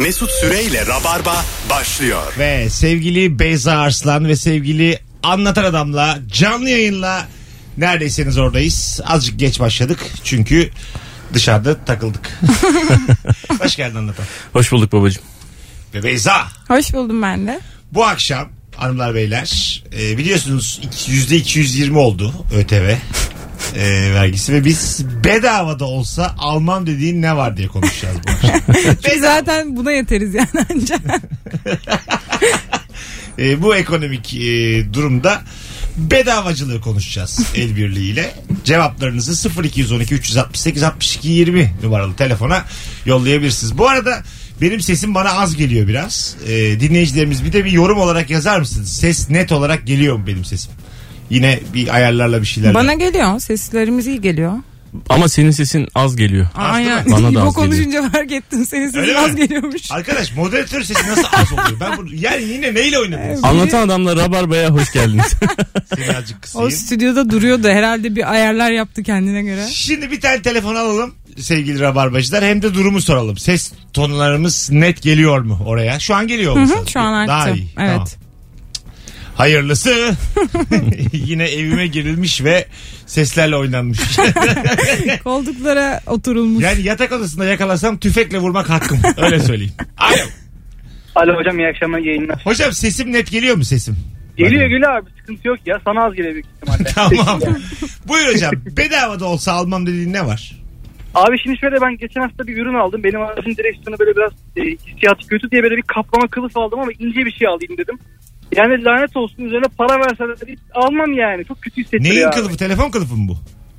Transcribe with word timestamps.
Mesut 0.00 0.30
Süreyle 0.30 0.86
Rabarba 0.86 1.44
başlıyor. 1.70 2.32
Ve 2.38 2.70
sevgili 2.70 3.38
Beyza 3.38 3.72
Arslan 3.76 4.28
ve 4.28 4.36
sevgili 4.36 4.98
Anlatan 5.22 5.64
Adam'la 5.64 6.18
canlı 6.32 6.68
yayınla 6.68 7.28
neredeyseniz 7.76 8.38
oradayız. 8.38 9.00
Azıcık 9.06 9.38
geç 9.38 9.60
başladık 9.60 9.98
çünkü 10.24 10.70
dışarıda 11.34 11.84
takıldık. 11.84 12.38
Hoş 13.60 13.76
geldin 13.76 13.96
Anlatan. 13.96 14.24
Hoş 14.52 14.72
bulduk 14.72 14.92
babacığım. 14.92 15.22
Ve 15.94 16.02
Beyza 16.02 16.48
Hoş 16.68 16.92
buldum 16.92 17.22
ben 17.22 17.46
de. 17.46 17.60
bu 17.92 18.04
akşam 18.04 18.48
hanımlar 18.76 19.14
beyler 19.14 19.82
e, 20.00 20.18
biliyorsunuz 20.18 20.80
iki- 20.82 21.12
yüzde 21.12 21.36
220 21.36 21.98
oldu 21.98 22.34
ÖTV 22.56 22.94
e, 23.76 24.14
vergisi 24.14 24.52
ve 24.52 24.64
biz 24.64 25.04
bedavada 25.24 25.84
olsa 25.84 26.34
almam 26.38 26.86
dediğin 26.86 27.22
ne 27.22 27.36
var 27.36 27.56
diye 27.56 27.68
konuşacağız 27.68 28.16
bu 28.26 28.30
akşam. 28.30 28.60
Biz 29.04 29.20
zaten 29.20 29.76
buna 29.76 29.92
yeteriz 29.92 30.34
yani 30.34 30.66
ancak. 30.74 31.00
E, 33.38 33.62
bu 33.62 33.76
ekonomik 33.76 34.34
e, 34.34 34.84
durumda 34.92 35.42
bedavacılığı 35.96 36.80
konuşacağız 36.80 37.40
el 37.56 37.76
birliğiyle. 37.76 38.34
Cevaplarınızı 38.64 39.50
0212 39.64 40.14
368 40.14 40.82
62 40.82 41.28
20 41.28 41.72
numaralı 41.82 42.16
telefona 42.16 42.64
yollayabilirsiniz. 43.06 43.78
Bu 43.78 43.88
arada 43.88 44.22
benim 44.60 44.80
sesim 44.80 45.14
bana 45.14 45.30
az 45.30 45.56
geliyor 45.56 45.88
biraz. 45.88 46.36
E, 46.48 46.80
dinleyicilerimiz 46.80 47.44
bir 47.44 47.52
de 47.52 47.64
bir 47.64 47.70
yorum 47.70 47.98
olarak 47.98 48.30
yazar 48.30 48.58
mısınız? 48.58 48.92
Ses 48.92 49.30
net 49.30 49.52
olarak 49.52 49.86
geliyor 49.86 50.16
mu 50.16 50.26
benim 50.26 50.44
sesim? 50.44 50.72
Yine 51.30 51.60
bir 51.74 51.94
ayarlarla 51.94 52.40
bir 52.40 52.46
şeyler. 52.46 52.74
Bana 52.74 52.94
geliyor. 52.94 53.40
Seslerimiz 53.40 54.06
iyi 54.06 54.20
geliyor. 54.20 54.52
Ama 55.08 55.28
senin 55.28 55.50
sesin 55.50 55.88
az 55.94 56.16
geliyor. 56.16 56.46
Aynen. 56.56 57.10
Bana 57.10 57.26
da 57.26 57.30
İbo 57.40 57.40
az 57.40 57.54
konuşunca 57.54 58.10
fark 58.10 58.32
ettim. 58.32 58.66
Senin 58.66 58.86
sesin 58.86 58.98
Öyle 58.98 59.18
az 59.18 59.30
mi? 59.34 59.36
geliyormuş. 59.36 59.90
Arkadaş 59.90 60.36
moderatör 60.36 60.82
sesi 60.82 61.08
nasıl 61.08 61.24
az 61.32 61.52
oluyor? 61.52 61.80
Ben 61.80 61.96
bunu, 61.98 62.08
yani 62.14 62.42
yine 62.42 62.74
neyle 62.74 62.98
oynadınız? 62.98 63.44
Anlatan 63.44 63.86
adamla 63.86 64.16
Rabarba'ya 64.16 64.70
hoş 64.70 64.92
geldiniz. 64.92 65.24
Seni 65.96 66.16
azıcık 66.16 66.36
O 66.38 66.40
kısayım. 66.40 66.70
stüdyoda 66.70 67.30
duruyordu. 67.30 67.68
Herhalde 67.68 68.16
bir 68.16 68.32
ayarlar 68.32 68.70
yaptı 68.70 69.02
kendine 69.02 69.42
göre. 69.42 69.66
Şimdi 69.70 70.10
bir 70.10 70.20
tane 70.20 70.42
telefon 70.42 70.74
alalım 70.74 71.14
sevgili 71.38 71.80
rabarbacılar. 71.80 72.44
Hem 72.44 72.62
de 72.62 72.74
durumu 72.74 73.00
soralım. 73.00 73.36
Ses 73.38 73.72
tonlarımız 73.92 74.70
net 74.72 75.02
geliyor 75.02 75.40
mu 75.40 75.58
oraya? 75.66 75.98
Şu 76.00 76.14
an 76.14 76.26
geliyor 76.26 76.56
mu? 76.56 76.68
Hı 76.70 76.90
şu 76.90 77.00
an 77.00 77.28
Daha 77.28 77.42
arttı. 77.42 77.54
iyi. 77.56 77.68
Evet. 77.78 77.90
Tamam. 77.90 78.06
Hayırlısı. 79.40 80.16
Yine 81.12 81.44
evime 81.44 81.86
girilmiş 81.86 82.44
ve 82.44 82.66
seslerle 83.06 83.56
oynanmış. 83.56 83.98
Koltuklara 85.24 86.00
oturulmuş. 86.06 86.64
yani 86.64 86.82
yatak 86.82 87.12
odasında 87.12 87.44
yakalasam 87.44 87.98
tüfekle 87.98 88.38
vurmak 88.38 88.70
hakkım. 88.70 88.98
Öyle 89.16 89.40
söyleyeyim. 89.40 89.72
Alo. 89.98 90.14
Alo 91.14 91.36
hocam 91.36 91.58
iyi 91.58 91.68
akşamlar 91.68 91.98
yayınlar. 91.98 92.40
Hocam 92.44 92.72
sesim 92.72 93.12
net 93.12 93.30
geliyor 93.30 93.56
mu 93.56 93.64
sesim? 93.64 93.96
Geliyor 94.36 94.66
geliyor 94.66 94.92
abi 94.96 95.10
sıkıntı 95.20 95.48
yok 95.48 95.58
ya 95.66 95.80
sana 95.84 96.04
az 96.04 96.14
geliyor 96.14 96.34
büyük 96.34 96.46
ihtimalle. 96.46 96.84
Tamam. 96.94 97.40
Buyur 98.08 98.34
hocam. 98.34 98.52
Bedava 98.76 99.20
da 99.20 99.24
olsa 99.24 99.52
almam 99.52 99.86
dediğin 99.86 100.12
ne 100.12 100.26
var? 100.26 100.56
Abi 101.14 101.38
şimdi 101.42 101.58
şöyle 101.58 101.80
ben 101.80 101.96
geçen 101.96 102.20
hafta 102.20 102.46
bir 102.46 102.56
ürün 102.56 102.74
aldım. 102.74 103.04
Benim 103.04 103.20
aracın 103.22 103.56
direksiyonu 103.56 103.98
böyle 103.98 104.16
biraz 104.16 104.32
e, 104.56 104.62
hissiyatı 104.62 105.26
kötü 105.26 105.50
diye 105.50 105.62
böyle 105.62 105.76
bir 105.76 105.82
kaplama 105.82 106.28
kılıf 106.28 106.56
aldım 106.56 106.80
ama 106.80 106.92
ince 106.92 107.26
bir 107.26 107.32
şey 107.32 107.48
alayım 107.48 107.78
dedim. 107.78 107.98
Yani 108.56 108.84
lanet 108.84 109.16
olsun 109.16 109.44
üzerine 109.44 109.66
para 109.78 110.00
verseler 110.00 110.40
de 110.40 110.56
almam 110.74 111.12
yani. 111.12 111.44
Çok 111.44 111.62
kötü 111.62 111.76
hissettiriyor 111.80 112.14
Neyin 112.14 112.26
abi. 112.26 112.34
kılıfı? 112.34 112.56
Telefon 112.56 112.90
kılıfı 112.90 113.16
mı 113.16 113.28
bu? 113.28 113.36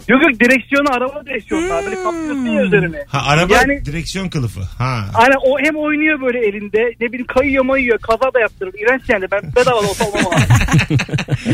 Yok 0.09 0.21
yok 0.23 0.39
direksiyonu 0.39 0.87
araba 0.91 1.25
direksiyonu 1.25 1.73
abi. 1.73 1.85
Böyle 1.85 1.95
kaplıyorsun 2.03 2.45
ya 2.45 2.61
üzerine. 2.63 2.97
Ha 3.07 3.21
araba 3.27 3.53
Yani- 3.53 3.85
direksiyon 3.85 4.29
kılıfı. 4.29 4.61
Ha. 4.77 5.05
Hani 5.13 5.33
o 5.45 5.59
hem 5.59 5.75
oynuyor 5.75 6.21
böyle 6.21 6.39
elinde 6.47 6.93
ne 7.01 7.07
bileyim 7.07 7.27
kayıyor 7.27 7.65
mayıyor 7.65 7.99
kaza 7.99 8.33
da 8.33 8.39
yaptırır. 8.39 8.73
İğrenç 8.73 9.01
yani 9.09 9.25
ben 9.31 9.41
bedava 9.55 9.83
da 9.83 9.89
olsa 9.89 10.05
almam 10.05 10.25
abi. 10.33 10.43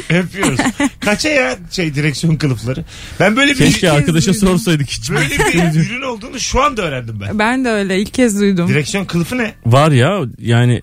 Öpüyoruz. 0.18 0.60
Kaça 1.00 1.30
ya 1.30 1.56
şey 1.72 1.96
direksiyon 1.96 2.36
kılıfları? 2.36 2.84
Ben 3.20 3.36
böyle 3.36 3.52
bir 3.52 3.58
Keşke 3.58 3.92
arkadaşa 3.92 4.34
duydum. 4.34 4.48
sorsaydık 4.48 4.90
hiç. 4.90 5.10
böyle 5.12 5.26
bir 5.30 5.80
ürün 5.86 6.02
olduğunu 6.02 6.40
şu 6.40 6.62
anda 6.64 6.82
öğrendim 6.82 7.20
ben. 7.28 7.40
Ben 7.40 7.66
de 7.66 7.70
öyle 7.70 7.98
ilk 8.00 8.14
kez 8.14 8.42
duydum. 8.42 8.68
Direksiyon 8.68 9.06
kılıfı 9.06 9.38
ne? 9.38 9.52
Var 9.66 9.92
ya 9.92 10.20
yani 10.40 10.82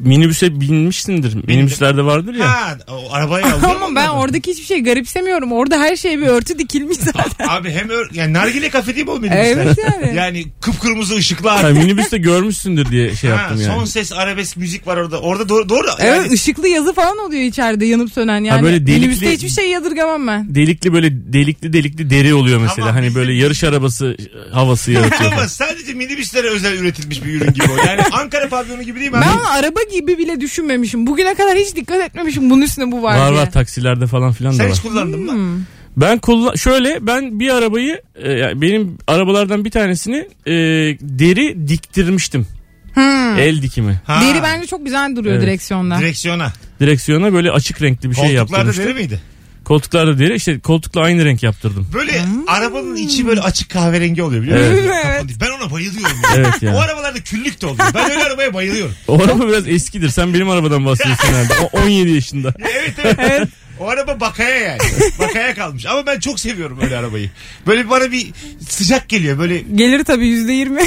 minibüse 0.00 0.60
binmişsindir. 0.60 1.34
Minibüslerde 1.46 2.04
vardır 2.04 2.34
ya. 2.34 2.48
Ha, 2.48 2.78
o 2.88 3.12
arabaya 3.12 3.46
alıyor 3.54 3.76
Ama 3.82 3.94
ben 3.94 4.08
oradaki 4.08 4.50
hiçbir 4.50 4.64
şey 4.64 4.80
garipsemiyorum. 4.82 5.52
Orada 5.52 5.78
her 5.80 5.96
şey 5.96 6.18
bir 6.18 6.26
örtü 6.26 6.58
dikilmiş 6.58 6.96
zaten. 7.14 7.48
Abi 7.48 7.70
hem 7.70 7.88
ör, 7.90 8.08
yani 8.12 8.32
nargile 8.32 8.68
kafe 8.70 8.94
değil 8.94 9.06
mi 9.06 9.12
o 9.12 9.22
benim 9.22 9.32
Evet 9.32 9.78
yani. 9.78 10.16
Yani 10.16 10.44
kıpkırmızı 10.60 11.14
ışıklar. 11.16 11.60
Ha, 11.62 11.68
minibüste 11.68 12.18
görmüşsündür 12.18 12.86
diye 12.90 13.14
şey 13.16 13.30
Ha, 13.30 13.36
yaptım 13.40 13.60
yani. 13.60 13.74
Son 13.74 13.84
ses 13.84 14.12
arabesk 14.12 14.56
müzik 14.56 14.86
var 14.86 14.96
orada. 14.96 15.20
Orada 15.20 15.48
doğru. 15.48 15.68
doğru 15.68 15.86
Evet 15.98 16.16
yani, 16.24 16.32
ışıklı 16.32 16.68
yazı 16.68 16.94
falan 16.94 17.18
oluyor 17.18 17.42
içeride 17.42 17.86
yanıp 17.86 18.12
sönen 18.12 18.44
yani. 18.44 18.62
böyle 18.62 18.76
delikli- 18.76 18.94
Minibüste 19.00 19.32
hiçbir 19.32 19.48
şey 19.48 19.70
yadırgamam 19.70 20.26
ben. 20.26 20.54
Delikli 20.54 20.92
böyle 20.92 21.32
delikli 21.32 21.72
delikli 21.72 22.10
deri 22.10 22.34
oluyor 22.34 22.58
mesela. 22.60 22.76
Tamam, 22.76 22.94
hani 22.94 23.06
bizim- 23.06 23.20
böyle 23.20 23.32
yarış 23.32 23.64
arabası 23.64 24.16
havası 24.52 24.92
yaratıyor. 24.92 25.32
ama 25.32 25.48
sadece 25.48 25.94
minibüslere 25.94 26.48
özel 26.48 26.72
üretilmiş 26.78 27.24
bir 27.24 27.34
ürün 27.34 27.52
gibi 27.52 27.66
o. 27.72 27.86
Yani 27.86 28.00
Ankara 28.12 28.48
pavyonu 28.48 28.82
gibi 28.82 29.00
değil 29.00 29.10
mi? 29.10 29.16
Ben 29.20 29.28
abi? 29.28 29.38
onu 29.40 29.50
araba 29.52 29.80
gibi 29.92 30.18
bile 30.18 30.40
düşünmemişim. 30.40 31.06
Bugüne 31.06 31.34
kadar 31.34 31.56
hiç 31.58 31.76
dikkat 31.76 32.00
etmemişim 32.00 32.50
bunun 32.50 32.62
üstüne 32.62 32.92
bu 32.92 33.02
var, 33.02 33.18
var 33.18 33.30
diye. 33.30 33.40
var 33.40 33.50
taksilerde 33.50 34.06
falan 34.06 34.32
filan 34.32 34.52
da 34.52 34.56
Sen 34.56 34.66
var. 34.66 34.72
hiç 34.74 34.80
kullandın 34.82 35.20
mı? 35.20 35.32
Hmm. 35.32 35.62
Ben 35.96 36.18
kullan 36.18 36.54
şöyle 36.54 37.06
ben 37.06 37.40
bir 37.40 37.50
arabayı 37.50 38.02
e, 38.14 38.32
yani 38.32 38.62
benim 38.62 38.98
arabalardan 39.06 39.64
bir 39.64 39.70
tanesini 39.70 40.16
e, 40.46 40.52
deri 41.00 41.68
diktirmiştim. 41.68 42.46
Hmm. 42.94 43.38
El 43.38 43.62
dikimi. 43.62 44.00
Ha, 44.06 44.20
Deri 44.20 44.42
bence 44.42 44.66
çok 44.66 44.84
güzel 44.84 45.16
duruyor 45.16 45.34
Evet. 45.36 45.46
direksiyonda. 45.46 45.98
Direksiyona. 45.98 46.52
Direksiyona 46.80 47.32
böyle 47.32 47.50
açık 47.50 47.82
renkli 47.82 48.10
bir 48.10 48.14
şey 48.14 48.24
Koltuklarda 48.24 48.56
yaptırmıştım. 48.66 48.84
deri 48.84 48.94
miydi? 48.94 49.20
Koltuklarda 49.68 50.18
deri 50.18 50.34
işte 50.34 50.60
koltukla 50.60 51.00
aynı 51.00 51.24
renk 51.24 51.42
yaptırdım. 51.42 51.88
Böyle 51.94 52.24
arabanın 52.46 52.96
içi 52.96 53.26
böyle 53.26 53.40
açık 53.40 53.70
kahverengi 53.70 54.22
oluyor 54.22 54.42
biliyor 54.42 54.58
musun? 54.58 54.72
Evet. 54.84 54.90
Evet. 54.94 55.02
kapalı. 55.02 55.28
Ben 55.40 55.64
ona 55.64 55.70
bayılıyorum. 55.72 56.16
ya. 56.22 56.30
Evet 56.36 56.62
ya. 56.62 56.74
O 56.76 56.78
arabalarda 56.80 57.20
küllük 57.20 57.60
de 57.62 57.66
oluyor. 57.66 57.88
Ben 57.94 58.10
öyle 58.10 58.24
arabaya 58.24 58.54
bayılıyorum. 58.54 58.94
O 59.08 59.22
araba 59.22 59.48
biraz 59.48 59.68
eskidir. 59.68 60.08
Sen 60.08 60.34
benim 60.34 60.48
arabadan 60.50 60.84
bahsediyorsun 60.86 61.28
herhalde. 61.28 61.52
O 61.72 61.78
17 61.78 62.10
yaşında. 62.10 62.48
Ya 62.58 62.68
evet 62.74 62.94
evet. 63.18 63.48
O 63.80 63.88
araba 63.88 64.20
bakaya 64.20 64.58
yani. 64.58 64.78
Bakaya 65.18 65.54
kalmış. 65.54 65.86
Ama 65.86 66.06
ben 66.06 66.20
çok 66.20 66.40
seviyorum 66.40 66.78
öyle 66.82 66.96
arabayı. 66.96 67.30
Böyle 67.66 67.90
bana 67.90 68.12
bir 68.12 68.26
sıcak 68.68 69.08
geliyor. 69.08 69.38
Böyle 69.38 69.58
Gelir 69.74 70.04
tabii 70.04 70.26
yüzde 70.26 70.52
yirmi 70.52 70.80
er, 70.80 70.86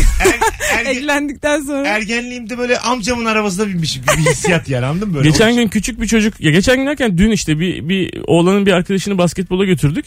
erge- 0.77 0.89
eklendikten 0.97 1.61
sonra. 1.61 1.87
ergenliğimde 1.87 2.57
böyle 2.57 2.79
amcamın 2.79 3.25
arabasına 3.25 3.67
binmişim. 3.67 4.03
Bir 4.17 4.31
hissiyat 4.31 4.69
yani 4.69 4.85
anladın 4.85 5.07
mı? 5.09 5.15
Böyle 5.15 5.29
Geçen 5.29 5.55
gün 5.55 5.67
küçük 5.67 6.01
bir 6.01 6.07
çocuk 6.07 6.41
ya 6.41 6.51
geçen 6.51 6.77
gün 6.77 6.85
derken 6.85 7.17
dün 7.17 7.31
işte 7.31 7.59
bir 7.59 7.89
bir 7.89 8.21
oğlanın 8.27 8.65
bir 8.65 8.71
arkadaşını 8.71 9.17
basketbola 9.17 9.65
götürdük. 9.65 10.05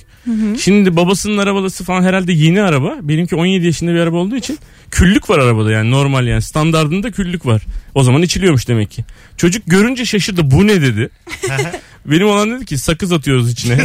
Şimdi 0.60 0.96
babasının 0.96 1.38
arabası 1.38 1.84
falan 1.84 2.02
herhalde 2.02 2.32
yeni 2.32 2.62
araba. 2.62 2.94
Benimki 3.02 3.36
17 3.36 3.66
yaşında 3.66 3.94
bir 3.94 3.98
araba 3.98 4.16
olduğu 4.16 4.36
için 4.36 4.58
küllük 4.94 5.30
var 5.30 5.38
arabada 5.38 5.70
yani 5.70 5.90
normal 5.90 6.26
yani 6.26 6.42
standardında 6.42 7.10
küllük 7.10 7.46
var. 7.46 7.62
O 7.94 8.02
zaman 8.02 8.22
içiliyormuş 8.22 8.68
demek 8.68 8.90
ki. 8.90 9.04
Çocuk 9.36 9.62
görünce 9.66 10.04
şaşırdı 10.04 10.50
bu 10.50 10.66
ne 10.66 10.82
dedi. 10.82 11.10
Benim 12.06 12.26
olan 12.26 12.50
dedi 12.50 12.64
ki 12.64 12.78
sakız 12.78 13.12
atıyoruz 13.12 13.52
içine. 13.52 13.76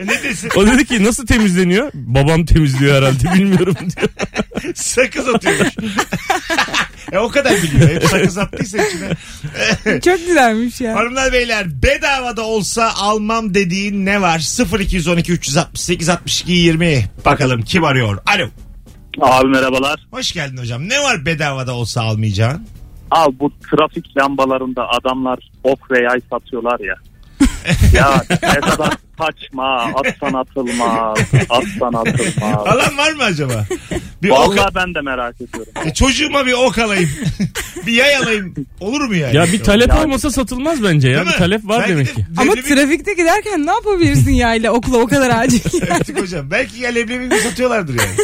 ne 0.00 0.22
desin? 0.22 0.50
o 0.56 0.66
dedi 0.66 0.84
ki 0.84 1.04
nasıl 1.04 1.26
temizleniyor? 1.26 1.90
Babam 1.94 2.44
temizliyor 2.44 2.96
herhalde 2.96 3.34
bilmiyorum 3.38 3.76
diyor. 3.80 4.08
Sakız 4.74 5.28
atıyormuş. 5.28 5.74
e, 7.12 7.18
o 7.18 7.28
kadar 7.28 7.62
biliyor. 7.62 7.90
Hep 7.90 8.04
sakız 8.04 8.38
attıysa 8.38 8.78
içine. 8.78 9.10
Çok 10.00 10.26
güzelmiş 10.26 10.80
ya. 10.80 10.94
Hanımlar 10.94 11.32
beyler 11.32 11.82
bedavada 11.82 12.42
olsa 12.42 12.92
almam 12.96 13.54
dediğin 13.54 14.06
ne 14.06 14.20
var? 14.20 14.38
0212 14.80 15.32
368 15.32 16.08
62 16.08 16.52
20. 16.52 17.04
Bakalım 17.24 17.62
kim 17.62 17.84
arıyor? 17.84 18.18
Alo. 18.26 18.48
Abi 19.20 19.48
merhabalar. 19.48 20.06
Hoş 20.10 20.32
geldin 20.32 20.56
hocam. 20.56 20.88
Ne 20.88 21.02
var 21.02 21.26
bedavada 21.26 21.74
olsa 21.74 22.02
almayacağın? 22.02 22.66
Abi 23.10 23.40
bu 23.40 23.52
trafik 23.70 24.16
lambalarında 24.16 24.88
adamlar 24.88 25.38
ok 25.64 25.90
ve 25.90 26.02
yay 26.02 26.20
satıyorlar 26.30 26.80
ya. 26.80 26.94
ya 27.92 28.22
ne 28.42 28.60
kadar 28.60 28.92
saçma. 29.18 29.90
Atsan 29.94 30.32
atılmaz. 30.40 31.18
Atsan 31.50 31.92
atılmaz. 31.92 32.66
Alan 32.66 32.98
var 32.98 33.12
mı 33.12 33.22
acaba? 33.22 33.66
Bir 34.22 34.30
ok, 34.30 34.38
Vallahi 34.38 34.74
ben 34.74 34.94
de 34.94 35.00
merak 35.00 35.34
ediyorum. 35.40 35.72
E, 35.84 35.94
çocuğuma 35.94 36.46
bir 36.46 36.52
ok 36.52 36.78
alayım. 36.78 37.10
bir 37.86 37.92
yay 37.92 38.16
alayım. 38.16 38.54
Olur 38.80 39.00
mu 39.00 39.14
yani? 39.14 39.36
Ya 39.36 39.44
bir 39.52 39.62
talep 39.64 39.88
Yani- 39.88 40.00
olmasa 40.00 40.30
satılmaz 40.30 40.82
bence 40.82 41.08
ya. 41.08 41.16
Değil 41.16 41.26
Bir 41.26 41.32
mi? 41.32 41.38
talep 41.38 41.64
var 41.68 41.78
Belki 41.78 41.90
demek 41.92 42.06
de 42.08 42.12
ki. 42.14 42.26
Ama 42.36 42.52
leblebi- 42.52 42.74
trafikte 42.74 43.12
giderken 43.14 43.66
ne 43.66 43.70
yapabilirsin 43.70 44.30
ya 44.32 44.54
ile 44.54 44.70
okula 44.70 44.98
o 44.98 45.06
kadar 45.06 45.30
acil. 45.44 45.60
Artık 45.90 46.20
hocam. 46.22 46.50
Belki 46.50 46.80
ya 46.80 46.90
leblebi 46.90 47.26
mi 47.26 47.40
satıyorlardır 47.40 47.94
yani. 47.98 48.16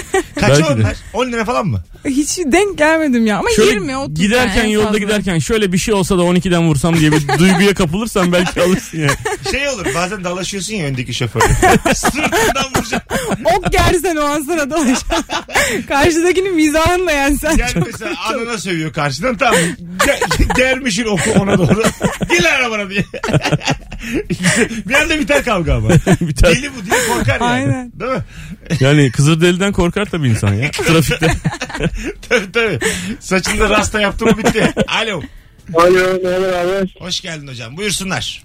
De. 0.58 0.64
onlar? 0.64 0.96
10 1.12 1.32
lira 1.32 1.44
falan 1.44 1.66
mı? 1.66 1.82
Hiç 2.04 2.38
denk 2.38 2.78
gelmedim 2.78 3.26
ya. 3.26 3.38
Ama 3.38 3.48
Şöyle 3.56 3.70
20 3.70 3.96
30 3.96 4.14
giderken 4.20 4.56
yani 4.62 4.72
yolda 4.72 4.86
fazla. 4.86 4.98
giderken 4.98 5.38
şöyle 5.38 5.72
bir 5.72 5.78
şey 5.78 5.94
olsa 5.94 6.18
da 6.18 6.22
12'den 6.22 6.68
vursam 6.68 6.96
diye 7.00 7.12
bir 7.12 7.28
duyguya 7.38 7.74
kapılırsan 7.74 8.32
belki 8.32 8.62
alırsın 8.62 8.98
ya. 8.98 9.08
Şey 9.50 9.68
olur 9.68 9.86
bazen 9.94 10.24
dalaşıyorsun 10.24 10.74
ya 10.74 10.81
ya 10.82 10.88
öndeki 10.88 11.14
şoförü. 11.14 11.44
Sırtından 11.94 12.66
vuracaksın. 12.76 13.44
Ok 13.44 13.72
gersen 13.72 14.16
o 14.16 14.24
an 14.24 14.42
sana 14.42 14.70
dolaş. 14.70 14.98
Karşıdakinin 15.88 16.54
mizahınla 16.54 17.12
yensen. 17.12 17.56
Yani 17.56 17.72
mesela 17.86 18.14
anana 18.28 18.58
sövüyor 18.58 18.92
karşıdan 18.92 19.36
tamam. 19.36 19.60
Ge- 19.98 20.56
germişin 20.56 21.04
oku 21.04 21.30
ona 21.40 21.58
doğru. 21.58 21.82
Gel 22.30 22.54
arabana 22.54 22.90
diye. 22.90 23.04
bir 24.88 24.94
anda 24.94 25.18
biter 25.18 25.44
kavga 25.44 25.74
ama. 25.74 25.88
Biter. 26.20 26.50
Deli 26.56 26.70
bu 26.76 26.84
diye 26.90 27.00
korkar 27.08 27.40
yani. 27.40 27.44
Aynen. 27.52 27.92
Değil 28.00 28.12
mi? 28.12 28.22
Yani 28.80 29.10
Kızılderili'den 29.10 29.72
korkar 29.72 30.04
tabii 30.06 30.28
insan 30.28 30.54
ya. 30.54 30.70
Trafikte. 30.70 31.26
tabii 32.28 32.52
tabii. 32.52 32.78
Saçında 33.20 33.70
rasta 33.70 34.00
yaptı 34.00 34.24
mı 34.26 34.38
bitti. 34.38 34.72
Alo. 34.88 35.22
Alo 35.74 36.18
merhaba 36.24 36.70
abi. 36.80 36.90
Hoş 36.98 37.20
geldin 37.20 37.48
hocam. 37.48 37.76
Buyursunlar. 37.76 38.42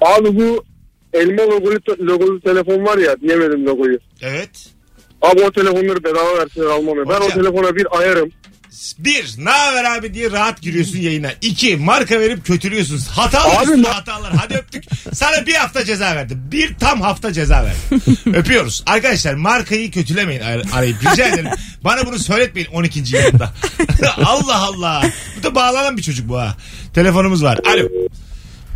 Abi 0.00 0.36
bu 0.36 0.64
elma 1.14 1.42
logolu, 1.42 1.78
logolu 2.00 2.40
telefon 2.40 2.84
var 2.84 2.98
ya 2.98 3.20
diyemedim 3.20 3.66
logoyu. 3.66 3.98
Evet. 4.22 4.50
Abi 5.22 5.40
o 5.40 5.52
telefonları 5.52 6.04
bedava 6.04 6.38
verseler 6.38 6.66
almam. 6.66 6.96
Ben 7.08 7.20
o 7.20 7.28
telefona 7.28 7.76
bir 7.76 7.98
ayarım. 7.98 8.30
Bir, 8.98 9.34
ne 9.38 9.50
haber 9.50 9.84
abi 9.84 10.14
diye 10.14 10.30
rahat 10.30 10.60
giriyorsun 10.62 10.98
yayına. 10.98 11.30
İki, 11.42 11.76
marka 11.76 12.20
verip 12.20 12.46
kötülüyorsun. 12.46 12.98
Hatalar 12.98 13.62
Abi 13.62 13.70
ma- 13.70 13.88
hatalar. 13.88 14.32
Hadi 14.32 14.54
öptük. 14.54 14.84
Sana 15.12 15.46
bir 15.46 15.54
hafta 15.54 15.84
ceza 15.84 16.04
verdim. 16.16 16.42
Bir 16.52 16.74
tam 16.78 17.00
hafta 17.00 17.32
ceza 17.32 17.64
verdim. 17.64 18.16
Öpüyoruz. 18.34 18.82
Arkadaşlar 18.86 19.34
markayı 19.34 19.90
kötülemeyin 19.90 20.40
ar- 20.40 20.62
arayıp. 20.74 20.96
Rica 21.12 21.28
ederim. 21.28 21.48
Bana 21.84 22.06
bunu 22.06 22.18
söyletmeyin 22.18 22.68
12. 22.72 23.16
yılında. 23.16 23.52
Allah 24.24 24.56
Allah. 24.62 25.10
Bu 25.38 25.42
da 25.42 25.54
bağlanan 25.54 25.96
bir 25.96 26.02
çocuk 26.02 26.28
bu 26.28 26.38
ha. 26.38 26.56
Telefonumuz 26.94 27.42
var. 27.44 27.58
Alo. 27.66 27.88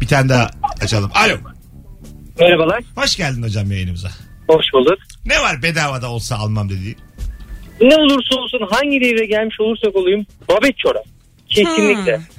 Bir 0.00 0.06
tane 0.06 0.28
daha 0.28 0.50
açalım. 0.80 1.10
Alo. 1.14 1.36
Merhabalar. 2.40 2.82
Hoş 2.96 3.16
geldin 3.16 3.42
hocam 3.42 3.72
yayınımıza. 3.72 4.08
Hoş 4.48 4.66
bulduk. 4.74 4.98
Ne 5.26 5.40
var 5.40 5.62
bedavada 5.62 6.10
olsa 6.10 6.36
almam 6.36 6.68
dediğin? 6.68 6.96
Ne 7.80 7.96
olursa 7.96 8.36
olsun 8.40 8.60
hangi 8.70 9.00
devre 9.00 9.26
gelmiş 9.26 9.60
olursak 9.60 9.96
olayım 9.96 10.26
babet 10.48 10.78
çorap. 10.78 11.04
Kesinlikle. 11.48 12.20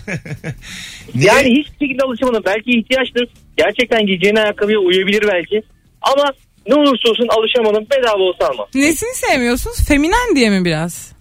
Yani 1.15 1.49
hiçbir 1.49 1.85
şekilde 1.85 2.03
alışamadım. 2.03 2.43
Belki 2.45 2.79
ihtiyaçtır. 2.79 3.27
Gerçekten 3.57 4.05
giyeceğin 4.05 4.35
ayakkabıya 4.35 4.79
uyabilir 4.79 5.23
belki. 5.27 5.61
Ama 6.01 6.33
ne 6.67 6.75
olursa 6.75 7.09
olsun 7.09 7.27
alışamadım. 7.29 7.85
Bedava 7.91 8.23
olsa 8.23 8.47
almam. 8.47 8.67
Nesini 8.75 9.15
sevmiyorsunuz? 9.15 9.77
Feminen 9.87 10.35
diye 10.35 10.49
mi 10.49 10.65
biraz? 10.65 11.11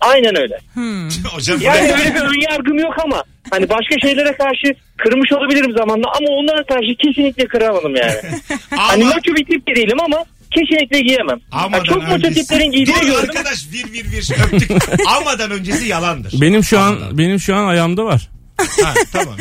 Aynen 0.00 0.38
öyle. 0.38 0.58
Hmm. 0.74 1.08
hocam 1.34 1.60
Yani 1.60 1.92
öyle 1.92 2.14
bir 2.14 2.20
ön 2.20 2.50
yargım 2.52 2.78
yok 2.78 2.94
ama 3.04 3.22
hani 3.50 3.68
başka 3.68 3.94
şeylere 4.02 4.36
karşı 4.36 4.74
kırmış 4.96 5.32
olabilirim 5.32 5.72
zamanla 5.78 6.06
ama 6.16 6.28
onlara 6.28 6.64
karşı 6.66 6.94
kesinlikle 6.98 7.44
kıramadım 7.46 7.96
yani. 7.96 8.14
Hani 8.70 9.04
maço 9.04 9.34
bir 9.36 9.44
tip 9.46 9.66
de 9.68 9.74
değilim 9.76 10.00
ama 10.00 10.24
kesinlikle 10.54 11.00
giyemem. 11.00 11.38
amadan 11.52 11.76
Yani 11.78 11.86
çok 11.88 12.02
maço 12.02 12.14
öncesi- 12.28 12.34
tiplerin 12.34 12.72
giydiğini 12.72 13.00
Dur 13.00 13.06
gördüm. 13.06 13.30
arkadaş 13.30 13.58
vir 13.72 13.92
vir 13.92 14.04
vir 14.12 14.30
öptük. 14.44 14.70
Amadan 15.08 15.50
öncesi 15.50 15.86
yalandır. 15.88 16.32
Benim 16.40 16.64
şu 16.64 16.78
an 16.78 16.92
Amadan. 16.92 17.18
benim 17.18 17.40
şu 17.40 17.54
an 17.54 17.66
ayağımda 17.66 18.04
var. 18.04 18.28
Ha, 18.58 18.94
tamam. 19.12 19.34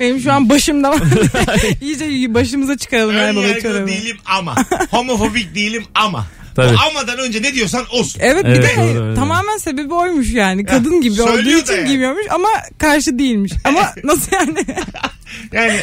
Benim 0.00 0.20
şu 0.20 0.32
an 0.32 0.50
başımda 0.50 0.90
var. 0.90 1.00
İyice 1.80 2.34
başımıza 2.34 2.76
çıkaralım 2.78 3.16
Ön 3.16 3.32
yargılı 3.36 3.86
değilim 3.86 4.16
ama. 4.26 4.54
Homofobik 4.90 5.54
değilim 5.54 5.84
ama. 5.94 6.26
Tabii. 6.54 6.76
O 6.76 6.90
amadan 6.90 7.18
önce 7.18 7.42
ne 7.42 7.54
diyorsan 7.54 7.84
olsun. 7.90 8.20
Evet, 8.24 8.44
bir 8.44 8.48
Evet, 8.50 8.76
de 8.76 8.82
doğru, 8.82 9.04
evet. 9.06 9.16
tamamen 9.16 9.56
sebebi 9.56 9.94
oymuş 9.94 10.32
yani. 10.32 10.64
Kadın 10.64 11.00
gibi 11.00 11.22
olduğu 11.22 11.36
da 11.46 11.50
için 11.58 11.74
yani. 11.74 11.86
giymiyormuş 11.88 12.26
ama 12.30 12.48
karşı 12.78 13.18
değilmiş. 13.18 13.52
Ama 13.64 13.80
nasıl 14.04 14.32
yani? 14.32 14.54
Yani 15.52 15.80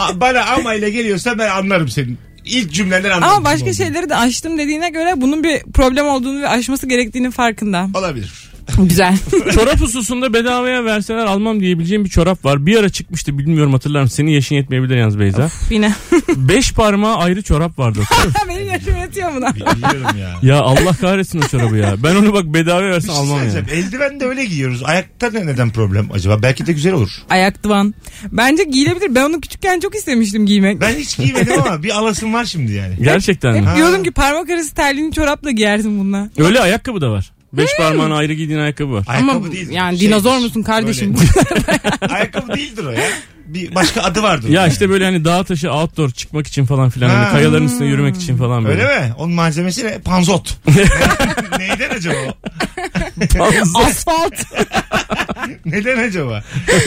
a- 0.00 0.20
bana 0.20 0.42
ama 0.44 0.74
ile 0.74 0.90
geliyorsa 0.90 1.38
ben 1.38 1.48
anlarım 1.50 1.88
senin. 1.88 2.18
İlk 2.44 2.72
cümlenden 2.72 3.10
anlarım. 3.10 3.32
ama 3.34 3.44
başka 3.44 3.72
şeyleri 3.72 4.08
de 4.08 4.16
aştım 4.16 4.58
dediğine 4.58 4.90
göre 4.90 5.12
bunun 5.16 5.44
bir 5.44 5.62
problem 5.74 6.06
olduğunu 6.06 6.42
ve 6.42 6.48
aşması 6.48 6.86
gerektiğinin 6.88 7.30
farkında. 7.30 7.88
Olabilir. 7.94 8.51
Güzel. 8.78 9.18
çorap 9.54 9.80
hususunda 9.80 10.32
bedavaya 10.32 10.84
verseler 10.84 11.26
almam 11.26 11.60
diyebileceğim 11.60 12.04
bir 12.04 12.10
çorap 12.10 12.44
var. 12.44 12.66
Bir 12.66 12.76
ara 12.76 12.88
çıkmıştı 12.88 13.38
bilmiyorum 13.38 13.72
hatırlar 13.72 14.02
mısın? 14.02 14.16
Senin 14.16 14.30
yaşın 14.30 14.54
yetmeyebilir 14.54 14.96
yalnız 14.96 15.18
Beyza. 15.18 15.48
Yine. 15.70 15.92
Beş 16.36 16.72
parmağı 16.72 17.16
ayrı 17.16 17.42
çorap 17.42 17.78
vardı. 17.78 18.00
Benim 18.48 18.66
yaşım 18.68 18.96
yetiyor 18.96 19.34
buna. 19.36 19.54
Biliyorum 19.54 20.18
ya. 20.20 20.38
ya 20.42 20.60
Allah 20.60 20.92
kahretsin 20.92 21.42
o 21.42 21.48
çorabı 21.48 21.76
ya. 21.76 21.94
Ben 22.02 22.16
onu 22.16 22.32
bak 22.32 22.44
bedavaya 22.44 22.90
versen 22.90 23.08
şey 23.08 23.16
almam 23.16 23.38
ya. 23.38 23.76
Eldiven 23.76 24.20
de 24.20 24.24
öyle 24.24 24.44
giyiyoruz. 24.44 24.82
Ayakta 24.84 25.30
ne 25.30 25.46
neden 25.46 25.70
problem 25.70 26.08
acaba? 26.12 26.42
Belki 26.42 26.66
de 26.66 26.72
güzel 26.72 26.92
olur. 26.92 27.10
Ayak 27.30 27.64
divan. 27.64 27.94
Bence 28.32 28.64
giyilebilir. 28.64 29.14
Ben 29.14 29.24
onu 29.24 29.40
küçükken 29.40 29.80
çok 29.80 29.94
istemiştim 29.94 30.46
giymek. 30.46 30.80
Ben 30.80 30.94
hiç 30.94 31.16
giymedim 31.16 31.52
ama 31.66 31.82
bir 31.82 31.98
alasım 31.98 32.34
var 32.34 32.44
şimdi 32.44 32.72
yani. 32.72 32.94
Gerçekten 33.02 33.52
mi? 33.54 33.68
Hep 33.68 33.76
diyordum 33.76 34.02
ki 34.02 34.10
parmak 34.10 34.50
arası 34.50 34.74
terliğini 34.74 35.12
çorapla 35.12 35.50
giyersin 35.50 35.98
bununla. 36.00 36.28
Öyle 36.38 36.60
ayakkabı 36.60 37.00
da 37.00 37.10
var. 37.10 37.32
Beş 37.52 37.70
parmağına 37.78 38.16
ayrı 38.16 38.32
giydiğin 38.32 38.58
ayakkabı 38.58 38.92
var. 38.92 39.04
Ayakkabı 39.08 39.30
Ama 39.36 39.52
değil. 39.52 39.70
yani 39.70 39.98
Şeydir. 39.98 40.10
dinozor 40.12 40.38
musun 40.38 40.62
kardeşim? 40.62 41.14
Ayakkabı 42.10 42.54
değildir 42.54 42.84
o 42.84 42.90
ya. 42.90 43.08
Bir 43.46 43.74
başka 43.74 44.02
adı 44.02 44.22
vardır. 44.22 44.48
Ya 44.48 44.66
işte 44.66 44.90
böyle 44.90 45.04
hani 45.04 45.24
dağ 45.24 45.44
taşı 45.44 45.72
outdoor 45.72 46.10
çıkmak 46.10 46.46
için 46.46 46.64
falan 46.64 46.90
filan. 46.90 47.08
Ha. 47.10 47.16
Hani 47.16 47.32
kayaların 47.32 47.66
üstüne 47.66 47.88
yürümek 47.88 48.16
için 48.16 48.36
falan 48.36 48.64
böyle. 48.64 48.82
Öyle 48.86 49.00
mi? 49.00 49.12
Onun 49.18 49.34
malzemesi 49.34 49.84
ne? 49.84 49.98
Panzot. 49.98 50.58
Neyden 51.58 51.90
acaba 51.96 52.14
o? 52.28 53.78
Asfalt. 53.78 54.34
Neden 55.66 56.08
acaba? 56.08 56.42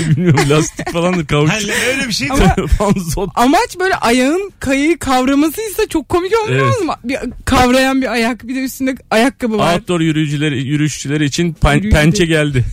Bilmiyorum 0.10 0.40
lastik 0.50 0.92
falandır 0.94 1.26
kauçuk. 1.26 1.54
Hani 1.56 1.72
öyle 1.90 2.08
bir 2.08 2.14
şey 2.14 2.28
Ama- 2.32 2.56
Panzot. 2.78 3.30
Amaç 3.36 3.80
böyle 3.80 3.96
ayağın 3.96 4.52
kayayı 4.60 4.98
kavramasıysa 5.00 5.88
çok 5.90 6.10
komik 6.10 6.32
olmuyor 6.44 6.66
Evet. 6.66 6.82
mu? 6.86 6.94
Bir 7.04 7.18
kavrayan 7.46 8.02
bir 8.02 8.12
ayak 8.12 8.48
bir 8.48 8.56
de 8.56 8.60
üstünde 8.60 8.96
ayakkabı 9.12 9.58
var. 9.58 9.74
Outdoor 9.76 10.00
yürüyücüleri, 10.00 10.64
yürüyüşçüleri 10.64 11.26
için 11.26 11.54
pen- 11.54 11.76
Yürüyücü. 11.76 11.98
pençe 11.98 12.26
geldi. 12.26 12.66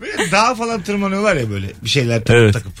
Böyle 0.00 0.30
dağa 0.32 0.54
falan 0.54 0.82
tırmanıyorlar 0.82 1.36
ya 1.36 1.50
böyle 1.50 1.66
bir 1.84 1.88
şeyler 1.88 2.24
takıp 2.24 2.36
Evet. 2.42 2.54
takıp. 2.54 2.72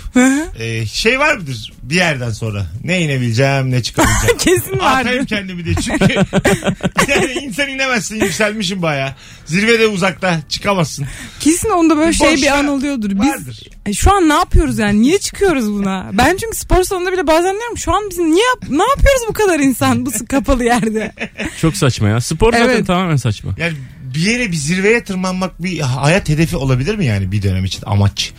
Ee, 0.60 0.86
şey 0.86 1.18
var 1.18 1.36
mıdır 1.36 1.72
bir 1.82 1.94
yerden 1.94 2.30
sonra? 2.30 2.66
Ne 2.84 3.00
inebileceğim 3.02 3.70
ne 3.70 3.82
çıkabileceğim. 3.82 4.38
Kesin 4.38 4.78
vardı. 4.78 5.08
Atayım 5.08 5.26
kendimi 5.26 5.64
diye 5.64 5.74
çünkü 5.74 6.14
yani 7.08 7.32
insan 7.32 7.68
inemezsin 7.68 8.20
yükselmişim 8.20 8.82
baya. 8.82 9.16
Zirvede 9.46 9.86
uzakta 9.86 10.40
çıkamazsın. 10.48 11.06
Kesin 11.40 11.70
onda 11.70 11.96
böyle 11.96 12.12
şey 12.12 12.28
bir 12.28 12.32
Boşta 12.36 12.54
an 12.54 12.66
oluyordur. 12.68 13.10
Biz 13.10 13.18
vardır. 13.18 13.62
E, 13.86 13.92
şu 13.92 14.14
an 14.14 14.28
ne 14.28 14.34
yapıyoruz 14.34 14.78
yani? 14.78 15.02
Niye 15.02 15.18
çıkıyoruz 15.18 15.72
buna? 15.72 16.10
Ben 16.12 16.36
çünkü 16.36 16.56
spor 16.56 16.82
salonunda 16.82 17.12
bile 17.12 17.26
bazen 17.26 17.54
diyorum 17.54 17.78
şu 17.78 17.92
an 17.94 18.10
biz 18.10 18.18
niye 18.18 18.44
yap- 18.54 18.70
ne 18.70 18.82
yapıyoruz 18.88 19.22
bu 19.28 19.32
kadar 19.32 19.60
insan 19.60 20.06
bu 20.06 20.10
kapalı 20.30 20.64
yerde? 20.64 21.12
Çok 21.60 21.76
saçma 21.76 22.08
ya. 22.08 22.20
Spor 22.20 22.52
zaten 22.52 22.68
Evet. 22.68 22.86
tamamen 22.86 23.16
saçma. 23.16 23.54
Yani 23.58 23.74
bir 24.16 24.20
yere 24.20 24.52
bir 24.52 24.56
zirveye 24.56 25.04
tırmanmak 25.04 25.62
bir 25.62 25.80
hayat 25.80 26.28
hedefi 26.28 26.56
olabilir 26.56 26.94
mi 26.96 27.04
yani 27.06 27.32
bir 27.32 27.42
dönem 27.42 27.64
için 27.64 27.82
amaç? 27.86 28.32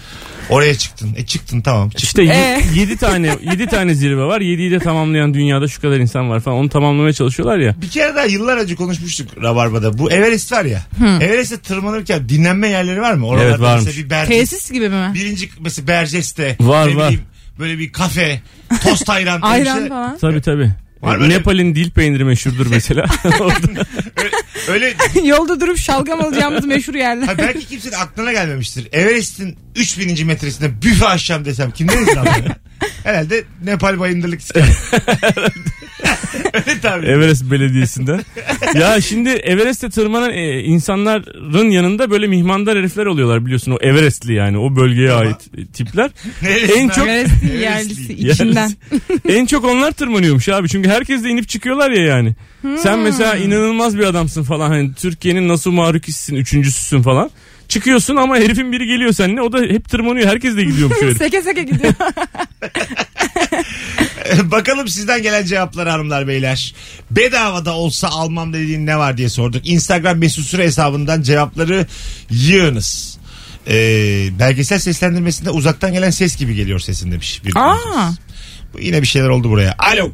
Oraya 0.49 0.75
çıktın. 0.77 1.13
E 1.17 1.25
çıktın 1.25 1.61
tamam. 1.61 1.89
Çık. 1.89 2.03
İşte 2.03 2.23
Ee? 2.23 2.61
7 2.75 2.97
tane 2.97 3.35
7 3.51 3.67
tane 3.67 3.93
zirve 3.95 4.21
var. 4.23 4.41
7'yi 4.41 4.71
de 4.71 4.79
tamamlayan 4.79 5.33
dünyada 5.33 5.67
şu 5.67 5.81
kadar 5.81 5.97
insan 5.99 6.29
var 6.29 6.39
falan. 6.39 6.57
Onu 6.57 6.69
tamamlamaya 6.69 7.13
çalışıyorlar 7.13 7.57
ya. 7.57 7.75
Bir 7.81 7.89
kere 7.89 8.15
daha 8.15 8.25
yıllar 8.25 8.57
önce 8.57 8.75
konuşmuştuk 8.75 9.43
Rabarba'da. 9.43 9.97
Bu 9.97 10.11
Everest 10.11 10.51
var 10.51 10.65
ya. 10.65 10.81
Everest'e 11.21 11.57
tırmanırken 11.57 12.29
dinlenme 12.29 12.67
yerleri 12.67 13.01
var 13.01 13.13
mı? 13.13 13.27
Oralarda 13.27 13.49
Evet, 13.49 13.59
varmış. 13.59 13.85
mesela 13.85 14.05
bir 14.05 14.09
Berces, 14.09 14.49
Tesis 14.49 14.71
gibi 14.71 14.89
mi? 14.89 15.11
birinci 15.13 15.49
mesela 15.59 15.87
Berces'te 15.87 16.55
Var, 16.59 16.87
var. 16.87 17.07
bileyim, 17.07 17.21
böyle 17.59 17.79
bir 17.79 17.91
kafe, 17.91 18.41
tost 18.83 19.09
ayran. 19.09 19.41
Ayran 19.41 19.79
şey- 19.79 19.87
falan. 19.89 20.17
Tabii 20.17 20.41
tabii. 20.41 20.71
Var 21.01 21.17
mı 21.17 21.29
Nepal'in 21.29 21.75
dil 21.75 21.91
peyniri 21.91 22.23
meşhurdur 22.23 22.67
mesela. 22.69 23.05
Öyle 24.67 24.95
Yolda 25.23 25.59
durup 25.61 25.77
şalgam 25.77 26.21
alacağımız 26.21 26.65
meşhur 26.65 26.95
yerler. 26.95 27.27
ha 27.27 27.37
belki 27.37 27.67
kimsenin 27.67 27.93
aklına 27.95 28.31
gelmemiştir. 28.31 28.87
Everest'in 28.91 29.57
3000. 29.75 30.27
metresinde 30.27 30.81
büfe 30.81 31.05
açacağım 31.05 31.45
desem 31.45 31.71
izin 32.03 32.15
alır? 32.15 32.29
Herhalde 33.03 33.43
Nepal 33.63 33.99
bayındırlık 33.99 34.41
ister. 34.41 34.63
Öyle 36.53 36.79
tabii. 36.81 37.05
Everest 37.05 37.51
Belediyesi'nden. 37.51 38.21
ya 38.79 39.01
şimdi 39.01 39.29
Everest'e 39.29 39.89
tırmanan 39.89 40.31
e, 40.33 40.59
insanların 40.63 41.69
yanında 41.69 42.11
böyle 42.11 42.27
mihmandar 42.27 42.77
herifler 42.77 43.05
oluyorlar 43.05 43.45
biliyorsun. 43.45 43.71
O 43.71 43.77
Everestli 43.81 44.33
yani 44.33 44.57
o 44.57 44.75
bölgeye 44.75 45.07
Tamam. 45.09 45.27
ait 45.27 45.73
tipler. 45.73 46.11
En 46.77 46.89
çok- 46.89 47.07
Everest'in 47.07 47.57
yerlisi 47.59 48.13
içinden. 48.13 48.71
en 49.29 49.45
çok 49.45 49.65
onlar 49.65 49.91
tırmanıyormuş 49.91 50.49
abi. 50.49 50.69
Çünkü 50.69 50.89
herkes 50.89 51.23
de 51.23 51.29
inip 51.29 51.49
çıkıyorlar 51.49 51.91
ya 51.91 52.03
yani. 52.03 52.35
Sen 52.77 52.99
mesela 52.99 53.35
inanılmaz 53.35 53.97
bir 53.97 54.03
adamsın 54.03 54.43
falan. 54.43 54.69
Hani 54.69 54.93
Türkiye'nin 54.93 55.47
nasıl 55.47 55.71
marukisisin, 55.71 56.35
üçüncüsüsün 56.35 57.01
falan. 57.01 57.29
Çıkıyorsun 57.67 58.15
ama 58.15 58.37
herifin 58.37 58.71
biri 58.71 58.87
geliyor 58.87 59.11
seninle. 59.13 59.41
O 59.41 59.51
da 59.51 59.59
hep 59.59 59.89
tırmanıyor. 59.89 60.27
Herkes 60.27 60.57
de 60.57 60.63
gidiyormuş 60.63 60.97
öyle. 61.01 61.15
Seke 61.15 61.41
seke 61.41 61.63
gidiyor. 61.63 61.93
Bakalım 64.51 64.87
sizden 64.87 65.21
gelen 65.21 65.45
cevaplar 65.45 65.87
hanımlar 65.89 66.27
beyler. 66.27 66.75
Bedavada 67.11 67.73
olsa 67.75 68.07
almam 68.07 68.53
dediğin 68.53 68.85
ne 68.85 68.97
var 68.97 69.17
diye 69.17 69.29
sorduk. 69.29 69.67
Instagram 69.67 70.17
mesut 70.17 70.45
süre 70.45 70.63
hesabından 70.63 71.21
cevapları 71.21 71.85
yığınız. 72.29 73.17
Ee, 73.67 74.27
belgesel 74.39 74.79
seslendirmesinde 74.79 75.49
uzaktan 75.49 75.93
gelen 75.93 76.09
ses 76.09 76.37
gibi 76.37 76.55
geliyor 76.55 76.79
sesin 76.79 77.11
demiş. 77.11 77.41
Bir 77.45 77.53
Aa. 77.55 77.73
dinleyicimiz. 77.77 78.19
Bu 78.73 78.79
Yine 78.79 79.01
bir 79.01 79.07
şeyler 79.07 79.29
oldu 79.29 79.49
buraya. 79.49 79.75
Alo. 79.79 80.11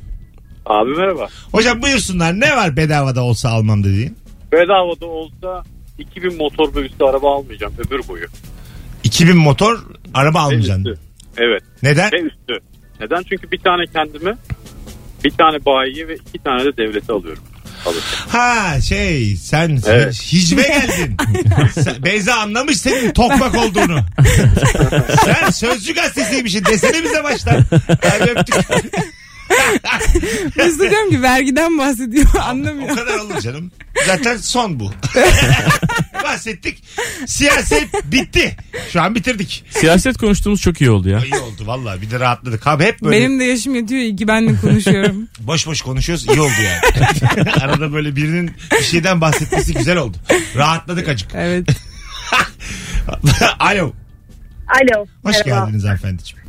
Abi 0.65 0.89
merhaba. 0.98 1.27
Hocam 1.51 1.82
buyursunlar 1.82 2.39
ne 2.39 2.55
var 2.55 2.77
bedavada 2.77 3.24
olsa 3.24 3.50
almam 3.50 3.84
dediğin? 3.84 4.17
Bedavada 4.51 5.05
olsa 5.05 5.63
2000 6.00 6.38
motor 6.38 6.75
ve 6.75 6.79
üstü 6.79 7.03
araba 7.03 7.36
almayacağım 7.36 7.74
ömür 7.77 8.08
boyu. 8.08 8.25
2000 9.03 9.38
motor 9.38 9.79
araba 10.13 10.38
Ve 10.38 10.41
almayacaksın. 10.41 10.86
üstü. 10.86 11.00
Evet 11.38 11.63
Neden? 11.84 12.12
ve 12.12 12.17
üstü. 12.22 12.60
Neden? 13.00 13.23
Çünkü 13.29 13.51
bir 13.51 13.59
tane 13.59 13.83
kendime 13.93 14.35
bir 15.23 15.31
tane 15.31 15.65
bayiye 15.65 16.07
ve 16.07 16.15
iki 16.15 16.43
tane 16.43 16.65
de 16.65 16.77
devlete 16.77 17.13
alıyorum. 17.13 17.43
Alırken. 17.85 18.29
Ha 18.39 18.81
şey 18.81 19.35
sen 19.35 19.79
Evet. 19.88 20.13
hicve 20.33 20.62
geldin. 20.62 21.17
Sen- 21.73 22.03
Beyza 22.03 22.33
anlamış 22.35 22.77
senin 22.77 23.12
tokmak 23.12 23.55
olduğunu. 23.55 24.00
sen 25.25 25.50
sözcü 25.50 25.93
gazetesiymişsin 25.93 26.65
desene 26.65 27.03
bize 27.03 27.23
baştan. 27.23 27.65
Hadi 28.09 28.31
öptük. 28.31 28.55
Biz 30.57 30.79
de 30.79 30.89
diyorum 30.91 31.09
ki 31.09 31.21
vergiden 31.21 31.77
bahsediyor 31.77 32.25
O 32.38 32.39
anlamıyor. 32.39 32.95
kadar 32.95 33.17
olur 33.19 33.41
canım. 33.41 33.71
Zaten 34.07 34.38
son 34.38 34.79
bu. 34.79 34.91
Bahsettik. 36.23 36.83
Siyaset 37.27 38.12
bitti. 38.12 38.57
Şu 38.93 39.01
an 39.01 39.15
bitirdik. 39.15 39.63
Siyaset 39.69 40.17
konuştuğumuz 40.17 40.62
çok 40.62 40.81
iyi 40.81 40.89
oldu 40.91 41.09
ya. 41.09 41.19
İyi 41.19 41.35
oldu 41.35 41.63
vallahi 41.67 42.01
bir 42.01 42.12
de 42.12 42.19
rahatladık. 42.19 42.67
Abi 42.67 42.83
hep 42.83 43.01
böyle 43.01 43.17
Benim 43.17 43.39
de 43.39 43.43
yaşım 43.43 43.75
yetiyor 43.75 44.01
iyi 44.01 44.15
ki 44.15 44.27
ben 44.27 44.47
de 44.50 44.55
konuşuyorum. 44.62 45.27
boş 45.39 45.67
boş 45.67 45.81
konuşuyoruz 45.81 46.27
iyi 46.27 46.41
oldu 46.41 46.53
yani. 46.63 47.51
Arada 47.51 47.93
böyle 47.93 48.15
birinin 48.15 48.51
bir 48.71 48.83
şeyden 48.83 49.21
bahsetmesi 49.21 49.73
güzel 49.73 49.97
oldu. 49.97 50.17
Rahatladık 50.55 51.07
acık. 51.09 51.29
evet. 51.35 51.67
Alo. 53.59 53.91
Alo. 54.67 55.05
Hoş 55.23 55.45
merhaba. 55.45 55.65
geldiniz 55.65 55.83
hanımefendiciğim. 55.83 56.43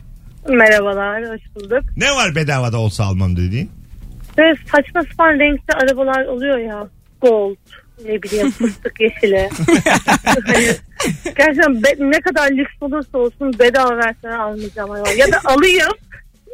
Merhabalar, 0.49 1.23
hoş 1.23 1.41
bulduk. 1.55 1.83
Ne 1.97 2.11
var 2.15 2.35
bedavada 2.35 2.79
olsa 2.79 3.05
almam 3.05 3.37
dediğin? 3.37 3.71
Böyle 4.39 4.55
saçma 4.73 5.03
sapan 5.03 5.39
renkli 5.39 5.75
arabalar 5.75 6.25
oluyor 6.27 6.59
ya. 6.59 6.89
Gold, 7.23 7.57
ne 8.05 8.23
bileyim 8.23 8.51
fıstık 8.59 9.01
yeşili. 9.01 9.49
hani, 10.25 10.67
gerçekten 11.37 11.83
be- 11.83 11.97
ne 12.11 12.21
kadar 12.21 12.51
lüks 12.51 12.73
olursa 12.81 13.19
olsun 13.19 13.59
bedava 13.59 13.97
verseler 13.97 14.39
almayacağım 14.39 14.91
araba. 14.91 15.11
Ya 15.11 15.33
da 15.33 15.41
alayım 15.45 15.93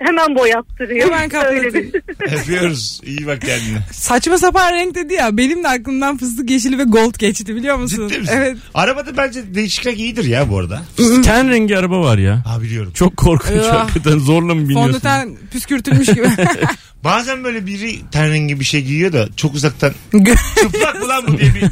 hemen 0.00 0.35
boyattırayım. 0.35 1.11
Hemen 1.12 1.30
bir- 1.75 2.02
Öpüyoruz. 2.33 3.00
İyi 3.04 3.26
bak 3.26 3.40
kendine. 3.40 3.78
Saçma 3.92 4.38
sapan 4.38 4.73
renk 4.73 4.95
dedi 4.95 5.14
ya. 5.14 5.37
Benim 5.37 5.64
de 5.64 5.69
aklımdan 5.69 6.16
fıstık 6.16 6.50
yeşili 6.50 6.78
ve 6.78 6.85
gold 6.85 7.19
geçti 7.19 7.57
biliyor 7.57 7.76
musun? 7.76 8.09
Ciddi 8.09 8.21
misin? 8.21 8.35
Evet. 8.37 8.57
Arabada 8.75 9.16
bence 9.16 9.54
değişik 9.54 9.87
renk 9.87 9.99
iyidir 9.99 10.25
ya 10.25 10.50
bu 10.50 10.59
arada. 10.59 10.83
Ten 11.25 11.50
rengi 11.50 11.78
araba 11.78 12.00
var 12.00 12.19
ya. 12.19 12.42
Ha 12.47 12.62
biliyorum. 12.62 12.92
Çok 12.95 13.16
korkunç 13.16 13.62
Ah. 13.71 13.80
hakikaten 13.85 14.19
zorla 14.19 14.54
mı 14.54 14.69
biniyorsun? 14.69 14.87
Fondöten 14.92 15.37
püskürtülmüş 15.52 16.07
gibi. 16.09 16.26
Bazen 17.04 17.45
böyle 17.45 17.66
biri 17.66 18.00
ten 18.12 18.30
rengi 18.30 18.61
bir 18.61 18.64
şey 18.64 18.83
giyiyor 18.83 19.12
da 19.12 19.28
çok 19.37 19.54
uzaktan 19.54 19.92
çıplak 20.61 21.00
mı 21.00 21.09
lan 21.09 21.25
bu 21.28 21.38
diye 21.38 21.50
bir, 21.54 21.62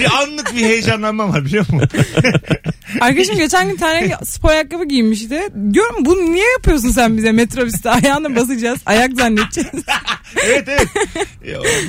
bir 0.00 0.10
anlık 0.22 0.54
bir 0.54 0.60
heyecanlanma 0.60 1.28
var 1.28 1.44
biliyor 1.44 1.64
musun? 1.72 1.88
Arkadaşım 3.00 3.36
geçen 3.36 3.68
gün 3.68 3.76
tane 3.76 4.16
spor 4.24 4.50
ayakkabı 4.50 4.84
giymişti. 4.84 5.40
Diyorum 5.72 6.04
bunu 6.04 6.32
niye 6.32 6.52
yapıyorsun 6.52 6.90
sen 6.90 7.16
bize 7.16 7.32
metrobüste 7.32 7.90
ayağına 7.90 8.36
basacağız 8.36 8.78
ayak 8.86 9.12
zannedeceğiz. 9.12 9.70
evet 10.44 10.68
evet. 10.68 10.88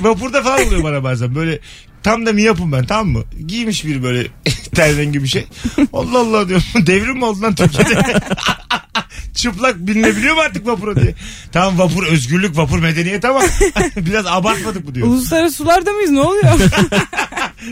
Vapurda 0.00 0.42
falan 0.42 0.66
oluyor 0.66 0.84
bana 0.84 1.04
bazen 1.04 1.34
böyle 1.34 1.58
tam 2.06 2.26
da 2.26 2.32
mi 2.32 2.42
yapım 2.42 2.72
ben 2.72 2.84
tamam 2.84 3.08
mı? 3.08 3.24
Giymiş 3.46 3.84
biri 3.84 4.02
böyle 4.02 4.26
ten 4.74 4.96
rengi 4.96 5.22
bir 5.22 5.28
şey. 5.28 5.46
Allah 5.92 6.18
Allah 6.18 6.48
diyorum 6.48 6.64
devrim 6.86 7.16
mi 7.16 7.24
oldu 7.24 7.42
lan 7.42 7.54
Türkiye'de? 7.54 8.02
Çıplak 9.34 9.76
binilebiliyor 9.78 10.34
mu 10.34 10.40
artık 10.40 10.66
vapura 10.66 10.96
diye. 10.96 11.14
Tamam 11.52 11.78
vapur 11.78 12.06
özgürlük 12.06 12.56
vapur 12.56 12.78
medeniyet 12.78 13.24
ama 13.24 13.40
biraz 13.96 14.26
abartmadık 14.26 14.88
mı 14.88 14.94
diyor. 14.94 15.06
Uluslararası 15.06 15.56
sularda 15.56 15.92
mıyız 15.92 16.10
ne 16.10 16.20
oluyor? 16.20 16.44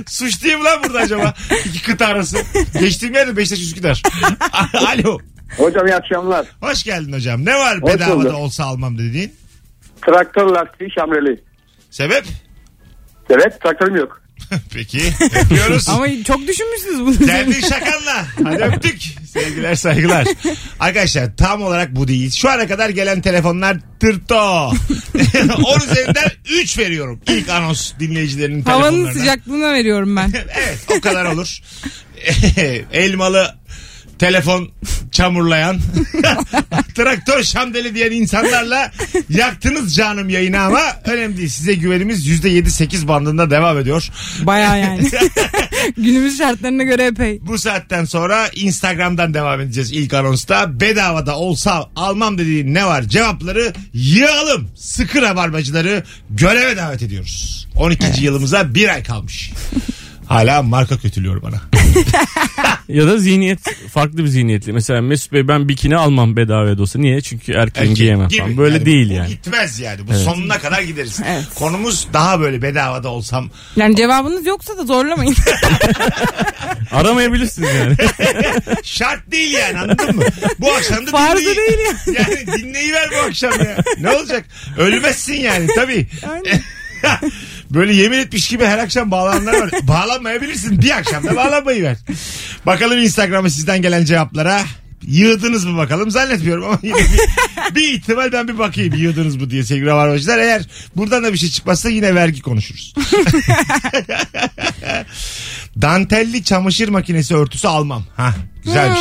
Suç 0.07 0.45
değil 0.45 0.57
mi 0.57 0.65
lan 0.65 0.83
burada 0.85 0.99
acaba? 0.99 1.35
İki 1.65 1.83
kıta 1.83 2.07
arası. 2.07 2.39
Geçtiğim 2.81 3.15
yerde 3.15 3.37
Beşiktaş 3.37 3.61
Üsküdar. 3.61 4.03
Alo. 4.75 5.19
Hocam 5.57 5.87
iyi 5.87 5.95
akşamlar. 5.95 6.47
Hoş 6.61 6.83
geldin 6.83 7.13
hocam. 7.13 7.45
Ne 7.45 7.55
var 7.55 7.79
Hoş 7.83 7.93
bedavada 7.95 8.17
bulduk. 8.17 8.35
olsa 8.35 8.65
almam 8.65 8.99
dediğin? 8.99 9.35
Traktör 10.07 10.47
lastiği 10.47 10.91
şamreli. 10.91 11.41
Sebep? 11.91 12.25
Evet 13.31 13.61
traktörüm 13.63 13.97
yok. 13.97 14.24
Peki. 14.75 15.13
Öpüyoruz. 15.45 15.89
Ama 15.89 16.07
çok 16.27 16.49
düşünmüşsünüz 16.49 17.01
bunu. 17.01 17.27
Geldin 17.27 17.61
şakanla. 17.61 18.27
Hadi 18.45 18.63
öptük. 18.63 19.03
Sevgiler 19.33 19.75
saygılar. 19.75 20.27
Arkadaşlar 20.81 21.37
tam 21.37 21.63
olarak 21.63 21.97
bu 21.97 22.09
değil. 22.09 22.31
Şu 22.31 22.51
ana 22.51 22.67
kadar 22.67 22.89
gelen 22.91 23.21
telefonlar 23.21 23.77
tırto. 24.01 24.37
10 25.65 25.81
üzerinden 25.81 26.31
3 26.51 26.79
veriyorum. 26.79 27.21
İlk 27.29 27.49
anons 27.49 27.93
dinleyicilerinin 28.01 28.63
Havanın 28.63 28.91
telefonlarına. 28.91 29.19
sıcaklığına 29.21 29.73
veriyorum 29.75 30.17
ben. 30.17 30.33
Evet 30.57 30.79
o 30.99 31.01
kadar 31.01 31.25
olur. 31.25 31.59
Elmalı 32.93 33.55
telefon 34.25 34.71
çamurlayan 35.13 35.79
traktör 36.95 37.43
şamdeli 37.43 37.95
diyen 37.95 38.11
insanlarla 38.11 38.91
yaktınız 39.29 39.95
canım 39.95 40.29
yayını 40.29 40.61
ama 40.61 40.81
önemli 41.05 41.37
değil. 41.37 41.49
Size 41.49 41.75
güvenimiz 41.75 42.29
%7-8 42.29 43.09
bandında 43.09 43.51
devam 43.51 43.79
ediyor. 43.79 44.09
Baya 44.43 44.77
yani. 44.85 45.11
Günümüz 45.97 46.39
şartlarına 46.39 46.83
göre 46.83 47.07
epey. 47.07 47.41
Bu 47.43 47.59
saatten 47.59 48.05
sonra 48.05 48.49
Instagram'dan 48.55 49.35
devam 49.35 49.61
edeceğiz 49.61 49.93
ilk 49.93 50.15
anonsta. 50.15 50.81
Bedavada 50.81 51.37
olsa 51.37 51.91
almam 51.97 52.39
dediğin 52.39 52.75
ne 52.75 52.87
var? 52.87 53.03
Cevapları 53.03 53.73
yığalım. 53.95 54.69
Sıkı 54.77 55.23
rabarbacıları 55.23 56.05
göreve 56.31 56.77
davet 56.77 57.03
ediyoruz. 57.03 57.69
12. 57.77 58.25
yılımıza 58.25 58.75
bir 58.75 58.89
ay 58.89 59.03
kalmış. 59.03 59.51
Hala 60.27 60.63
marka 60.63 60.97
kötülüyor 60.99 61.43
bana. 61.43 61.61
Ya 62.89 63.07
da 63.07 63.19
zihniyet 63.19 63.59
farklı 63.93 64.19
bir 64.19 64.27
zihniyetli. 64.29 64.73
Mesela 64.73 65.03
Mesut 65.03 65.33
Bey 65.33 65.49
ben 65.49 65.69
bikini 65.69 65.97
almam 65.97 66.37
bedava 66.37 66.79
da 66.79 66.83
olsa. 66.83 66.99
Niye? 66.99 67.21
Çünkü 67.21 67.53
erkeğim 67.53 67.91
Erkek 67.91 67.97
giyemem 67.97 68.29
gibi. 68.29 68.41
falan. 68.41 68.57
Böyle 68.57 68.75
Yani 68.75 68.87
değil 68.87 69.11
bu 69.11 69.13
yani. 69.15 69.29
gitmez 69.29 69.79
yani. 69.81 70.07
Bu 70.07 70.11
Evet. 70.13 70.23
sonuna 70.25 70.59
kadar 70.59 70.83
gideriz. 70.83 71.21
Evet. 71.27 71.45
Konumuz 71.55 72.09
daha 72.13 72.41
böyle 72.41 72.63
bedavada 72.63 73.09
olsam. 73.09 73.51
Yani 73.77 73.97
cevabınız 73.97 74.47
yoksa 74.47 74.79
da 74.79 74.85
zorlamayın. 74.85 75.35
Aramayabilirsiniz 76.93 77.69
yani. 77.75 77.97
Şart 78.83 79.31
değil 79.33 79.53
yani 79.53 79.79
anladın 79.79 80.17
mı? 80.17 80.23
Bu 80.59 80.73
akşam 80.73 81.07
da 81.07 81.11
Farzı 81.11 81.43
dinleyi- 81.43 81.57
değil 81.57 81.79
yani. 82.07 82.17
Yani 82.19 82.47
dinleyiver 82.63 83.09
bu 83.11 83.27
akşam 83.29 83.53
ya. 83.53 83.77
Ne 84.01 84.11
olacak? 84.11 84.45
Ölmezsin 84.79 85.35
yani 85.35 85.67
tabii. 85.75 86.07
Böyle 87.75 87.95
yemin 87.95 88.19
etmiş 88.19 88.49
gibi 88.49 88.65
her 88.65 88.79
akşam 88.79 89.11
bağlananlar 89.11 89.61
var. 89.61 89.71
Bağlanmayabilirsin. 89.83 90.83
Bir 90.83 90.91
akşam 90.91 91.25
da 91.25 91.37
bağlanmayı 91.37 91.83
ver. 91.83 91.97
Bakalım 92.67 92.99
Instagram'a 92.99 93.51
sizden 93.51 93.83
gelen 93.83 94.05
cevaplara. 94.05 94.63
Yığdınız 95.07 95.65
mı 95.65 95.77
bakalım 95.77 96.11
zannetmiyorum 96.11 96.65
ama 96.65 96.79
yine 96.83 96.97
bir, 96.97 97.21
bir 97.75 97.93
ihtimal 97.93 98.33
ben 98.33 98.49
bir 98.49 98.59
bakayım 98.59 98.95
yığdınız 98.95 99.37
mı 99.37 99.51
diye 99.51 99.65
sevgili 99.65 99.87
Rabarbacılar. 99.87 100.39
Eğer 100.39 100.63
buradan 100.97 101.25
da 101.25 101.33
bir 101.33 101.39
şey 101.39 101.49
çıkmazsa 101.49 101.89
yine 101.89 102.15
vergi 102.15 102.43
konuşuruz. 102.43 102.95
Dantelli 105.83 106.45
çamaşır 106.45 106.89
makinesi 106.89 107.37
örtüsü 107.37 107.69
almam. 107.69 108.05
Ha 108.17 108.35
güzelmiş. 108.65 109.01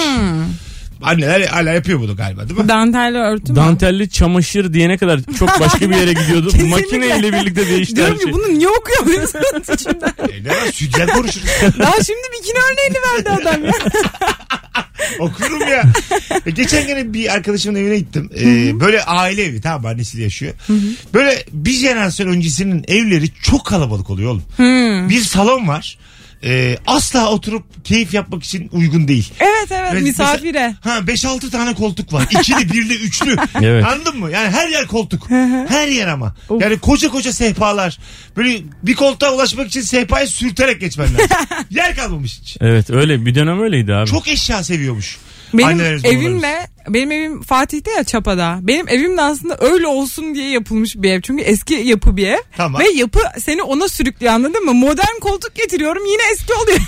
Anneler 1.04 1.42
hala 1.42 1.70
yapıyor 1.74 2.00
bunu 2.00 2.16
galiba 2.16 2.50
değil 2.50 2.60
mi? 2.60 2.68
Dantelli 2.68 3.18
örtü 3.18 3.52
mü? 3.52 3.56
Dantelli 3.56 4.10
çamaşır 4.10 4.74
diyene 4.74 4.98
kadar 4.98 5.20
çok 5.40 5.60
başka 5.60 5.90
bir 5.90 5.96
yere 5.96 6.14
gidiyordu. 6.14 6.52
Makineyle 6.70 7.34
birlikte 7.34 7.68
değişti 7.70 7.96
her 8.04 8.08
Diyorum 8.08 8.22
şey. 8.22 8.32
ki 8.32 8.38
bunu 8.38 8.58
niye 8.60 8.70
okuyamıyorsunuz 8.70 9.70
içimden? 9.74 10.14
E 10.30 10.44
ne 10.44 10.50
var 10.50 10.72
sütyen 10.74 11.08
konuşuruz. 11.10 11.48
Daha 11.80 12.04
şimdi 12.04 12.22
bikini 12.40 12.58
örneğini 12.72 12.96
verdi 13.14 13.30
adam 13.42 13.66
ya. 13.66 13.72
Okurum 15.20 15.62
ya. 15.62 15.84
E, 16.46 16.52
geçen 16.52 16.88
gün 16.88 17.14
bir 17.14 17.34
arkadaşımın 17.34 17.80
evine 17.80 17.98
gittim. 17.98 18.30
E, 18.40 18.46
böyle 18.80 19.04
aile 19.04 19.44
evi 19.44 19.62
tamam 19.62 19.86
annesiyle 19.86 20.24
yaşıyor. 20.24 20.54
Böyle 21.14 21.44
bir 21.52 21.72
jenerasyon 21.72 22.28
öncesinin 22.28 22.86
evleri 22.88 23.30
çok 23.42 23.66
kalabalık 23.66 24.10
oluyor 24.10 24.32
oğlum. 24.32 24.44
Bir 25.10 25.22
salon 25.22 25.68
var. 25.68 25.98
E, 26.44 26.78
asla 26.88 27.30
oturup 27.30 27.86
keyif 27.86 28.14
yapmak 28.14 28.44
için 28.44 28.70
uygun 28.72 29.08
değil. 29.08 29.34
Evet 29.40 29.72
evet 29.72 29.90
Evet, 29.94 30.04
misafire. 30.04 30.76
Ha 30.82 30.98
5-6 30.98 31.50
tane 31.50 31.74
koltuk 31.74 32.14
var. 32.14 32.28
İkili, 32.40 32.74
birli, 32.74 32.94
üçlü. 32.94 33.36
Evet. 33.62 33.86
Anladın 33.86 34.20
mı? 34.20 34.32
Yani 34.32 34.50
her 34.50 34.68
yer 34.70 34.88
koltuk. 34.88 35.30
her 35.70 35.88
yer 35.88 36.08
ama. 36.08 36.36
Yani 36.60 36.80
koca 36.80 37.10
koca 37.10 37.34
sehpalar. 37.34 38.00
Böyle 38.38 38.60
bir 38.84 38.96
koltuğa 38.96 39.34
ulaşmak 39.34 39.68
için 39.68 39.82
sehpayı 39.82 40.28
sürterek 40.28 40.82
geçmen 40.82 41.08
lazım. 41.14 41.28
yer 41.70 41.96
kalmamış 41.96 42.40
hiç. 42.42 42.58
Evet 42.62 42.90
öyle 42.90 43.26
bir 43.26 43.36
dönem 43.36 43.62
öyleydi 43.62 43.94
abi. 43.94 44.10
Çok 44.10 44.28
eşya 44.28 44.64
seviyormuş. 44.64 45.18
Benim 45.54 45.68
Annelerimiz, 45.68 46.06
evimle 46.06 46.68
benim 46.90 47.12
evim 47.12 47.42
Fatih'te 47.42 47.92
ya 47.92 48.04
Çapa'da. 48.04 48.60
Benim 48.62 48.90
evim 48.90 49.18
de 49.18 49.22
aslında 49.22 49.58
öyle 49.62 49.88
olsun 49.88 50.36
diye 50.36 50.50
yapılmış 50.50 50.96
bir 50.96 51.12
ev. 51.12 51.22
Çünkü 51.22 51.44
eski 51.44 51.74
yapı 51.74 52.18
bir 52.18 52.28
ev. 52.28 52.38
Tamam. 52.58 52.82
Ve 52.82 52.90
yapı 52.90 53.20
seni 53.40 53.64
ona 53.64 53.88
sürüklüyor 53.88 54.34
anladın 54.34 54.66
mı? 54.66 54.74
Modern 54.74 55.20
koltuk 55.22 55.56
getiriyorum 55.56 56.06
yine 56.06 56.22
eski 56.34 56.54
oluyor. 56.54 56.80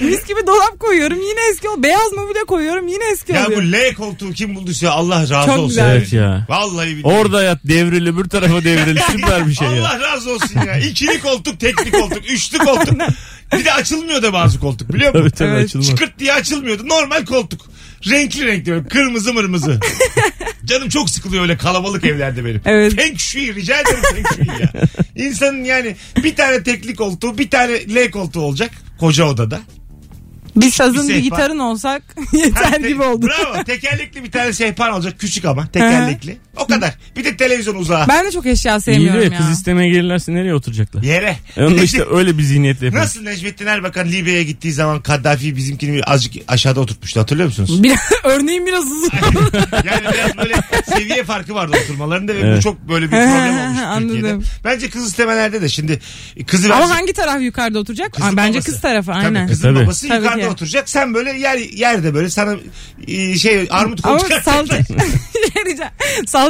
Mis 0.00 0.26
gibi 0.26 0.46
dolap 0.46 0.80
koyuyorum 0.80 1.18
yine 1.20 1.40
eski 1.52 1.68
oluyor. 1.68 1.82
Beyaz 1.82 2.12
mobilya 2.12 2.44
koyuyorum 2.44 2.88
yine 2.88 3.04
eski 3.12 3.32
Ya 3.32 3.46
oluyor. 3.46 3.62
bu 3.62 3.72
L 3.72 3.94
koltuğu 3.94 4.32
kim 4.32 4.54
bulduysa 4.54 4.90
Allah 4.90 5.20
razı 5.20 5.32
Çok 5.46 5.48
olsun. 5.48 5.68
güzel. 5.68 5.96
Evet 5.96 6.12
ya. 6.12 6.46
Vallahi 6.48 6.96
billahi. 6.96 7.14
Orada 7.14 7.42
yat 7.42 7.58
devrili 7.64 8.18
bir 8.18 8.24
tarafa 8.24 8.64
devrili 8.64 9.00
süper 9.12 9.48
bir 9.48 9.54
şey 9.54 9.68
ya. 9.68 9.72
Allah 9.74 10.00
razı 10.00 10.30
olsun 10.34 10.60
ya. 10.66 10.78
İkili 10.78 11.20
koltuk, 11.20 11.60
tekli 11.60 11.90
koltuk, 11.90 12.30
üçlü 12.30 12.58
koltuk. 12.58 12.98
Bir 13.58 13.64
de 13.64 13.72
açılmıyor 13.72 14.22
da 14.22 14.32
bazı 14.32 14.60
koltuk 14.60 14.92
biliyor 14.94 15.14
musun? 15.14 15.20
Tabii 15.28 15.38
tabii 15.38 15.48
Evet. 15.50 15.64
açılmaz. 15.64 15.86
Çıkırt 15.88 16.18
diye 16.18 16.32
açılmıyordu. 16.32 16.88
Normal 16.88 17.24
koltuk. 17.24 17.60
Renkli 18.08 18.46
renkli 18.46 18.72
böyle 18.72 18.88
kırmızı 18.88 19.34
mırmızı. 19.34 19.80
Canım 20.64 20.88
çok 20.88 21.10
sıkılıyor 21.10 21.42
öyle 21.42 21.56
kalabalık 21.56 22.04
evlerde 22.04 22.44
benim. 22.44 22.60
Evet. 22.64 22.94
Feng 22.96 23.18
Shui 23.18 23.54
rica 23.54 23.80
ederim 23.80 24.02
Feng 24.14 24.26
Shui 24.26 24.60
ya. 24.62 24.72
İnsanın 25.26 25.64
yani 25.64 25.96
bir 26.24 26.36
tane 26.36 26.62
tekli 26.62 26.94
koltuğu 26.94 27.38
bir 27.38 27.50
tane 27.50 27.72
L 27.94 28.10
koltuğu 28.10 28.40
olacak 28.40 28.70
koca 29.00 29.24
odada. 29.24 29.60
Bir 30.56 30.70
sazın 30.70 31.08
bir 31.08 31.14
bir, 31.14 31.22
sehpa. 31.22 31.36
gitarın 31.36 31.58
olsak 31.58 32.02
Ha, 32.16 32.36
yeter 32.38 32.82
te- 32.82 32.88
gibi 32.88 33.02
oldu. 33.02 33.26
Bravo. 33.26 33.64
Tekerlekli 33.64 34.24
bir 34.24 34.30
tane 34.30 34.52
sehpan 34.52 34.92
olacak. 34.92 35.14
Küçük 35.18 35.44
ama 35.44 35.66
tekerlekli. 35.72 36.36
O 36.60 36.66
kadar. 36.66 36.94
Bir 37.16 37.24
de 37.24 37.36
televizyon 37.36 37.74
uzağa. 37.74 38.06
Ben 38.08 38.26
de 38.26 38.30
çok 38.32 38.46
eşya 38.46 38.72
İyi 38.74 38.76
de 38.76 38.80
sevmiyorum 38.80 39.32
ya. 39.32 39.38
kız 39.38 39.50
istemeye 39.50 39.90
gelirlerse 39.90 40.34
nereye 40.34 40.54
oturacaklar? 40.54 41.02
Yere. 41.02 41.36
E 41.56 41.64
onu 41.64 41.78
da 41.78 41.82
işte 41.82 42.04
öyle 42.10 42.38
bir 42.38 42.42
zihniyetle 42.42 42.86
yapıyor. 42.86 43.04
Nasıl 43.04 43.22
Necmettin 43.22 43.66
Erbakan 43.66 44.08
Libya'ya 44.08 44.42
gittiği 44.42 44.72
zaman 44.72 45.00
Kaddafi 45.02 45.56
bizimkini 45.56 45.92
bir 45.92 46.12
azıcık 46.12 46.34
aşağıda 46.48 46.80
oturtmuştu 46.80 47.20
hatırlıyor 47.20 47.48
musunuz? 47.48 47.82
Bir, 47.82 47.92
örneğin 48.24 48.66
biraz 48.66 48.84
uzun. 48.84 49.10
yani 49.84 50.02
biraz 50.14 50.36
böyle 50.38 50.54
seviye 50.96 51.24
farkı 51.24 51.54
vardı 51.54 51.76
oturmalarında 51.84 52.34
ve 52.34 52.42
bu 52.42 52.46
Evet. 52.46 52.62
çok 52.62 52.88
böyle 52.88 53.04
bir 53.06 53.10
problem 53.10 53.58
olmuş 53.58 53.78
Anladım. 53.80 54.08
Türkiye'de. 54.14 54.38
Bence 54.64 54.90
kız 54.90 55.06
istemelerde 55.06 55.62
de 55.62 55.68
şimdi 55.68 56.00
kızı 56.46 56.66
Ama 56.66 56.76
verecek. 56.80 56.96
hangi 56.96 57.12
taraf 57.12 57.42
yukarıda 57.42 57.78
oturacak? 57.78 58.12
Kızın 58.12 58.28
Aa, 58.28 58.36
Bence 58.36 58.58
babası. 58.58 58.72
kız 58.72 58.80
tarafı 58.80 59.12
Tabii, 59.12 59.24
aynen. 59.26 59.48
kızın 59.48 59.74
Tabii. 59.74 59.84
babası 59.84 60.08
Tabii 60.08 60.22
yukarıda 60.24 60.42
ki. 60.42 60.48
oturacak. 60.48 60.88
Sen 60.90 61.14
böyle 61.14 61.32
yer 61.32 61.58
yerde 61.58 62.14
böyle 62.14 62.30
sana 62.30 62.54
e, 63.08 63.38
şey 63.38 63.66
armut 63.70 64.00
Ama 64.06 64.18
koltuk 64.18 64.42
salça, 64.42 64.74
Şey 65.54 65.64
diyeceğim. 65.64 65.92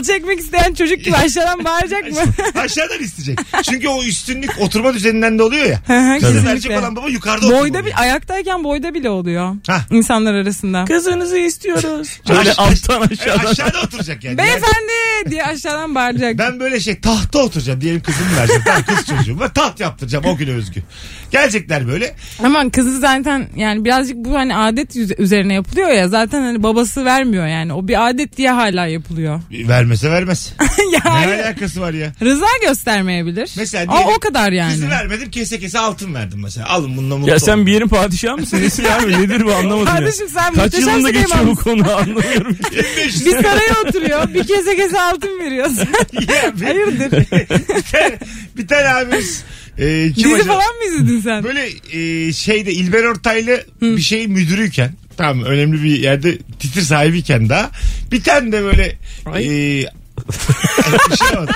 Salça 0.01 0.13
ekmek 0.15 0.39
isteyen 0.41 0.75
çocuk 0.75 1.05
gibi 1.05 1.17
aşağıdan 1.17 1.65
bağıracak 1.65 2.11
mı? 2.13 2.19
Aşağıdan 2.61 2.99
isteyecek. 3.01 3.39
Çünkü 3.63 3.89
o 3.89 4.03
üstünlük 4.03 4.51
oturma 4.61 4.95
düzeninden 4.95 5.39
de 5.39 5.43
oluyor 5.43 5.67
ya. 5.67 5.81
Hı 5.87 5.93
hı, 5.99 6.15
Kızı 6.15 6.27
kesinlikle. 6.27 6.51
verecek 6.51 6.79
olan 6.79 6.97
baba 6.97 7.09
yukarıda 7.09 7.47
oturmalı. 7.47 7.63
Boyda 7.63 7.87
bir 7.87 8.01
ayaktayken 8.01 8.65
boyda 8.65 8.95
bile 8.95 9.11
oluyor. 9.11 9.57
Hah. 9.67 9.81
insanlar 9.91 10.35
arasında. 10.35 10.85
Kızınızı 10.85 11.39
istiyoruz. 11.39 12.21
Böyle 12.29 12.53
alttan 12.53 13.03
E, 13.03 13.05
aşağıdan. 13.13 13.47
aşağıda 13.51 13.81
oturacak 13.81 14.25
yani. 14.25 14.39
Beyefendi 14.39 15.31
diye 15.31 15.45
aşağıdan 15.45 15.95
bağıracak. 15.95 16.39
Ben 16.39 16.61
böyle 16.61 16.81
şey 16.81 17.01
tahta 17.01 17.39
oturacağım 17.39 17.81
diyelim 17.81 18.03
kızımı 18.03 18.37
vereceğim. 18.37 18.63
Tamam 18.67 18.83
kız 18.87 19.07
çocuğum 19.07 19.41
var 19.41 19.55
taht 19.55 19.81
yaptıracağım 19.81 20.25
o 20.25 20.37
güne 20.37 20.51
özgü. 20.51 20.83
Gelecekler 21.31 21.89
böyle. 21.89 22.15
Ama 22.45 22.71
kızı 22.71 22.99
zaten 22.99 23.49
yani 23.57 23.85
birazcık 23.85 24.17
bu 24.17 24.35
hani 24.35 24.57
adet 24.57 24.97
üzerine 25.19 25.55
yapılıyor 25.55 25.89
ya 25.89 26.09
zaten 26.09 26.43
hani 26.43 26.63
babası 26.63 27.05
vermiyor 27.05 27.47
yani. 27.47 27.73
O 27.73 27.89
bir 27.89 28.09
adet 28.09 28.37
diye 28.37 28.51
hala 28.51 28.87
yapılıyor. 28.87 29.41
Vermese 29.81 30.11
vermez. 30.11 30.53
ne 30.61 30.99
yani 31.05 31.43
alakası 31.43 31.81
var 31.81 31.93
ya? 31.95 32.13
rıza 32.23 32.47
göstermeyebilir. 32.63 33.51
Mesela 33.57 33.93
diyelim, 33.93 34.09
o 34.17 34.19
kadar 34.21 34.53
yani. 34.53 34.73
Kızı 34.73 34.89
vermedim 34.91 35.31
kese 35.31 35.59
kese 35.59 35.79
altın 35.79 36.15
verdim 36.15 36.41
mesela. 36.43 36.69
Alın 36.69 36.97
bununla 36.97 37.17
mutlu 37.17 37.31
Ya 37.31 37.39
sen 37.41 37.55
olun. 37.57 37.67
bir 37.67 37.73
yerin 37.73 37.89
padişahı 37.89 38.37
mısın? 38.37 38.59
Nesin 38.63 38.85
abi? 38.85 39.13
Nedir 39.23 39.45
bu 39.45 39.55
anlamadım 39.55 39.87
ya. 39.87 39.95
Kardeşim 39.95 40.29
sen 40.29 40.55
Kaç 40.55 40.65
muhteşem 40.65 40.89
yılında 40.89 41.11
geçiyor 41.11 41.47
bu 41.47 41.57
konu 41.57 41.97
anlamıyorum 41.97 42.55
ki. 42.71 42.71
1500 42.97 43.27
Bir 43.27 43.31
saraya 43.33 43.75
oturuyor. 43.89 44.35
Bir 44.35 44.47
kese 44.47 44.77
kese 44.77 45.01
altın 45.01 45.39
veriyorsun. 45.41 45.89
Ya 46.13 46.53
bir- 46.61 46.65
Hayırdır? 46.65 47.13
bir 47.13 47.83
tane, 47.93 48.19
bir 48.57 48.67
tane 48.69 48.89
abimiz 48.89 49.45
e, 49.79 50.13
kim 50.13 50.25
Dizi 50.25 50.35
acaba? 50.35 50.53
falan 50.53 50.75
mı 50.77 50.85
izledin 50.89 51.21
sen? 51.21 51.45
Böyle 51.45 51.69
e, 51.93 52.33
şeyde 52.33 52.73
İlber 52.73 53.05
Ortaylı 53.05 53.65
bir 53.83 54.01
şey 54.03 54.27
müdürüyken 54.27 54.93
tamam 55.21 55.45
önemli 55.45 55.83
bir 55.83 55.99
yerde 55.99 56.39
titir 56.39 56.83
sahibiyken 56.83 57.49
daha 57.49 57.71
bir 58.13 58.23
tane 58.23 58.53
de 58.53 58.63
böyle 58.63 58.99
e, 59.27 59.41
bir 61.11 61.17
şey 61.17 61.37
var. 61.39 61.51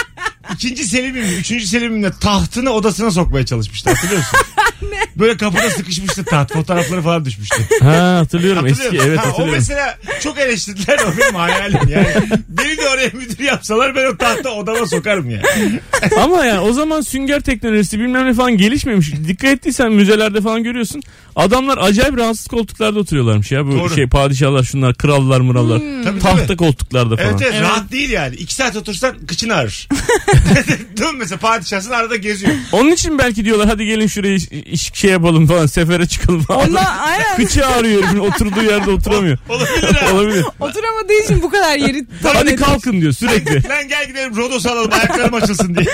İkinci 0.55 0.85
Selim'in, 0.85 1.23
üçüncü 1.23 1.67
Selim'in 1.67 2.03
de 2.03 2.11
tahtını 2.21 2.71
odasına 2.71 3.11
sokmaya 3.11 3.47
çalışmıştı 3.47 3.91
hatırlıyor 3.91 4.21
musun? 4.21 4.39
Böyle 5.19 5.37
kapıda 5.37 5.71
sıkışmıştı 5.71 6.25
taht. 6.25 6.53
Fotoğrafları 6.53 7.03
falan 7.03 7.25
düşmüştü. 7.25 7.57
Ha 7.83 8.17
hatırlıyorum 8.19 8.67
Hatırlıyor 8.69 8.93
eski 8.95 9.09
evet 9.09 9.19
Ha, 9.19 9.23
o 9.23 9.27
hatırlıyorum. 9.29 9.55
mesela 9.55 9.99
çok 10.23 10.39
eleştirdiler 10.39 10.99
o 10.99 11.19
benim 11.21 11.35
hayalim 11.35 11.81
yani. 11.89 12.07
Beni 12.49 12.77
de 12.77 12.89
oraya 12.89 13.11
müdür 13.13 13.45
yapsalar 13.45 13.97
ben 13.97 14.05
o 14.13 14.17
tahta 14.17 14.51
odama 14.51 14.87
sokarım 14.87 15.31
yani. 15.31 15.81
Ama 16.23 16.45
yani 16.45 16.61
o 16.61 16.73
zaman 16.73 17.01
sünger 17.01 17.41
teknolojisi 17.41 17.99
bilmem 17.99 18.27
ne 18.27 18.35
falan 18.35 18.57
gelişmemiş. 18.57 19.13
Dikkat 19.29 19.51
ettiysen 19.51 19.93
müzelerde 19.93 20.41
falan 20.41 20.63
görüyorsun. 20.63 21.03
Adamlar 21.37 21.79
acayip 21.81 22.17
rahatsız 22.19 22.47
koltuklarda 22.47 22.99
oturuyorlarmış 22.99 23.53
ya. 23.53 23.67
Bu 23.67 23.73
Doğru. 23.73 23.95
şey 23.95 24.07
padişahlar 24.07 24.63
şunlar 24.63 24.95
krallar 24.95 25.41
mırallar. 25.41 25.83
Tabii, 26.05 26.19
Tahta 26.21 26.47
tabii. 26.47 26.57
koltuklarda 26.57 27.17
falan. 27.17 27.29
Evet, 27.31 27.43
evet 27.43 27.61
rahat 27.63 27.93
değil 27.93 28.11
yani. 28.11 28.37
İki 28.37 28.55
saat 28.55 28.77
otursan 28.77 29.17
kıçını 29.27 29.55
ağrır. 29.55 29.89
Değil 30.99 31.11
mi 31.11 31.19
mesela 31.19 31.39
padişahsın 31.39 31.91
arada 31.91 32.17
geziyor. 32.17 32.53
Onun 32.73 32.91
için 32.91 33.19
belki 33.19 33.45
diyorlar 33.45 33.69
hadi 33.69 33.87
gelin 33.87 34.07
şuraya 34.07 34.35
iş, 34.35 34.49
iş- 34.49 34.91
şey 35.05 35.13
yapalım 35.13 35.47
falan 35.47 35.67
sefere 35.67 36.07
çıkalım 36.07 36.43
falan. 36.43 36.69
Ondan 36.69 36.85
aynen. 37.01 37.37
Kıçı 37.37 37.67
ağrıyor 37.67 38.03
herifin 38.03 38.19
oturduğu 38.19 38.63
yerde 38.63 38.91
oturamıyor. 38.91 39.39
Olabilir 39.49 39.95
ha. 39.95 40.13
Olabilir. 40.15 40.45
Oturamadığı 40.61 41.25
için 41.25 41.43
bu 41.43 41.51
kadar 41.51 41.77
yeri 41.77 42.07
talan 42.23 42.35
Hadi 42.35 42.51
etmiş. 42.51 42.67
kalkın 42.69 43.01
diyor 43.01 43.13
sürekli. 43.13 43.69
Lan 43.69 43.89
gel 43.89 44.07
gidelim 44.07 44.37
Rodos 44.37 44.67
alalım 44.67 44.93
ayaklarım 44.93 45.35
açılsın 45.35 45.75
diye. 45.75 45.87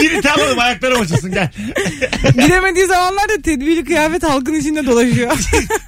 Girit 0.00 0.26
alalım 0.26 0.58
ayaklarım 0.58 1.00
açılsın 1.00 1.32
gel. 1.32 1.50
Gidemediği 2.42 2.86
zamanlarda 2.86 3.42
tedbirli 3.44 3.84
kıyafet 3.84 4.22
halkın 4.22 4.54
içinde 4.54 4.86
dolaşıyor. 4.86 5.30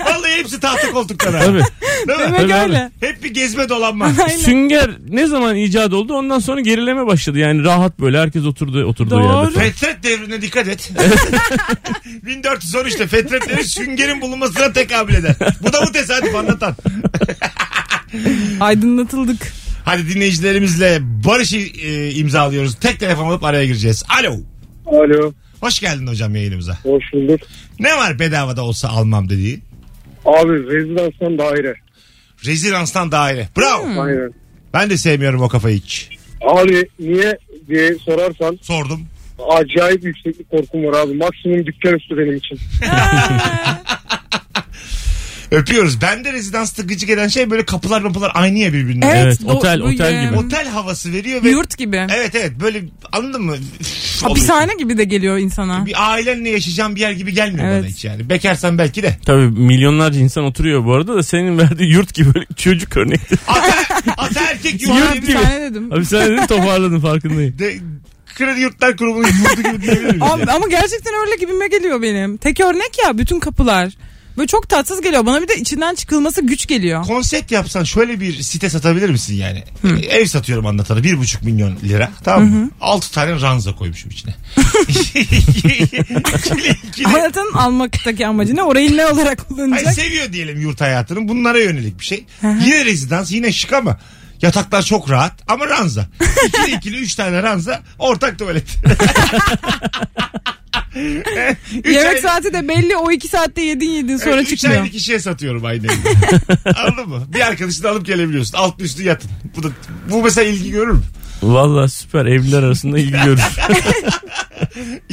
Vallahi 0.07 0.33
hepsi 0.39 0.61
tahta 0.61 0.91
koltuklar 0.91 1.35
ha. 1.35 1.41
Tabii. 1.45 1.63
Değil 2.09 2.19
mi? 2.19 2.25
Demek 2.25 2.41
Tabii 2.41 2.55
abi. 2.55 2.63
öyle. 2.63 2.91
Hep 3.01 3.25
bir 3.25 3.35
gezme 3.35 3.69
dolanma. 3.69 4.05
Aynen. 4.05 4.37
Sünger 4.37 4.91
ne 5.09 5.27
zaman 5.27 5.57
icat 5.57 5.93
oldu 5.93 6.15
ondan 6.15 6.39
sonra 6.39 6.61
gerileme 6.61 7.07
başladı. 7.07 7.39
Yani 7.39 7.65
rahat 7.65 8.01
böyle 8.01 8.21
herkes 8.21 8.45
oturdu 8.45 8.85
oturduğu 8.85 9.11
Doğru. 9.11 9.45
yerde. 9.45 9.59
Fetret 9.61 10.03
devrine 10.03 10.43
dikkat 10.43 10.69
et. 10.69 10.91
1413'te 12.33 13.07
Fetret 13.07 13.49
devri 13.49 13.65
süngerin 13.65 14.21
bulunmasına 14.21 14.73
tekabül 14.73 15.15
eder. 15.15 15.37
Bu 15.63 15.73
da 15.73 15.87
bu 15.87 15.93
tesadüf 15.93 16.35
anlatan. 16.35 16.77
Aydınlatıldık. 18.61 19.53
Hadi 19.85 20.09
dinleyicilerimizle 20.15 20.99
barışı 21.03 21.57
e, 21.57 22.11
imzalıyoruz. 22.11 22.75
Tek 22.75 23.01
telefon 23.01 23.29
alıp 23.29 23.45
araya 23.45 23.67
gireceğiz. 23.67 24.05
Alo. 24.21 24.37
Alo. 24.87 25.33
Hoş 25.61 25.81
geldin 25.81 26.07
hocam 26.07 26.37
yayınımıza. 26.37 26.79
Hoş 26.83 27.05
bulduk. 27.13 27.41
Ne 27.79 27.97
var 27.97 28.19
bedavada 28.19 28.63
olsa 28.65 28.89
almam 28.89 29.29
dediğin? 29.29 29.63
Abi 30.25 30.53
rezidanstan 30.53 31.39
daire. 31.39 31.75
Rezidanstan 32.47 33.13
daire. 33.13 33.49
Bravo. 33.59 34.03
Aynen. 34.03 34.33
Ben 34.75 34.91
de 34.91 34.97
sevmiyorum 34.97 35.43
o 35.43 35.49
kafayı 35.49 35.77
hiç. 35.77 36.09
Abi 36.41 36.89
niye 36.99 37.39
diye 37.69 37.95
sorarsan 37.95 38.59
Sordum. 38.63 39.07
Acayip 39.51 40.05
yükseklik 40.05 40.51
korkum 40.51 40.85
var 40.85 40.99
abi. 41.01 41.15
Maksimum 41.15 41.67
dükkan 41.67 41.95
üstü 41.95 42.17
benim 42.19 42.37
için. 42.37 42.59
Öpüyoruz. 45.51 46.01
Ben 46.03 46.25
de 46.25 46.33
rezidansta 46.33 46.83
gıcık 46.83 47.11
eden 47.11 47.29
şey 47.29 47.51
böyle 47.51 47.65
kapılar 47.65 48.01
mapılar 48.01 48.31
aynı 48.35 48.59
ya 48.59 48.73
birbirine. 48.73 49.07
Evet, 49.07 49.23
Evet, 49.25 49.39
otel- 49.57 49.81
bu 49.81 49.85
otel 49.85 50.13
ye- 50.15 50.25
gibi. 50.27 50.37
Otel 50.37 50.69
havası 50.69 51.13
veriyor 51.13 51.45
ve... 51.45 51.51
Yurt 51.51 51.79
gibi. 51.79 51.97
Evet 51.97 52.35
evet 52.35 52.53
böyle 52.61 52.83
anladın 53.13 53.43
mı? 53.43 53.57
Hapishane 54.23 54.73
gibi 54.79 54.99
de 54.99 55.05
geliyor 55.05 55.39
insana. 55.39 55.87
Bir 55.87 56.13
ailenle 56.13 56.49
yaşayacağım 56.51 56.97
bir 56.97 57.01
yer 57.01 57.11
gibi 57.13 57.33
gelmiyor 57.35 57.67
Evet. 57.69 57.83
bana 57.83 57.91
hiç 57.91 58.05
yani. 58.05 58.29
Bekarsan 58.31 58.79
belki 58.79 59.03
de. 59.03 59.17
Tabii 59.27 59.47
milyonlarca 59.47 60.21
insan 60.21 60.45
oturuyor 60.45 60.85
bu 60.85 60.95
arada 60.95 61.15
da 61.17 61.23
senin 61.23 61.59
verdiği 61.59 61.91
yurt 61.93 62.15
gibi 62.15 62.35
böyle 62.35 62.47
çocuk 62.57 62.97
örnekti. 62.97 63.37
Ata, 63.47 63.75
ata 64.17 64.41
erkek 64.51 64.73
Yurt 64.83 65.15
gibi. 65.15 65.33
Hapishane 65.33 65.61
dedim. 65.71 65.93
Abi 65.93 66.05
sen 66.05 66.27
dedin 66.33 66.47
toparladın 66.47 67.01
farkındayım. 67.01 67.59
De, 67.59 67.75
Kredi 68.35 68.61
Yurtlar 68.61 68.97
Kurumu'nun 68.97 69.29
yurdu 69.29 69.63
gibi 69.63 69.83
diyebilir 69.83 70.05
miyiz? 70.05 70.23
Ama, 70.49 70.69
gerçekten 70.71 71.15
öyle 71.27 71.37
gibime 71.41 71.69
geliyor 71.69 72.03
benim. 72.03 72.37
Tek 72.37 72.61
örnek 72.61 72.99
ya 73.07 73.19
bütün 73.19 73.41
kapılar. 73.41 73.93
Böyle 74.37 74.47
çok 74.47 74.69
tatsız 74.69 75.01
geliyor. 75.01 75.27
Bana 75.27 75.43
bir 75.43 75.49
de 75.49 75.57
içinden 75.57 75.95
çıkılması 75.95 76.43
güç 76.43 76.67
geliyor. 76.67 77.05
Konsept 77.05 77.53
yapsan 77.53 77.85
şöyle 77.85 78.21
bir 78.21 78.43
site 78.43 78.71
satabilir 78.71 79.11
misin 79.11 79.35
yani? 79.35 79.65
Ev 80.11 80.27
satıyorum 80.27 80.67
anlatanı. 80.67 81.03
Bir 81.05 81.19
buçuk 81.19 81.43
milyon 81.43 81.77
lira. 81.83 82.11
Tamam 82.25 82.49
mı? 82.49 82.71
Altı 82.81 83.13
tane 83.13 83.41
ranza 83.41 83.77
koymuşum 83.77 84.11
içine. 84.11 84.35
ikili, 84.89 86.71
ikili. 86.89 87.05
Hayatın 87.09 87.53
almaktaki 87.55 88.27
amacı 88.27 88.57
ne? 88.57 88.63
Orayı 88.63 88.97
ne 88.97 89.07
olarak 89.07 89.27
Hayır, 89.27 89.49
kullanacak? 89.49 89.95
seviyor 89.95 90.33
diyelim 90.33 90.61
yurt 90.61 90.81
hayatını. 90.81 91.29
Bunlara 91.29 91.59
yönelik 91.59 92.01
bir 92.01 92.05
şey. 92.05 92.25
yine 92.43 92.85
rezidans 92.85 93.33
yine 93.33 93.53
şık 93.53 93.73
ama 93.73 93.99
yataklar 94.43 94.83
çok 94.83 95.11
rahat 95.11 95.33
ama 95.49 95.69
ranza. 95.69 96.07
İkili 96.49 96.77
ikili 96.77 96.97
üç 96.97 97.15
tane 97.15 97.43
ranza 97.43 97.83
ortak 97.99 98.39
tuvalet. 98.39 98.65
Üç 101.85 101.87
Yemek 101.97 102.15
ay- 102.15 102.21
saati 102.21 102.53
de 102.53 102.69
belli 102.69 102.97
o 102.97 103.11
iki 103.11 103.29
saatte 103.29 103.63
yedin 103.63 103.91
yedin 103.91 104.17
sonra 104.17 104.35
Evet, 104.35 104.53
üç 104.53 104.61
çıkmıyor. 104.61 104.81
aylık 104.83 104.93
kişiye 104.95 105.19
satıyorum 105.19 105.65
aynı 105.65 105.87
evde. 105.87 106.09
Anladın 106.81 107.09
mı? 107.09 107.23
Bir 107.29 107.41
arkadaşını 107.41 107.89
alıp 107.89 108.07
gelebiliyorsun. 108.07 108.59
Alt 108.59 108.81
üstü 108.81 109.03
yatın. 109.03 109.31
Bu 109.57 109.63
da 109.63 109.69
bu 110.11 110.23
mesela 110.23 110.49
ilgi 110.51 110.71
görür 110.71 110.91
mü? 110.93 111.03
Valla 111.43 111.89
süper 111.89 112.27
evliler 112.27 112.63
arasında 112.63 112.99
ilgi 112.99 113.11
görür. 113.25 113.41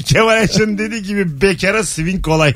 Kemal 0.06 0.28
Ayşe'nin 0.32 0.78
dediği 0.78 1.04
gibi 1.04 1.42
bekara 1.42 1.84
swing 1.84 2.26
kolay. 2.26 2.54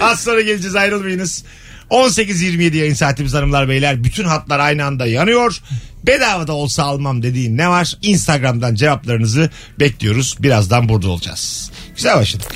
Az 0.00 0.20
sonra 0.22 0.40
geleceğiz 0.40 0.76
ayrılmayınız. 0.76 1.44
18.27 1.94 2.76
yayın 2.76 2.94
saatimiz 2.94 3.34
hanımlar 3.34 3.68
beyler. 3.68 4.04
Bütün 4.04 4.24
hatlar 4.24 4.58
aynı 4.58 4.84
anda 4.84 5.06
yanıyor. 5.06 5.60
Bedava 6.06 6.46
da 6.46 6.52
olsa 6.52 6.82
almam 6.82 7.22
dediğin 7.22 7.56
ne 7.56 7.68
var? 7.68 7.98
Instagram'dan 8.02 8.74
cevaplarınızı 8.74 9.50
bekliyoruz. 9.80 10.36
Birazdan 10.40 10.88
burada 10.88 11.08
olacağız. 11.08 11.70
Güzel 11.96 12.16
başladık. 12.16 12.52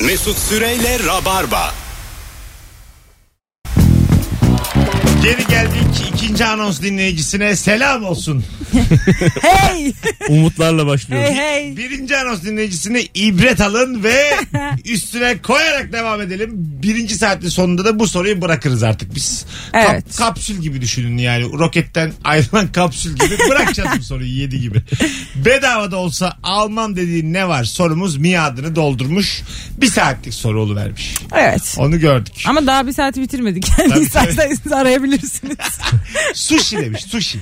Mesut 0.00 0.38
Süreyle 0.38 0.98
Rabarba. 1.06 1.85
Geri 5.26 5.46
geldik. 5.48 6.12
ikinci 6.14 6.44
anons 6.44 6.80
dinleyicisine 6.82 7.56
selam 7.56 8.04
olsun. 8.04 8.44
Hey 9.42 9.92
Umutlarla 10.28 10.86
başlıyoruz. 10.86 11.28
hey 11.28 11.36
hey. 11.36 11.76
Birinci 11.76 12.16
anons 12.16 12.42
dinleyicisine 12.42 13.02
ibret 13.14 13.60
alın 13.60 14.04
ve 14.04 14.30
üstüne 14.84 15.38
koyarak 15.42 15.92
devam 15.92 16.20
edelim. 16.20 16.50
Birinci 16.54 17.14
saatin 17.14 17.48
sonunda 17.48 17.84
da 17.84 17.98
bu 17.98 18.06
soruyu 18.06 18.42
bırakırız 18.42 18.82
artık 18.82 19.14
biz. 19.14 19.44
Kap- 19.72 19.86
Evet. 19.90 20.16
kapsül 20.16 20.56
gibi 20.56 20.80
düşünün 20.80 21.18
yani. 21.18 21.44
Roketten 21.52 22.12
ayrılan 22.24 22.72
kapsül 22.72 23.14
gibi 23.16 23.38
bırakacağız 23.50 23.90
bu 23.98 24.02
soruyu 24.02 24.30
yedi 24.40 24.60
gibi. 24.60 24.82
Bedava 25.34 25.90
da 25.90 25.96
olsa 25.96 26.36
almam 26.42 26.96
dediğin 26.96 27.32
ne 27.32 27.48
var? 27.48 27.64
Sorumuz 27.64 28.16
miadını 28.16 28.76
doldurmuş. 28.76 29.42
Bir 29.80 29.86
saatlik 29.86 30.34
soru 30.34 30.62
oluvermiş. 30.62 31.14
Evet. 31.34 31.74
Onu 31.78 32.00
gördük. 32.00 32.34
Ama 32.48 32.66
daha 32.66 32.86
bir 32.86 32.92
saati 32.92 33.22
bitirmedik. 33.22 33.66
Tabii, 33.76 33.90
Yani 33.90 34.02
isterseniz 34.02 34.60
arayabilirsiniz. 35.16 35.56
sushi 36.34 36.76
demiş 36.78 37.02
sushi. 37.02 37.38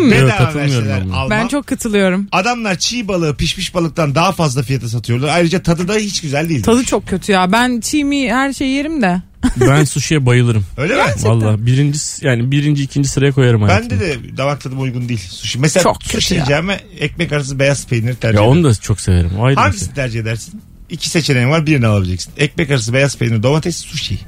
Evet, 0.00 0.12
Bedava 0.22 0.36
katılmıyorum 0.38 0.74
verseler 0.88 1.00
ben 1.00 1.06
buna. 1.08 1.16
almam. 1.16 1.30
ben 1.30 1.48
çok 1.48 1.66
katılıyorum. 1.66 2.28
Adamlar 2.32 2.78
çiğ 2.78 3.08
balığı 3.08 3.36
pişmiş 3.36 3.74
balıktan 3.74 4.14
daha 4.14 4.32
fazla 4.32 4.62
fiyata 4.62 4.88
satıyorlar. 4.88 5.28
Ayrıca 5.28 5.62
tadı 5.62 5.88
da 5.88 5.94
hiç 5.94 6.20
güzel 6.20 6.48
değil. 6.48 6.62
Tadı 6.62 6.84
çok 6.84 7.08
kötü 7.08 7.32
ya. 7.32 7.52
Ben 7.52 7.80
çiğ 7.80 8.04
mi 8.04 8.32
her 8.32 8.52
şeyi 8.52 8.70
yerim 8.76 9.02
de. 9.02 9.22
Ben 9.60 9.84
sushi'ye 9.84 10.26
bayılırım. 10.26 10.66
Öyle 10.76 10.94
mi? 10.94 11.02
Valla 11.22 11.66
birinci 11.66 11.98
yani 12.20 12.50
birinci 12.50 12.82
ikinci 12.82 13.08
sıraya 13.08 13.32
koyarım 13.32 13.62
hayatımda. 13.62 13.94
Bende 14.00 14.04
de 14.32 14.36
damak 14.36 14.60
tadıma 14.60 14.80
uygun 14.80 15.08
değil 15.08 15.20
sushi. 15.30 15.58
Mesela 15.58 15.82
Çok 15.82 16.00
kötü 16.00 16.12
sushi 16.12 16.34
ya. 16.34 16.38
yiyeceğime 16.40 16.80
ekmek 16.98 17.32
arası 17.32 17.58
beyaz 17.58 17.86
peynir 17.86 18.14
tercih 18.14 18.38
Ya 18.38 18.44
ederim. 18.44 18.58
onu 18.58 18.64
da 18.64 18.74
çok 18.74 19.00
severim. 19.00 19.30
O 19.38 19.44
ayrı 19.44 19.56
bir 19.56 19.62
Hangisini 19.62 19.94
tercih 19.94 20.20
edersin? 20.20 20.62
İki 20.90 21.10
seçeneğin 21.10 21.50
var 21.50 21.66
birini 21.66 21.86
alabileceksin. 21.86 22.32
Ekmek 22.36 22.70
arası 22.70 22.92
beyaz 22.92 23.16
peynir 23.16 23.42
domates 23.42 23.76
sushi. 23.76 24.04
şey. 24.04 24.18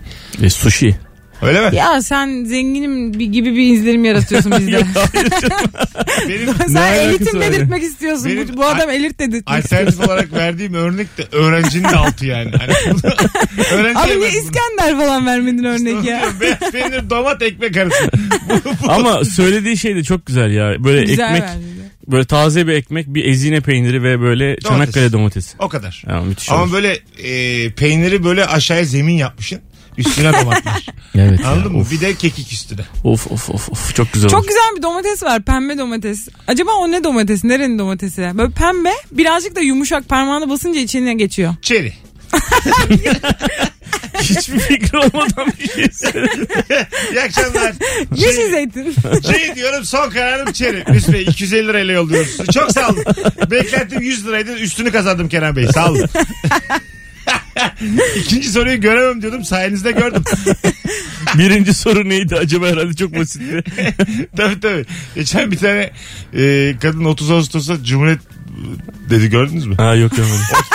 E, 0.42 0.50
sushi. 0.50 0.96
Öyle 1.42 1.70
mi? 1.70 1.76
Ya 1.76 2.02
sen 2.02 2.44
zenginim 2.44 3.14
bir- 3.18 3.26
gibi 3.26 3.54
bir 3.56 3.72
izlenim 3.74 4.04
yaratıyorsun 4.04 4.52
bizde. 4.58 4.82
Benim 6.28 6.54
sen 6.68 6.74
alakası 6.74 7.00
elitim 7.02 7.40
var 7.40 7.44
ya? 7.46 7.52
dedirtmek 7.52 7.82
istiyorsun. 7.82 8.26
Benim- 8.26 8.48
bu, 8.48 8.56
bu 8.56 8.64
adam 8.64 8.90
elit 8.90 9.18
dedirtmek 9.18 9.48
alternatif 9.58 9.88
istiyorsun. 9.88 10.02
olarak 10.12 10.32
verdiğim 10.32 10.74
örnek 10.74 11.18
de 11.18 11.26
öğrencinin 11.36 11.84
de 11.84 11.96
altı 11.96 12.26
yani. 12.26 12.50
Hani 12.50 12.72
bunu- 13.02 13.12
öğrenci 13.72 13.98
Abi 13.98 14.18
niye. 14.20 14.28
İskender 14.28 14.98
falan 14.98 15.26
vermedin 15.26 15.64
örnek 15.64 16.04
ya? 16.04 16.22
Beyaz 16.40 16.72
peynir 16.72 17.10
domat 17.10 17.42
ekmek 17.42 17.76
arası. 17.76 18.10
Bu- 18.48 18.60
bu- 18.86 18.90
Ama 18.92 19.24
söylediği 19.24 19.76
şey 19.76 19.96
de 19.96 20.02
çok 20.04 20.26
güzel 20.26 20.50
ya. 20.50 20.84
Böyle 20.84 21.04
Güzel 21.04 21.34
ekmek, 21.34 21.42
de. 21.48 21.54
böyle 22.06 22.24
taze 22.24 22.66
bir 22.66 22.72
ekmek, 22.72 23.06
bir 23.06 23.24
ezine 23.24 23.60
peyniri 23.60 24.02
ve 24.02 24.20
böyle 24.20 24.56
Çanakkale 24.60 25.12
domatesi. 25.12 25.56
o 25.58 25.68
kadar. 25.68 26.02
Ya, 26.08 26.20
müthiş 26.20 26.50
Ama 26.50 26.62
olur. 26.62 26.72
böyle 26.72 26.98
e, 27.24 27.70
peyniri 27.70 28.24
böyle 28.24 28.46
aşağıya 28.46 28.84
zemin 28.84 29.14
yapmışsın. 29.14 29.60
Üstüne 29.98 30.32
domatlar. 30.32 30.86
Evet 31.18 31.40
ya, 31.40 31.48
Anladın 31.48 31.72
mı? 31.72 31.78
Of, 31.78 31.90
Bir 31.90 32.00
de 32.00 32.14
kekik 32.14 32.52
üstüne. 32.52 32.80
of 33.04 33.26
of 33.32 33.50
of 33.50 33.68
of 33.70 33.94
çok 33.94 34.12
güzel 34.12 34.30
Çok 34.30 34.40
olur. 34.40 34.48
güzel 34.48 34.76
bir 34.76 34.82
domates 34.82 35.22
var. 35.22 35.42
Pembe 35.42 35.78
domates. 35.78 36.28
Acaba 36.48 36.70
o 36.72 36.90
ne 36.90 37.04
domates? 37.04 37.44
Nerenin 37.44 37.78
domatesi? 37.78 38.30
Böyle 38.34 38.50
pembe 38.52 38.92
birazcık 39.10 39.56
da 39.56 39.60
yumuşak 39.60 40.08
parmağına 40.08 40.50
basınca 40.50 40.80
içine 40.80 41.14
geçiyor. 41.14 41.54
Çeri. 41.62 41.92
Hiçbir 44.20 44.58
fikri 44.58 44.98
olmadan 44.98 45.52
bir 45.60 45.68
şey 45.68 45.86
söyledim. 45.92 46.46
İyi 47.12 47.20
akşamlar. 47.20 47.72
Yeşil 48.16 48.36
Şey, 48.36 48.50
zeytin. 48.50 48.94
şey 49.32 49.54
diyorum 49.54 49.84
son 49.84 50.10
kararım 50.10 50.52
çeri. 50.52 50.84
Hüsnü 50.94 51.14
Bey 51.14 51.22
250 51.22 51.68
lirayla 51.68 51.94
yolluyoruz. 51.94 52.36
Çok 52.54 52.70
sağ 52.72 52.88
olun. 52.88 53.04
Beklentim 53.50 54.00
100 54.00 54.26
liraydı. 54.26 54.52
Üstünü 54.58 54.92
kazandım 54.92 55.28
Kenan 55.28 55.56
Bey. 55.56 55.66
Sağ 55.74 55.90
olun. 55.90 56.08
İkinci 58.16 58.48
soruyu 58.50 58.80
göremem 58.80 59.22
diyordum. 59.22 59.44
Sayenizde 59.44 59.92
gördüm. 59.92 60.22
Birinci 61.38 61.74
soru 61.74 62.08
neydi 62.08 62.36
acaba 62.36 62.66
herhalde 62.66 62.94
çok 62.94 63.16
basitti. 63.18 63.64
tabii 64.36 64.60
tabii. 64.60 64.84
Geçen 65.14 65.50
bir 65.50 65.56
tane 65.56 65.90
e, 66.34 66.74
kadın 66.82 67.04
30 67.04 67.30
Ağustos'ta 67.30 67.84
Cumhuriyet 67.84 68.18
dedi 69.10 69.30
gördünüz 69.30 69.66
mü? 69.66 69.74
ha 69.76 69.94
yok 69.94 70.18
yok. 70.18 70.26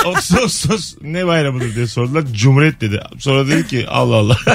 30 0.06 0.36
Ağustos 0.38 0.96
ne 1.02 1.28
bayramıdır 1.28 1.76
diye 1.76 1.88
sordular. 1.88 2.24
Cumhuriyet 2.34 2.82
dedi. 2.82 3.00
Sonra 3.20 3.48
dedi 3.48 3.68
ki 3.68 3.86
Allah 3.90 4.16
Allah. 4.16 4.38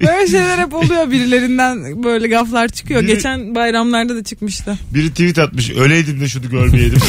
Böyle 0.00 0.26
şeyler 0.30 0.58
hep 0.58 0.74
oluyor 0.74 1.10
birilerinden 1.10 2.02
böyle 2.04 2.28
gaflar 2.28 2.68
çıkıyor. 2.68 3.02
Biri- 3.02 3.06
Geçen 3.06 3.54
bayramlarda 3.54 4.16
da 4.16 4.24
çıkmıştı. 4.24 4.78
Biri 4.94 5.10
tweet 5.10 5.38
atmış. 5.38 5.70
Öleydim 5.70 6.20
de 6.20 6.28
şunu 6.28 6.50
görmeyeydim. 6.50 7.00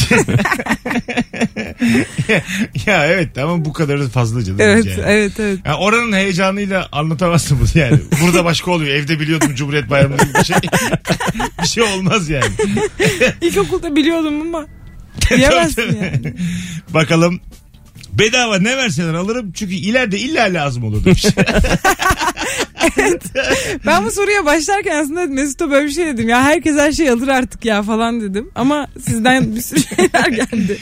ya 2.86 3.06
evet 3.06 3.38
ama 3.38 3.66
bu 3.66 3.74
kadar 3.74 4.00
da 4.00 4.10
fazla 4.10 4.44
canım. 4.44 4.60
Evet 4.62 4.86
yani. 4.86 5.02
evet 5.06 5.40
evet. 5.40 5.60
Yani 5.66 5.76
oranın 5.76 6.14
heyecanıyla 6.14 6.90
anlatamazsın 6.92 7.60
bunu 7.60 7.84
yani. 7.84 8.00
Burada 8.24 8.46
başka 8.46 8.72
oluyor. 8.72 8.96
Evde 8.96 9.20
biliyordum 9.20 9.56
Cumhuriyet 9.56 9.90
Bayramı 9.90 10.18
gibi 10.18 10.34
bir 10.40 10.44
şey. 10.44 10.58
bir 11.62 11.68
şey 11.68 11.84
olmaz 11.84 12.30
yani. 12.30 12.52
İlkokulda 13.42 13.96
biliyordum 13.96 14.42
ama 14.42 14.66
diyemezsin 15.36 15.98
yani. 16.02 16.34
Bakalım 16.90 17.42
bedava 18.14 18.60
ne 18.60 18.78
verseler 18.78 19.14
alırım 19.14 19.52
çünkü 19.52 19.74
ileride 19.76 20.20
illa 20.20 20.44
lazım 20.44 20.84
olur 20.84 21.06
demiş. 21.06 21.26
Ben 23.86 24.06
bu 24.06 24.12
soruya 24.12 24.46
başlarken 24.46 25.04
aslında 25.04 25.26
Mesut'a 25.26 25.72
böyle 25.72 25.88
bir 25.88 25.92
şey 25.92 26.06
dedim. 26.06 26.30
Ya 26.30 26.44
herkes 26.44 26.76
her 26.78 26.92
şey 26.92 27.10
alır 27.10 27.28
artık 27.28 27.66
ya 27.66 27.84
falan 27.84 28.22
dedim. 28.22 28.50
Ama 28.56 28.88
sizden 29.06 29.56
bir 29.56 29.62
sürü 29.62 29.82
şeyler 29.84 30.28
geldi. 30.30 30.78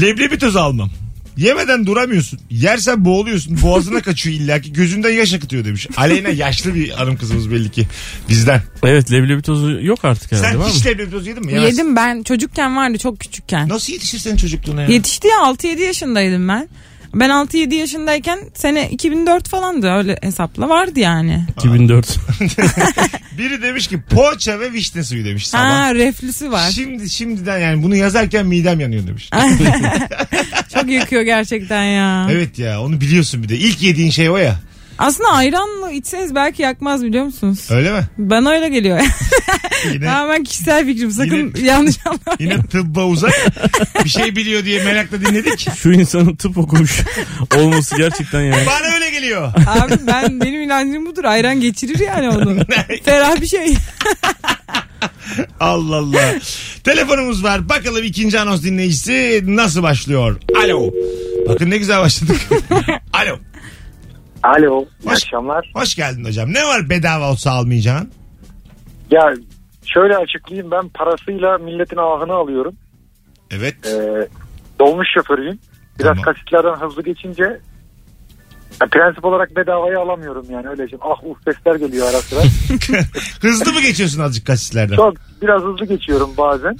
Leblebi 0.00 0.38
tozu 0.38 0.58
almam. 0.58 0.90
Yemeden 1.36 1.86
duramıyorsun. 1.86 2.40
Yersen 2.50 3.04
boğuluyorsun. 3.04 3.62
Boğazına 3.62 4.00
kaçıyor 4.02 4.36
illaki. 4.36 4.72
Gözünden 4.72 5.10
yaş 5.10 5.34
akıtıyor 5.34 5.64
demiş. 5.64 5.88
Aleyna 5.96 6.28
yaşlı 6.28 6.74
bir 6.74 6.88
hanım 6.90 7.16
kızımız 7.16 7.50
belli 7.50 7.70
ki. 7.70 7.86
Bizden. 8.28 8.62
Evet 8.82 9.12
leblebi 9.12 9.42
tozu 9.42 9.70
yok 9.80 10.04
artık 10.04 10.32
herhalde 10.32 10.48
Sen 10.48 10.58
var 10.60 10.64
mı? 10.66 10.72
hiç 10.72 10.86
leblebi 10.86 11.10
tozu 11.10 11.28
yedin 11.28 11.44
mi? 11.46 11.52
Yemezsin. 11.52 11.78
Yedim 11.78 11.96
ben 11.96 12.22
çocukken 12.22 12.76
vardı 12.76 12.98
çok 12.98 13.20
küçükken. 13.20 13.68
Nasıl 13.68 13.92
yetişir 13.92 14.18
senin 14.18 14.36
çocukluğuna 14.36 14.82
ya? 14.82 14.88
Yetişti 14.88 15.28
ya 15.28 15.36
6-7 15.36 15.80
yaşındaydım 15.80 16.48
ben. 16.48 16.68
Ben 17.14 17.30
6-7 17.30 17.74
yaşındayken 17.74 18.38
sene 18.54 18.90
2004 18.90 19.48
falandı 19.48 19.90
öyle 19.90 20.18
hesapla 20.22 20.68
vardı 20.68 21.00
yani. 21.00 21.44
2004. 21.58 22.18
Biri 23.38 23.62
demiş 23.62 23.88
ki 23.88 24.00
poğaça 24.10 24.60
ve 24.60 24.72
vişne 24.72 25.04
suyu 25.04 25.24
demiş 25.24 25.48
sabah. 25.48 25.62
Ha 25.64 25.94
reflüsü 25.94 26.50
var. 26.50 26.70
Şimdi 26.70 27.10
şimdiden 27.10 27.58
yani 27.58 27.82
bunu 27.82 27.96
yazarken 27.96 28.46
midem 28.46 28.80
yanıyor 28.80 29.06
demiş. 29.06 29.30
Çok 30.74 30.88
yakıyor 30.88 31.22
gerçekten 31.22 31.84
ya. 31.84 32.28
evet 32.30 32.58
ya 32.58 32.82
onu 32.82 33.00
biliyorsun 33.00 33.42
bir 33.42 33.48
de. 33.48 33.56
İlk 33.58 33.82
yediğin 33.82 34.10
şey 34.10 34.30
o 34.30 34.36
ya. 34.36 34.60
Aslında 35.02 35.28
ayranla 35.28 35.90
içseniz 35.90 36.34
belki 36.34 36.62
yakmaz 36.62 37.04
biliyor 37.04 37.24
musunuz? 37.24 37.68
Öyle 37.70 37.92
mi? 37.92 38.00
Bana 38.18 38.50
öyle 38.50 38.68
geliyor. 38.68 39.00
Yine 39.92 40.04
Tamamen 40.04 40.44
kişisel 40.44 40.86
fikrim. 40.86 41.10
Sakın 41.10 41.52
Yine- 41.56 41.66
yanlış 41.66 41.96
anlamayın. 42.06 42.36
yine 42.40 42.66
tıbba 42.66 43.06
uzak. 43.06 43.32
bir 44.04 44.08
şey 44.08 44.36
biliyor 44.36 44.64
diye 44.64 44.84
merakla 44.84 45.20
dinledik. 45.20 45.68
Şu 45.76 45.92
insanın 45.92 46.36
tıp 46.36 46.58
okumuş 46.58 47.00
olması 47.56 47.96
gerçekten 47.96 48.40
yani. 48.40 48.66
Bana 48.66 48.94
öyle 48.94 49.10
geliyor. 49.10 49.52
Abi 49.66 49.94
ben 50.06 50.40
benim 50.40 50.62
inancım 50.62 51.06
budur. 51.06 51.24
Ayran 51.24 51.60
geçirir 51.60 51.98
yani 51.98 52.28
onu. 52.28 52.56
Ferah 53.04 53.40
bir 53.40 53.46
şey. 53.46 53.74
Allah 55.60 55.96
Allah. 55.96 56.34
Telefonumuz 56.84 57.44
var. 57.44 57.68
Bakalım 57.68 58.04
ikinci 58.04 58.40
anons 58.40 58.62
dinleyicisi 58.62 59.42
nasıl 59.46 59.82
başlıyor? 59.82 60.40
Alo. 60.64 60.90
Bakın 61.48 61.70
ne 61.70 61.78
güzel 61.78 62.00
başladık. 62.00 62.36
Alo. 63.12 63.38
Alo, 64.42 64.84
iyi 65.04 65.10
Hoş- 65.10 65.22
akşamlar. 65.22 65.70
Hoş 65.74 65.94
geldin 65.94 66.24
hocam. 66.24 66.52
Ne 66.52 66.64
var 66.64 66.90
bedava 66.90 67.30
olsa 67.30 67.50
almayacağın? 67.50 68.10
Ya 69.10 69.32
şöyle 69.86 70.16
açıklayayım 70.16 70.70
ben 70.70 70.88
parasıyla 70.88 71.58
milletin 71.58 71.96
ahını 71.96 72.32
alıyorum. 72.32 72.74
Evet. 73.50 73.74
Ee, 73.86 74.28
dolmuş 74.80 75.08
şoförüyüm. 75.14 75.58
Biraz 75.98 76.08
Tamam. 76.16 76.24
kasitlerden 76.24 76.74
hızlı 76.86 77.02
geçince 77.02 77.60
Ya 78.80 78.88
prensip 78.88 79.24
olarak 79.24 79.56
bedavaya 79.56 80.00
alamıyorum 80.00 80.46
yani 80.50 80.68
öyle 80.68 80.88
şey. 80.88 80.98
Ah 81.02 81.24
uh 81.24 81.36
sesler 81.44 81.74
geliyor 81.74 82.08
ara 82.08 82.20
sıra. 82.20 82.40
Hızlı 83.40 83.72
mı 83.72 83.80
geçiyorsun 83.80 84.20
azıcık 84.20 84.46
kasislerden? 84.46 84.96
Çok 84.96 85.14
biraz 85.42 85.62
hızlı 85.62 85.86
geçiyorum 85.86 86.30
bazen. 86.38 86.76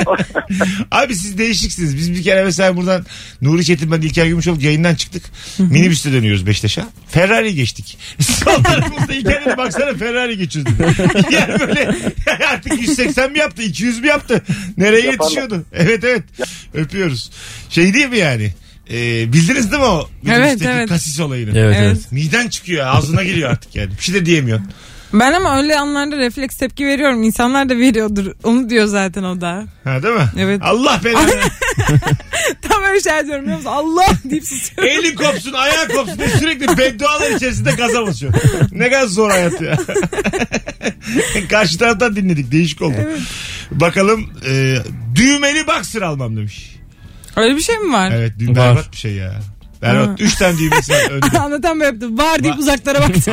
Abi 0.90 1.14
siz 1.14 1.38
değişiksiniz. 1.38 1.96
Biz 1.96 2.12
bir 2.12 2.22
kere 2.22 2.44
mesela 2.44 2.76
buradan 2.76 3.04
Nuri 3.42 3.64
Çetin 3.64 3.92
ben 3.92 4.00
İlker 4.00 4.26
Gümüşoluk 4.26 4.62
yayından 4.62 4.94
çıktık. 4.94 5.22
Minibüste 5.58 6.12
dönüyoruz 6.12 6.46
Beşiktaş'a. 6.46 6.86
Ferrari 7.08 7.54
geçtik. 7.54 7.98
Sol 8.20 8.62
tarafımızda 8.64 9.12
İlker 9.12 9.44
dedi 9.46 9.56
baksana 9.56 9.94
Ferrari 9.94 10.38
geçiyoruz 10.38 10.78
dedi. 10.78 11.34
Yani 11.34 11.60
böyle 11.60 11.90
artık 12.52 12.80
180 12.80 13.32
mi 13.32 13.38
yaptı 13.38 13.62
200 13.62 14.00
mi 14.00 14.06
yaptı? 14.06 14.42
Nereye 14.76 15.06
Yaparlar. 15.06 15.12
yetişiyordu? 15.12 15.64
Evet 15.72 16.04
evet 16.04 16.22
öpüyoruz. 16.74 17.30
Şey 17.70 17.94
değil 17.94 18.08
mi 18.08 18.18
yani? 18.18 18.52
Ee, 18.92 19.32
bildiniz 19.32 19.72
değil 19.72 19.82
mi 19.82 19.88
o 19.88 20.08
minibüsteki 20.22 20.70
evet. 20.70 20.88
kasis 20.88 21.20
olayını? 21.20 21.58
Evet 21.58 21.76
Evet. 21.78 21.96
evet. 21.96 22.12
Miden 22.12 22.48
çıkıyor 22.48 22.86
ağzına 22.86 23.24
giriyor 23.24 23.50
artık 23.50 23.76
yani. 23.76 23.90
Bir 23.98 24.02
şey 24.02 24.14
de 24.14 24.26
diyemiyorsun. 24.26 24.68
Ben 25.12 25.32
ama 25.32 25.58
öyle 25.58 25.78
anlarda 25.78 26.16
refleks 26.16 26.56
tepki 26.56 26.86
veriyorum. 26.86 27.22
İnsanlar 27.22 27.68
da 27.68 27.76
veriyordur. 27.78 28.32
Onu 28.42 28.70
diyor 28.70 28.86
zaten 28.86 29.22
o 29.22 29.40
da. 29.40 29.64
Ha 29.84 30.02
değil 30.02 30.14
mi? 30.14 30.28
Evet. 30.38 30.60
Allah 30.64 31.00
belanı. 31.04 31.30
Tam 32.62 32.82
öyle 32.84 33.00
şey 33.00 33.26
diyorum 33.26 33.42
biliyor 33.42 33.56
musun? 33.56 33.70
Allah 33.70 34.06
deyip 34.24 34.44
susuyorum. 34.44 34.98
Elin 34.98 35.16
kopsun, 35.16 35.52
ayağın 35.52 35.88
kopsun 35.88 36.18
diye 36.18 36.28
sürekli 36.28 36.78
beddualar 36.78 37.30
içerisinde 37.30 37.72
gaza 37.72 38.06
basıyor. 38.06 38.32
Ne 38.72 38.90
kadar 38.90 39.06
zor 39.06 39.30
hayat 39.30 39.60
ya. 39.60 39.78
Karşı 41.50 41.78
taraftan 41.78 42.16
dinledik. 42.16 42.52
Değişik 42.52 42.82
oldu. 42.82 42.96
Bakalım 43.70 44.30
e, 44.48 44.76
düğmeli 45.14 45.66
boxer 45.66 46.02
almam 46.02 46.36
demiş. 46.36 46.76
Öyle 47.36 47.56
bir 47.56 47.60
şey 47.62 47.78
mi 47.78 47.92
var? 47.92 48.10
Evet 48.14 48.32
düğme 48.38 48.60
Var. 48.60 48.76
berbat 48.76 48.92
bir 48.92 48.96
şey 48.96 49.12
ya. 49.12 49.32
Berbat. 49.82 50.20
Üç 50.20 50.34
tane 50.34 50.58
düğmesi 50.58 50.92
var 50.92 51.10
önde. 51.10 51.38
Anlatan 51.38 51.80
böyle 51.80 51.86
yaptı. 51.90 52.18
Var 52.18 52.44
deyip 52.44 52.58
uzaklara 52.58 53.00
baktı. 53.00 53.32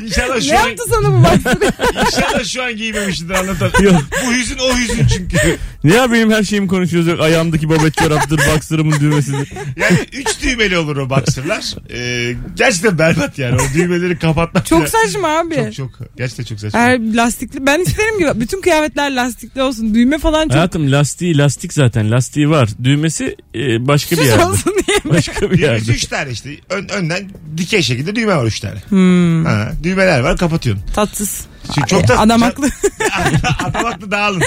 İnşallah 0.00 0.34
ne 0.34 0.40
şu 0.40 0.58
an, 0.58 0.68
yaptı 0.68 0.84
sana 0.90 1.12
bu 1.18 1.22
baksana? 1.24 1.70
inşallah 2.06 2.44
şu 2.44 2.62
an 2.62 2.76
giymemiştir 2.76 3.30
anlatan. 3.30 3.70
Yok. 3.82 4.02
Bu 4.26 4.32
hüzün 4.32 4.58
o 4.58 4.76
hüzün 4.76 5.06
çünkü. 5.06 5.58
Ne 5.86 5.94
ya 5.94 6.12
benim 6.12 6.30
her 6.30 6.42
şeyimi 6.42 6.68
konuşuyoruz 6.68 7.08
yok. 7.08 7.20
Ayağımdaki 7.20 7.68
babet 7.68 7.94
çoraptır, 7.94 8.38
boxer'ımın 8.54 9.00
düğmesidir. 9.00 9.52
Yani 9.76 9.98
üç 10.12 10.42
düğmeli 10.42 10.78
olur 10.78 10.96
o 10.96 11.10
boxerlar. 11.10 11.74
E, 11.94 12.34
gerçekten 12.56 12.98
berbat 12.98 13.38
yani. 13.38 13.54
O 13.60 13.74
düğmeleri 13.74 14.18
kapatmak. 14.18 14.66
Çok 14.66 14.80
bile- 14.80 14.88
saçma 14.88 15.28
abi. 15.28 15.54
Çok 15.54 15.74
çok. 15.98 16.16
Gerçekten 16.16 16.44
çok 16.44 16.60
saçma. 16.60 16.80
Her 16.80 17.14
lastikli. 17.14 17.66
Ben 17.66 17.80
isterim 17.80 18.18
ki 18.18 18.40
bütün 18.40 18.60
kıyafetler 18.60 19.14
lastikli 19.14 19.62
olsun. 19.62 19.94
Düğme 19.94 20.18
falan 20.18 20.42
çok 20.48 20.52
Hayatım 20.54 20.92
lastiği 20.92 21.38
lastik 21.38 21.72
zaten. 21.72 22.10
Lastiği 22.10 22.50
var. 22.50 22.68
Düğmesi 22.84 23.36
e, 23.54 23.86
başka 23.88 24.16
bir 24.16 24.20
süs 24.20 24.30
yerde. 24.30 24.44
olsun 24.44 24.72
diye 24.86 24.96
mi? 25.04 25.10
Başka 25.10 25.34
bir 25.50 25.58
Düğmesi 25.58 25.62
yerde. 25.62 25.92
üç 25.92 26.04
tane 26.04 26.30
işte. 26.30 26.50
Ön, 26.70 26.88
önden 26.88 27.30
dikey 27.56 27.82
şekilde 27.82 28.16
düğme 28.16 28.36
var 28.36 28.46
üç 28.46 28.60
tane. 28.60 28.80
Hmm, 28.88 29.44
Ha, 29.44 29.72
düğmeler 29.82 30.20
var 30.20 30.36
kapatıyorsun. 30.36 30.84
tatsız. 30.94 31.46
Şimdi 31.74 31.86
çok 31.86 32.08
da, 32.08 32.18
Adam 32.18 32.42
haklı. 32.42 32.68
Adam 33.64 33.84
haklı 33.84 34.10
dağılın. 34.10 34.42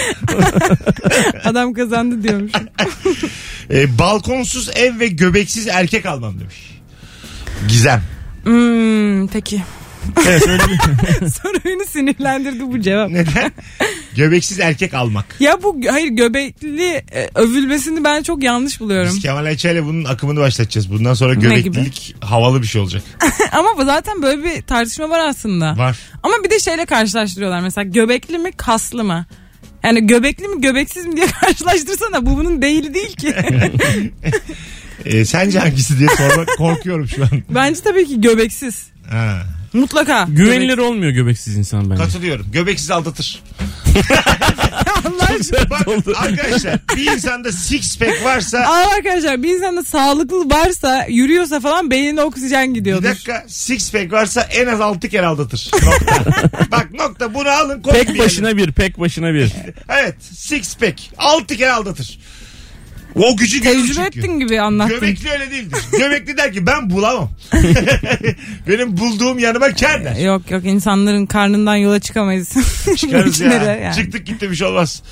Adam 1.43 1.73
kazandı 1.73 2.23
diyormuş. 2.23 2.51
Ee, 3.71 3.97
balkonsuz 3.99 4.69
ev 4.75 4.99
ve 4.99 5.07
göbeksiz 5.07 5.67
erkek 5.67 6.05
almam 6.05 6.39
demiş. 6.39 6.79
Gizem. 7.67 8.01
Hmm, 8.43 9.27
peki. 9.27 9.63
Evet 10.27 10.47
öyle 10.47 10.63
bir. 10.63 10.77
Sonra 11.29 11.57
beni 11.65 11.85
sinirlendirdi 11.85 12.71
bu 12.71 12.81
cevap. 12.81 13.09
Neden? 13.09 13.51
göbeksiz 14.15 14.59
erkek 14.59 14.93
almak. 14.93 15.25
Ya 15.39 15.63
bu 15.63 15.81
hayır 15.89 16.07
göbekli 16.07 17.03
e, 17.11 17.29
övülmesini 17.35 18.03
ben 18.03 18.23
çok 18.23 18.43
yanlış 18.43 18.79
buluyorum. 18.79 19.11
Biz 19.15 19.21
Kemal 19.21 19.45
Ayça 19.45 19.71
ile 19.71 19.85
bunun 19.85 20.05
akımını 20.05 20.39
başlatacağız. 20.39 20.91
Bundan 20.91 21.13
sonra 21.13 21.33
göbeklilik 21.33 22.15
havalı 22.21 22.61
bir 22.61 22.67
şey 22.67 22.81
olacak. 22.81 23.03
Ama 23.51 23.69
bu 23.77 23.85
zaten 23.85 24.21
böyle 24.21 24.43
bir 24.43 24.61
tartışma 24.61 25.09
var 25.09 25.19
aslında. 25.19 25.77
Var. 25.77 25.97
Ama 26.23 26.33
bir 26.43 26.49
de 26.49 26.59
şeyle 26.59 26.85
karşılaştırıyorlar 26.85 27.61
mesela 27.61 27.89
göbekli 27.89 28.37
mi 28.37 28.51
kaslı 28.51 29.03
mı? 29.03 29.25
Yani 29.83 30.07
göbekli 30.07 30.47
mi 30.47 30.61
göbeksiz 30.61 31.05
mi 31.05 31.15
diye 31.15 31.27
karşılaştırsana 31.41 32.25
bu 32.25 32.37
bunun 32.37 32.61
değili 32.61 32.93
değil 32.93 33.15
ki. 33.15 33.35
Ee, 35.05 35.25
sence 35.25 35.59
hangisi 35.59 35.99
diye 35.99 36.09
sormak 36.09 36.57
korkuyorum 36.57 37.07
şu 37.07 37.23
an. 37.23 37.29
Bence 37.49 37.81
tabii 37.81 38.07
ki 38.07 38.21
göbeksiz. 38.21 38.87
Ha. 39.09 39.43
Mutlaka. 39.73 40.25
Güvenilir 40.29 40.77
olmuyor 40.77 41.11
göbeksiz 41.11 41.55
insan 41.57 41.89
bence. 41.89 42.03
Katılıyorum. 42.03 42.45
Göbeksiz 42.51 42.91
aldatır. 42.91 43.43
Allah 45.05 45.23
aşkına. 45.39 45.69
Bak 45.69 45.87
arkadaşlar 46.15 46.79
bir 46.95 47.11
insanda 47.11 47.51
six 47.51 47.97
pack 47.99 48.23
varsa 48.25 48.57
Aa 48.59 48.87
arkadaşlar 48.97 49.43
bir 49.43 49.55
insanda 49.55 49.83
sağlıklı 49.83 50.49
varsa 50.49 51.05
yürüyorsa 51.09 51.59
falan 51.59 51.91
beynine 51.91 52.21
oksijen 52.21 52.69
Bir 52.69 52.79
gidiyordur. 52.79 53.03
dakika 53.09 53.45
six 53.47 53.91
pack 53.91 54.11
varsa 54.11 54.41
en 54.41 54.67
az 54.67 54.81
6 54.81 55.09
kere 55.09 55.25
aldatır. 55.25 55.71
Nokta. 55.73 56.41
Bak 56.71 56.87
nokta 56.93 57.33
bunu 57.33 57.49
alın 57.49 57.81
koyun 57.81 57.95
bir 57.99 58.05
Pek 58.05 58.09
yerine. 58.09 58.23
başına 58.25 58.57
bir, 58.57 58.71
pek 58.71 58.99
başına 58.99 59.33
bir. 59.33 59.51
Evet 59.89 60.15
six 60.37 60.75
pack 60.77 61.01
6 61.17 61.57
kere 61.57 61.71
aldatır. 61.71 62.19
O 63.15 63.37
gücü 63.37 63.61
görür 63.61 63.75
Tecrübe 63.87 63.93
çünkü. 63.93 64.19
ettin 64.19 64.39
gibi 64.39 64.61
anlattın. 64.61 64.95
Göbekli 64.95 65.29
öyle 65.29 65.51
değildir. 65.51 65.79
Göbekli 65.91 66.37
der 66.37 66.53
ki 66.53 66.65
ben 66.65 66.89
bulamam. 66.89 67.29
Benim 68.67 68.97
bulduğum 68.97 69.39
yanıma 69.39 69.73
kar 69.73 70.03
der. 70.05 70.15
Yok 70.15 70.51
yok 70.51 70.65
insanların 70.65 71.25
karnından 71.25 71.75
yola 71.75 71.99
çıkamayız. 71.99 72.49
Çıkarız 72.97 73.39
ya. 73.39 73.47
İçlere 73.47 73.81
yani. 73.83 73.95
Çıktık 73.95 74.25
gitti 74.27 74.51
bir 74.51 74.55
şey 74.55 74.67
olmaz. 74.67 75.03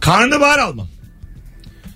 Karnabahar 0.00 0.58
almam. 0.58 0.88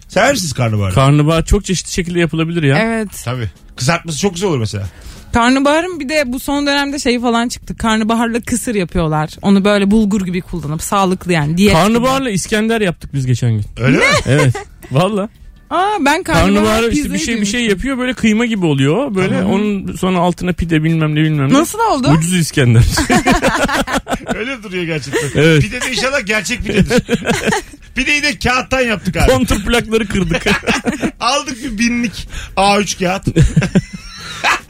Sever 0.08 0.32
misiniz 0.32 0.52
karnabaharı? 0.52 0.94
Karnabahar 0.94 1.44
çok 1.44 1.64
çeşitli 1.64 1.92
şekilde 1.92 2.20
yapılabilir 2.20 2.62
ya. 2.62 2.78
Evet. 2.78 3.08
Tabii. 3.24 3.50
Kızartması 3.76 4.18
çok 4.18 4.34
güzel 4.34 4.48
olur 4.48 4.58
mesela. 4.58 4.87
Karnabaharın 5.32 6.00
bir 6.00 6.08
de 6.08 6.22
bu 6.26 6.40
son 6.40 6.66
dönemde 6.66 6.98
şey 6.98 7.20
falan 7.20 7.48
çıktı. 7.48 7.76
Karnabaharla 7.76 8.40
kısır 8.40 8.74
yapıyorlar. 8.74 9.30
Onu 9.42 9.64
böyle 9.64 9.90
bulgur 9.90 10.26
gibi 10.26 10.40
kullanıp 10.40 10.82
sağlıklı 10.82 11.32
yani. 11.32 11.56
Diyet 11.56 11.72
Karnabaharla 11.74 12.30
İskender 12.30 12.80
yaptık 12.80 13.14
biz 13.14 13.26
geçen 13.26 13.50
gün. 13.50 13.64
Öyle 13.80 13.96
mi? 13.96 14.04
Evet. 14.26 14.54
Valla. 14.90 15.29
Aa 15.70 15.96
ben 16.01 16.22
karnabahar 16.22 16.83
işte 16.92 17.12
bir 17.12 17.18
şey 17.18 17.40
bir 17.40 17.46
şey 17.46 17.66
yapıyor 17.66 17.98
böyle 17.98 18.14
kıyma 18.14 18.46
gibi 18.46 18.66
oluyor. 18.66 19.14
Böyle 19.14 19.38
Tamam. 19.38 19.53
onun 19.53 19.96
sonra 19.96 20.18
altına 20.18 20.53
pide 20.53 20.85
bilmem 20.85 21.14
ne 21.14 21.20
bilmem 21.20 21.48
ne. 21.48 21.53
Nasıl 21.53 21.79
oldu? 21.79 22.09
Ucuz 22.11 22.35
İskender. 22.35 22.85
Öyle 24.35 24.62
duruyor 24.62 24.85
gerçekten. 24.85 25.31
Evet. 25.35 25.62
Pide 25.62 25.81
de 25.81 25.90
inşallah 25.90 26.27
gerçek 26.27 26.64
pidedir. 26.64 27.03
Pideyi 27.94 28.22
de 28.22 28.38
kağıttan 28.38 28.81
yaptık 28.81 29.16
abi. 29.16 29.31
Kontur 29.33 29.64
plakları 29.64 30.09
kırdık. 30.09 30.42
Aldık 31.20 31.64
bir 31.64 31.79
binlik 31.79 32.29
A3 32.57 32.98
kağıt. 32.98 33.27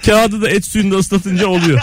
Kağıdı 0.06 0.42
da 0.42 0.50
et 0.50 0.64
suyunda 0.64 0.96
ıslatınca 0.96 1.46
oluyor. 1.46 1.80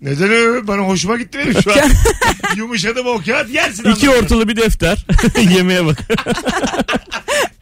Neden 0.00 0.30
öyle? 0.30 0.66
Bana 0.66 0.82
hoşuma 0.82 1.16
gitti 1.16 1.38
benim 1.38 1.62
şu 1.62 1.72
an. 1.72 1.90
Yumuşadı 2.56 3.04
mı 3.04 3.10
o 3.10 3.20
kağıt 3.26 3.50
yersin. 3.50 3.82
İki 3.90 4.06
anlamında. 4.08 4.24
ortalı 4.24 4.48
bir 4.48 4.56
defter. 4.56 5.06
Yemeğe 5.56 5.86
bak. 5.86 5.98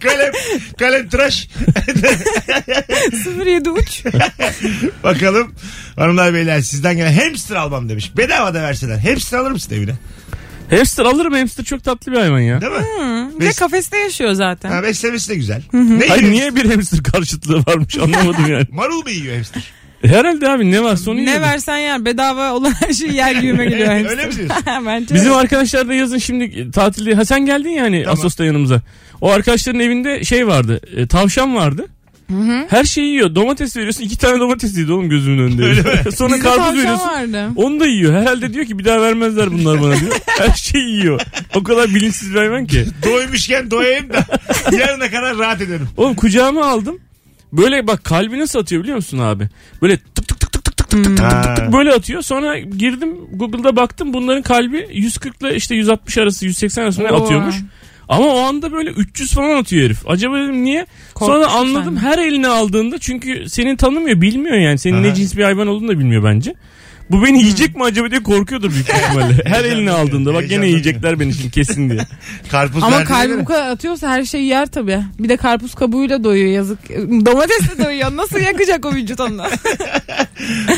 Kalem, 0.03 0.33
kalem 0.79 1.09
tıraş. 1.09 1.49
07 3.47 3.71
uç. 3.71 4.05
Bakalım 5.05 5.55
hanımlar 5.97 6.35
beyler 6.35 6.61
sizden 6.61 6.97
gelen 6.97 7.13
hamster 7.21 7.57
almam 7.57 7.89
demiş. 7.89 8.17
Bedava 8.17 8.55
da 8.55 8.63
verseler. 8.63 8.99
Hamster 8.99 9.39
alır 9.39 9.51
mısın 9.51 9.75
evine? 9.75 9.93
Hamster 10.71 11.05
alırım 11.05 11.33
hamster 11.35 11.65
çok 11.65 11.85
tatlı 11.85 12.13
bir 12.13 12.17
hayvan 12.17 12.39
ya. 12.41 12.61
Değil 12.61 12.73
mi? 12.73 12.85
Bir 13.41 13.45
de 13.45 13.49
Bes- 13.51 13.59
kafeste 13.59 13.97
yaşıyor 13.99 14.33
zaten. 14.33 14.71
Ha, 14.71 14.83
beslemesi 14.83 15.29
de 15.31 15.35
güzel. 15.35 15.63
Ne 15.73 16.09
Hayır 16.09 16.23
yiyor? 16.23 16.33
niye 16.35 16.57
bir 16.57 16.71
hamster 16.75 17.03
karşıtlığı 17.03 17.59
varmış 17.67 17.99
anlamadım 17.99 18.47
yani. 18.47 18.67
Marul 18.71 19.03
mu 19.03 19.11
yiyor 19.11 19.37
hamster? 19.37 19.63
Herhalde 20.05 20.49
abi 20.51 20.71
ne 20.71 20.83
var 20.83 20.97
sonu 20.97 21.25
ne 21.25 21.41
versen 21.41 21.77
yer 21.79 22.05
bedava 22.05 22.53
olan 22.53 22.73
her 22.87 22.93
şeyi 22.93 23.15
yer 23.15 23.35
gibime 23.35 23.65
geliyor. 23.67 23.89
Öyle 23.95 24.03
hamster. 24.09 24.27
mi 24.29 24.37
diyorsun? 24.37 24.57
Bence 24.87 25.15
Bizim 25.15 25.33
arkadaşlar 25.33 25.89
da 25.89 25.95
yazın 25.95 26.19
şimdi 26.19 26.71
tatilde. 26.71 27.15
Ha 27.15 27.25
sen 27.25 27.47
geldin 27.47 27.69
yani 27.71 28.03
Tamam. 28.05 28.19
Asos'ta 28.19 28.45
yanımıza. 28.45 28.81
O 29.21 29.31
arkadaşların 29.31 29.81
evinde 29.81 30.25
şey 30.25 30.47
vardı. 30.47 30.81
e, 30.97 31.07
tavşan 31.07 31.55
vardı. 31.55 31.87
Her 32.69 32.85
şeyi 32.85 33.07
yiyor. 33.07 33.35
Domates 33.35 33.77
veriyorsun. 33.77 34.03
iki 34.05 34.19
tane 34.19 34.41
domates 34.41 34.79
yedi 34.79 34.93
oğlum 34.93 35.09
gözümün 35.09 35.39
önünde. 35.39 35.65
Öyle? 35.65 35.83
Sonra 36.17 36.35
Bizde 36.35 36.45
karpuz 36.45 36.65
tavşan 36.65 36.79
veriyorsun. 36.79 37.07
vardı. 37.09 37.49
Onu 37.57 37.81
da 37.81 37.87
yiyor. 37.87 38.21
Herhalde 38.21 38.55
diyor 38.55 38.67
ki 38.67 38.79
bir 38.79 38.85
daha 38.85 39.03
vermezler 39.03 39.53
bunlar 39.53 39.81
bana 39.83 40.01
diyor. 40.01 40.13
Her 40.27 40.55
şeyi 40.55 40.89
yiyor. 40.97 41.21
O 41.55 41.63
kadar 41.63 41.89
bilinçsiz 41.89 42.31
bir 42.35 42.39
hayvan 42.39 42.67
ki. 42.67 42.85
Doymuşken 43.07 43.71
doyayım 43.71 44.07
da 44.13 44.27
yarına 44.77 45.11
kadar 45.11 45.39
rahat 45.39 45.61
edelim. 45.61 45.89
Oğlum 45.97 46.15
kucağıma 46.15 46.67
aldım. 46.67 46.99
Böyle 47.57 47.87
bak 47.87 48.05
kalbi 48.05 48.39
nasıl 48.39 48.59
atıyor 48.59 48.83
biliyor 48.83 48.97
musun 48.97 49.19
abi? 49.19 49.49
Böyle 49.83 49.97
tık 49.97 50.29
tık 50.29 50.41
tık 50.41 50.53
tık 50.53 50.65
tık 50.65 50.77
tık 50.77 50.89
tık 50.89 51.05
tık 51.05 51.17
tık 51.17 51.17
tık 51.45 51.57
tık 51.57 51.73
böyle 51.73 51.93
atıyor. 51.93 52.23
Sonra 52.23 52.59
girdim 52.59 53.17
Google'da 53.33 53.77
baktım 53.77 54.13
bunların 54.13 54.43
kalbi 54.43 54.89
140 54.93 55.43
ile 55.43 55.57
işte 55.57 55.75
160 55.75 56.19
arası 56.19 56.47
180 56.47 56.83
arası 56.83 57.05
ne 57.05 57.13
Oo. 57.13 57.25
atıyormuş. 57.25 57.55
Ama 58.09 58.27
o 58.27 58.39
anda 58.39 58.73
böyle 58.73 58.91
300 58.91 59.33
falan 59.33 59.57
atıyor 59.57 59.85
herif. 59.85 59.99
Acaba 60.09 60.39
dedim 60.39 60.65
niye? 60.65 60.87
Sonra 61.19 61.47
Korkmuşsun 61.47 61.59
anladım 61.59 61.99
sen. 62.01 62.09
her 62.09 62.19
eline 62.19 62.49
aldığında 62.49 62.99
çünkü 62.99 63.49
seni 63.49 63.77
tanımıyor 63.77 64.21
bilmiyor 64.21 64.57
yani. 64.57 64.79
Senin 64.79 64.95
Aha. 64.95 65.03
ne 65.03 65.15
cins 65.15 65.37
bir 65.37 65.43
hayvan 65.45 65.67
olduğunu 65.67 65.89
da 65.89 65.99
bilmiyor 65.99 66.25
bence. 66.25 66.55
Bu 67.15 67.25
beni 67.25 67.39
yiyecek 67.39 67.77
mi 67.77 67.85
acaba 67.85 68.11
diye 68.11 68.23
korkuyordur 68.23 68.71
büyük 68.71 68.89
ihtimalle. 68.89 69.43
Her 69.45 69.65
eline 69.65 69.91
aldığında 69.91 70.35
bak 70.35 70.49
gene 70.49 70.67
yiyecekler 70.67 71.21
beni 71.21 71.35
şimdi 71.35 71.51
kesin 71.51 71.91
diye. 71.91 72.01
Karpuz 72.51 72.83
Ama 72.83 72.99
verdiğine 72.99 73.27
göre. 73.27 73.41
bu 73.41 73.45
kadar 73.45 73.71
atıyorsa 73.71 74.09
her 74.09 74.25
şeyi 74.25 74.47
yer 74.47 74.67
tabii. 74.67 75.01
Bir 75.19 75.29
de 75.29 75.37
karpuz 75.37 75.75
kabuğuyla 75.75 76.25
doyuyor 76.25 76.51
yazık. 76.51 76.79
Domatesle 77.27 77.85
doyuyor. 77.85 78.17
Nasıl 78.17 78.39
yakacak 78.39 78.85
o 78.85 78.93
vücut 78.93 79.21
onu? 79.21 79.43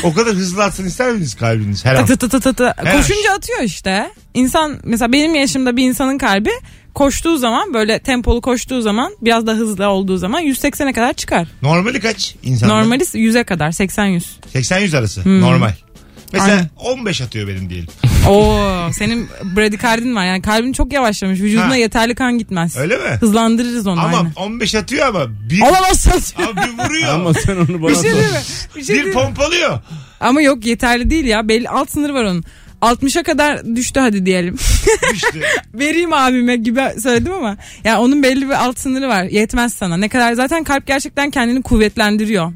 O 0.03 0.13
kadar 0.13 0.33
hızlı 0.33 0.63
atsın 0.63 0.85
ister 0.85 1.11
miydiniz 1.11 1.35
kalbiniz 1.35 1.85
her 1.85 1.95
an? 1.95 2.05
Tı 2.05 2.17
tı 2.17 2.29
tı 2.29 2.39
tı 2.39 2.53
tı. 2.53 2.73
Her 2.77 2.97
Koşunca 2.97 3.33
atıyor 3.37 3.61
işte. 3.61 4.11
İnsan 4.33 4.79
mesela 4.83 5.11
benim 5.11 5.35
yaşımda 5.35 5.77
bir 5.77 5.83
insanın 5.83 6.17
kalbi 6.17 6.49
koştuğu 6.97 7.37
zaman 7.37 7.73
böyle 7.73 7.99
tempolu 7.99 8.41
koştuğu 8.41 8.81
zaman 8.81 9.13
biraz 9.21 9.47
da 9.47 9.53
hızlı 9.53 9.87
olduğu 9.87 10.17
zaman 10.17 10.43
180'e 10.43 10.93
kadar 10.93 11.13
çıkar. 11.13 11.47
Normali 11.61 11.99
kaç 11.99 12.35
insanda? 12.43 12.73
Normali 12.73 13.03
100'e 13.03 13.43
kadar 13.43 13.71
80-100. 13.71 14.21
80-100 14.53 14.97
arası. 14.97 15.41
Normal. 15.41 15.73
Mesela 16.33 16.51
Aynen. 16.51 16.69
15 16.99 17.21
atıyor 17.21 17.47
benim 17.47 17.69
diyelim. 17.69 17.87
Oo 18.29 18.89
senin 18.93 19.27
bradikardin 19.55 20.15
var 20.15 20.25
yani 20.25 20.41
kalbin 20.41 20.73
çok 20.73 20.93
yavaşlamış. 20.93 21.39
Vücuduna 21.41 21.69
Ha. 21.69 21.75
yeterli 21.75 22.15
kan 22.15 22.37
gitmez. 22.37 22.77
Öyle 22.77 22.97
mi? 22.97 23.09
Hızlandırırız 23.19 23.87
onu 23.87 24.01
Ama 24.01 24.17
aynen. 24.17 24.31
15 24.35 24.75
atıyor 24.75 25.07
ama 25.07 25.25
bir, 25.49 25.61
Olamazsın. 25.61 26.11
abi 26.43 26.55
bir 26.57 26.83
vuruyor. 26.83 27.13
Ama 27.13 27.33
sen 27.33 27.55
onu 27.55 27.81
bana 27.81 27.89
Bir 27.89 27.95
şey 27.95 28.11
sor. 28.11 28.19
değil 28.19 28.31
mi? 28.31 28.39
Bir 28.75 28.83
şey 28.83 28.95
bir 28.95 29.03
değil 29.03 29.15
mi? 29.15 29.21
pompalıyor. 29.21 29.79
Ama 30.19 30.41
yok 30.41 30.65
yeterli 30.65 31.09
değil 31.09 31.25
ya. 31.25 31.47
Belli 31.47 31.69
alt 31.69 31.91
sınırı 31.91 32.13
var 32.13 32.23
onun. 32.23 32.43
60'a 32.81 33.23
kadar 33.23 33.75
düştü 33.75 33.99
hadi 33.99 34.25
diyelim. 34.25 34.55
İşte. 35.13 35.39
Vereyim 35.73 36.13
abime 36.13 36.55
gibi 36.55 36.81
söyledim 37.03 37.33
ama. 37.33 37.57
Yani 37.83 37.97
onun 37.97 38.23
belli 38.23 38.45
bir 38.49 38.63
alt 38.65 38.79
sınırı 38.79 39.07
var. 39.07 39.23
Yetmez 39.23 39.73
sana. 39.73 39.97
Ne 39.97 40.09
kadar 40.09 40.33
zaten 40.33 40.63
kalp 40.63 40.87
gerçekten 40.87 41.29
kendini 41.31 41.61
kuvvetlendiriyor. 41.61 42.53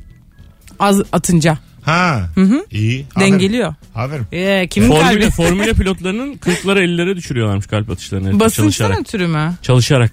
Az 0.80 1.02
atınca. 1.12 1.58
Ha. 1.82 2.30
hı. 2.36 2.66
İyi. 2.72 3.06
Aferin. 3.16 3.32
Dengeliyor. 3.32 3.76
Aferin. 3.96 4.24
Ee, 4.32 4.68
kimin 4.68 4.88
Formüle, 4.88 5.20
kalbi? 5.20 5.30
formüle 5.30 5.74
pilotlarının 5.74 6.34
40'lara 6.34 6.80
50'lere 6.80 7.16
düşürüyorlarmış 7.16 7.68
kalp 7.68 7.90
atışlarını. 7.90 8.40
Basınçtan 8.40 9.00
ötürü 9.00 9.28
mü? 9.28 9.54
Çalışarak. 9.62 10.12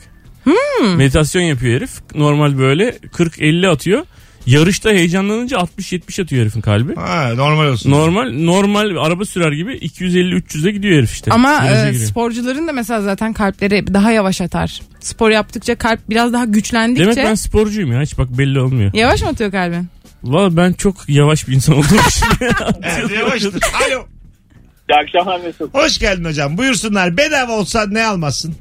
Meditasyon 0.97 1.43
yapıyor 1.43 1.77
herif. 1.77 1.91
Normal 2.15 2.59
böyle 2.59 2.91
40-50 2.91 3.69
atıyor. 3.69 4.07
Yarışta 4.47 4.91
heyecanlanınca 4.91 5.57
60-70 5.57 6.23
atıyor 6.23 6.43
herifin 6.43 6.61
kalbi. 6.61 6.95
Ha, 6.95 7.33
normal 7.37 7.67
olsun. 7.69 7.91
Normal 7.91 8.33
normal 8.33 8.97
araba 9.07 9.25
sürer 9.25 9.53
gibi 9.53 9.73
250-300'e 9.73 10.71
gidiyor 10.71 10.99
herif 10.99 11.13
işte. 11.13 11.31
Ama 11.31 11.67
e, 11.71 11.95
sporcuların 11.95 12.69
da 12.69 12.73
mesela 12.73 13.03
zaten 13.03 13.33
kalpleri 13.33 13.95
daha 13.95 14.11
yavaş 14.13 14.41
atar. 14.41 14.81
Spor 15.01 15.31
yaptıkça 15.31 15.75
kalp 15.75 16.01
biraz 16.11 16.33
daha 16.33 16.45
güçlendikçe 16.45 17.03
Demek 17.05 17.17
ben 17.17 17.35
sporcuyum 17.35 17.93
ya 17.93 18.03
hiç 18.03 18.19
bak 18.19 18.39
belli 18.39 18.61
olmuyor. 18.61 18.91
yavaş 18.95 19.23
mı 19.23 19.29
atıyor 19.29 19.51
kalbin? 19.51 19.89
Valla 20.25 20.57
ben 20.57 20.73
çok 20.73 21.09
yavaş 21.09 21.49
bir 21.49 21.53
insan 21.55 21.75
olduğum 21.75 21.85
için. 22.09 22.27
Evet, 22.83 23.11
yavaştır. 23.19 23.53
Alo. 23.63 24.05
İyi 24.91 24.95
akşamlar 25.05 25.41
Mesut. 25.41 25.75
Hoş 25.75 25.99
geldin 25.99 26.25
hocam. 26.25 26.59
Buyursunlar. 26.59 27.17
Bedava 27.17 27.53
olsa 27.53 27.87
ne 27.89 28.07
almazsın? 28.07 28.55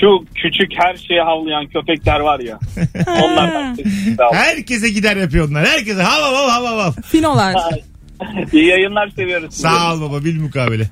Şu 0.00 0.24
küçük 0.34 0.72
her 0.84 0.96
şeye 0.96 1.22
havlayan 1.22 1.66
köpekler 1.66 2.20
var 2.20 2.40
ya. 2.40 2.58
Onlardan 3.22 3.76
kesinlikle 3.76 4.24
al. 4.24 4.34
Herkese 4.34 4.88
gider 4.88 5.16
yapıyor 5.16 5.48
onlar. 5.48 5.66
Herkese 5.66 6.02
hav 6.02 6.22
hav 6.22 6.48
hav 6.48 6.64
hav 6.64 6.78
hav. 6.78 6.92
Finolar. 7.02 7.54
İyi 8.52 8.66
yayınlar 8.66 9.08
seviyoruz. 9.16 9.54
Sağ 9.54 9.94
ol 9.94 10.00
baba 10.00 10.24
bil 10.24 10.40
mukabele. 10.40 10.88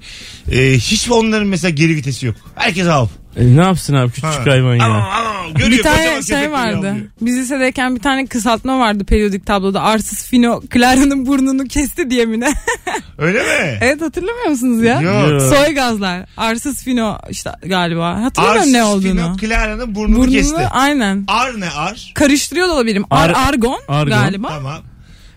Ee, 0.53 0.73
hiç 0.73 1.11
onların 1.11 1.47
mesela 1.47 1.71
geri 1.71 1.97
vitesi 1.97 2.27
yok? 2.27 2.37
Herkes 2.55 2.87
hav. 2.87 3.07
E, 3.37 3.57
ne 3.57 3.63
yapsın 3.65 3.95
abi 3.95 4.11
küçük 4.11 4.25
Ha. 4.31 4.47
hayvan 4.47 4.75
ya. 4.75 4.85
Aa, 4.87 5.28
görüyor, 5.55 5.79
bir 5.79 5.83
tane 5.83 6.23
şey 6.23 6.53
vardı. 6.53 6.77
havlıyor. 6.77 6.97
Biz 7.21 7.37
lisedeyken 7.37 7.95
bir 7.97 8.01
tane 8.01 8.27
kısaltma 8.27 8.79
vardı 8.79 9.05
periyodik 9.05 9.47
tabloda. 9.47 9.83
Arsız 9.83 10.27
Fino 10.27 10.63
Clara'nın 10.75 11.27
burnunu 11.27 11.65
kesti 11.65 12.11
diye 12.11 12.27
mi 12.27 12.41
ne? 12.41 12.53
Öyle 13.19 13.39
mi? 13.39 13.79
evet 13.81 14.01
hatırlamıyor 14.03 14.47
musunuz 14.47 14.83
ya? 14.83 15.01
Yok. 15.01 15.43
Soy 15.43 15.75
gazlar. 15.75 16.25
Arsız 16.37 16.83
Fino 16.85 17.19
işte 17.31 17.51
galiba. 17.67 18.23
Hatırlamıyorum 18.23 18.73
ne 18.73 18.83
Arsız 18.83 18.97
olduğunu. 18.97 19.21
Fino 19.21 19.37
Clara'nın 19.37 19.95
burnunu, 19.95 20.17
Burnunu 20.17 20.31
kesti. 20.31 20.57
aynen. 20.69 21.25
Ar 21.29 21.61
ne 21.61 21.71
ar? 21.71 22.13
Karıştırıyor 22.15 22.69
da 22.69 22.73
olabilirim. 22.73 23.05
Ar, 23.11 23.31
Ar- 23.31 23.49
argon, 23.49 23.81
argon. 23.89 24.19
galiba. 24.23 24.49
Tamam. 24.49 24.79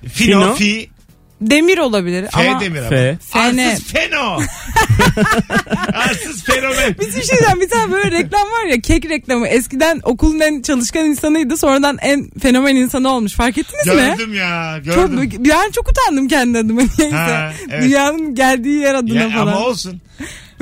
Fino, 0.07 0.41
Fino. 0.41 0.53
fi, 0.55 0.89
Demir 1.41 1.77
olabilir 1.77 2.25
fe 2.31 2.49
ama 2.49 2.59
demir 2.59 2.79
ama. 2.79 2.89
F. 2.89 3.17
Fene. 3.33 3.67
Arsız 3.71 3.83
feno. 3.87 4.39
Arsız 5.93 6.43
fenomen. 6.43 6.95
Biz 6.99 7.17
bir 7.17 7.23
şeyden 7.23 7.61
bir 7.61 7.69
tane 7.69 7.91
böyle 7.91 8.11
reklam 8.11 8.41
var 8.51 8.65
ya 8.65 8.81
kek 8.81 9.09
reklamı. 9.09 9.47
Eskiden 9.47 9.99
okulun 10.03 10.39
en 10.39 10.61
çalışkan 10.61 11.05
insanıydı. 11.05 11.57
Sonradan 11.57 11.97
en 12.01 12.29
fenomen 12.41 12.75
insanı 12.75 13.09
olmuş. 13.09 13.33
Fark 13.33 13.57
ettiniz 13.57 13.87
mi? 13.87 13.93
Gördüm 14.17 14.33
ya 14.33 14.75
Çok, 14.85 14.95
gördüm. 14.95 15.31
ben 15.49 15.71
çok 15.71 15.89
utandım 15.89 16.27
kendi 16.27 16.57
adıma 16.57 16.81
neyse. 16.81 17.15
Ha, 17.15 17.53
evet. 17.69 17.83
Dünyanın 17.83 18.35
geldiği 18.35 18.79
yer 18.79 18.95
adına 18.95 19.19
Ya, 19.21 19.29
falan. 19.29 19.47
ama 19.47 19.59
olsun. 19.65 20.01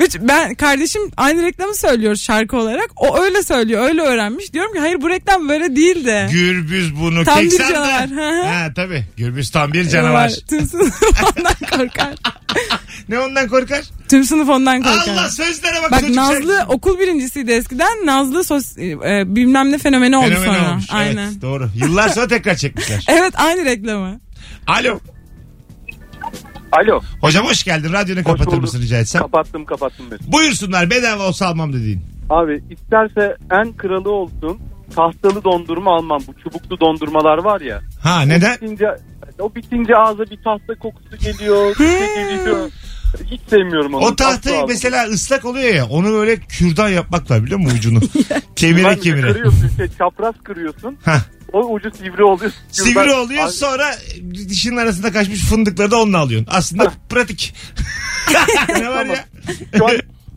Ve 0.00 0.04
ben 0.20 0.54
kardeşim 0.54 1.02
aynı 1.16 1.42
reklamı 1.42 1.74
söylüyor 1.74 2.16
şarkı 2.16 2.56
olarak. 2.56 2.90
O 2.96 3.18
öyle 3.22 3.42
söylüyor. 3.42 3.82
Öyle 3.88 4.02
öğrenmiş. 4.02 4.52
Diyorum 4.52 4.72
ki 4.72 4.78
hayır 4.78 5.00
bu 5.00 5.08
reklam 5.10 5.48
böyle 5.48 5.76
değildi. 5.76 6.28
Gürbüz 6.32 6.96
bunu 7.00 7.24
Tam 7.24 7.40
bir 7.40 7.58
canavar. 7.58 8.08
Ha 8.46 8.72
tabii. 8.76 9.04
Gürbüz 9.16 9.50
tam 9.50 9.72
bir 9.72 9.88
canavar. 9.88 10.32
Tüm 10.48 10.66
sınıf 10.66 11.02
ondan 11.38 11.54
korkar. 11.78 12.14
Ne 13.08 13.18
ondan 13.18 13.48
korkar? 13.48 13.80
Tüm 14.08 14.24
sınıf 14.24 14.48
ondan 14.48 14.82
korkar. 14.82 15.12
Allah 15.14 15.30
sözlere 15.30 15.82
bak. 15.82 15.90
Bak 15.90 16.00
çocuk 16.00 16.16
Nazlı 16.16 16.56
sen- 16.56 16.66
okul 16.68 16.98
birincisiydi 16.98 17.52
eskiden. 17.52 18.06
Nazlı 18.06 18.44
sos, 18.44 18.78
e, 18.78 19.34
bilmem 19.36 19.72
ne 19.72 19.78
fenomeni 19.78 20.16
oldu 20.16 20.26
Fenomen 20.28 20.46
sonra. 20.46 20.70
olmuş. 20.70 20.84
Aynen. 20.90 21.26
Evet, 21.30 21.42
doğru. 21.42 21.70
Yıllar 21.76 22.08
sonra 22.08 22.28
tekrar 22.28 22.54
çekmişler. 22.54 23.04
Evet 23.08 23.32
aynı 23.36 23.64
reklamı. 23.64 24.20
Alo. 24.66 25.00
Alo. 26.72 27.00
Hocam 27.20 27.46
hoş 27.46 27.64
geldin. 27.64 27.92
Radyonu 27.92 28.24
kapatır 28.24 28.46
bulduk. 28.46 28.62
mısın 28.62 28.80
rica 28.82 28.98
etsem? 28.98 29.22
Kapattım 29.22 29.64
kapattım 29.64 30.06
Mesut. 30.10 30.32
Buyursunlar 30.32 30.90
bedava 30.90 31.28
olsa 31.28 31.46
almam 31.46 31.72
dediğin. 31.72 32.00
Abi 32.30 32.62
isterse 32.70 33.36
en 33.50 33.72
kralı 33.72 34.10
olsun 34.10 34.58
tahtalı 34.96 35.44
dondurma 35.44 35.96
almam. 35.96 36.20
Bu 36.26 36.34
çubuklu 36.42 36.80
dondurmalar 36.80 37.38
var 37.38 37.60
ya. 37.60 37.80
Ha 38.02 38.22
O 38.24 38.28
neden? 38.28 38.54
bitince, 38.56 38.86
o 39.38 39.54
bitince 39.54 39.96
ağza 39.96 40.22
bir 40.22 40.42
tahta 40.44 40.74
kokusu 40.78 41.16
geliyor. 41.16 41.74
şey 41.76 41.98
geliyor. 41.98 42.70
Hiç 43.30 43.40
sevmiyorum 43.50 43.94
onu. 43.94 44.04
O 44.04 44.16
tahtayı 44.16 44.64
mesela 44.68 45.04
ıslak 45.04 45.44
oluyor 45.44 45.74
ya 45.74 45.86
onu 45.86 46.12
böyle 46.12 46.36
kürdan 46.36 46.88
yapmak 46.88 47.30
var 47.30 47.44
biliyor 47.44 47.60
musun 47.60 47.76
ucunu? 47.78 48.00
kemire 48.56 48.84
Ben 48.88 48.96
kemire. 48.96 49.32
Kırıyorsun 49.32 49.68
şey, 49.76 49.88
çapraz 49.98 50.34
kırıyorsun. 50.44 50.98
O 51.52 51.74
ucu 51.74 51.90
sivri 51.98 52.24
oluyor. 52.24 52.52
Sivri 52.70 53.12
oluyor 53.12 53.44
Abi, 53.44 53.52
sonra 53.52 53.90
dişinin 54.48 54.76
arasında 54.76 55.12
kaçmış 55.12 55.40
fındıkları 55.40 55.90
da 55.90 56.02
onunla 56.02 56.18
alıyorsun. 56.18 56.48
Aslında 56.50 56.92
pratik. 57.08 57.54
ne 58.68 58.88
var 58.90 59.06
ya? 59.06 59.24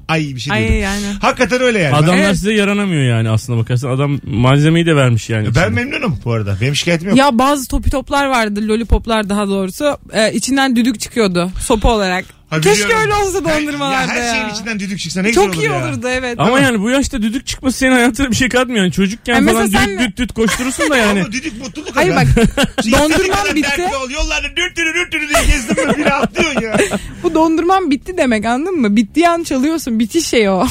Ay 0.08 0.22
bir 0.36 0.40
şey 0.40 0.54
Ay 0.54 0.60
diyordum. 0.60 0.80
yani. 0.80 1.06
Hakikaten 1.22 1.62
öyle 1.62 1.80
yani. 1.80 1.96
Adamlar 1.96 2.18
Evet. 2.18 2.36
size 2.36 2.54
yaranamıyor 2.54 3.04
yani 3.04 3.30
aslına 3.30 3.58
bakarsan. 3.60 3.90
Adam 3.90 4.20
malzemeyi 4.24 4.86
de 4.86 4.96
vermiş 4.96 5.30
yani. 5.30 5.46
ben 5.46 5.52
içine. 5.52 5.70
memnunum 5.70 6.20
bu 6.26 6.32
arada. 6.34 6.58
Benim 6.62 6.76
şikayetim 6.76 7.10
yok. 7.10 7.18
Ya 7.18 7.40
bazı 7.40 7.68
topi 7.68 7.90
toplar 7.90 8.26
vardı, 8.26 8.68
lollipoplar 8.68 9.30
daha 9.30 9.48
doğrusu. 9.48 9.98
Ee, 10.14 10.34
içinden 10.34 10.76
düdük 10.76 11.00
çıkıyordu 11.00 11.52
sopa 11.60 11.90
olarak. 11.92 12.26
Ha, 12.54 12.62
Keşke 12.62 12.86
biliyorum. 12.86 13.02
öyle 13.02 13.14
olsa 13.14 13.44
dondurmalarda 13.44 14.14
ya. 14.14 14.24
ya. 14.24 14.34
Her 14.34 14.36
şeyin 14.36 14.50
içinden 14.54 14.80
düdük 14.80 15.00
çıksa 15.00 15.22
ne 15.22 15.28
güzel 15.30 15.44
Çok 15.44 15.54
olur 15.54 15.64
iyi 15.64 15.66
ya. 15.66 15.86
olurdu 15.88 16.08
evet. 16.10 16.36
Ama 16.40 16.60
yani 16.60 16.80
bu 16.82 16.90
yaşta 16.90 17.22
düdük 17.22 17.48
çıkması 17.48 17.78
senin 17.78 17.92
hayatına 17.92 18.32
bir 18.32 18.36
şey 18.36 18.50
katmıyor. 18.50 18.84
Yani 18.84 18.92
çocukken 18.92 19.44
mesela 19.44 19.60
falan 19.60 19.70
sen 19.86 20.00
düt 20.00 20.08
düt 20.10 20.18
düt 20.18 20.34
koşturursun 20.34 20.90
da 20.90 20.98
yani. 21.04 21.20
Ama 21.22 21.32
düdük 21.32 21.62
mutluluk 21.62 21.96
Hayır 21.96 22.12
adam. 22.14 22.24
bak 22.26 22.28
İstediğin 22.78 22.98
dondurmam 23.04 23.38
kadar 23.38 23.56
bitti. 23.56 23.70
dertli 23.78 23.96
ol. 23.96 24.10
Yollarda 24.10 24.48
dürtürü 24.56 24.94
dürtürü 24.94 25.30
diye 25.30 25.46
gezdin 25.46 25.88
mi 25.88 25.98
bir 25.98 26.22
atlıyorsun 26.22 26.62
ya. 26.62 26.78
Bu 27.24 27.34
dondurmam 27.36 27.92
bitti 27.92 28.18
demek 28.18 28.46
anladın 28.46 28.76
mı? 28.82 28.96
Bittiği 28.96 29.30
an 29.30 29.44
çalıyorsun. 29.44 30.00
Bitiş 30.00 30.28
şey 30.28 30.50
o. 30.50 30.68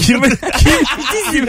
Kim, 0.00 0.22
kim, 1.32 1.46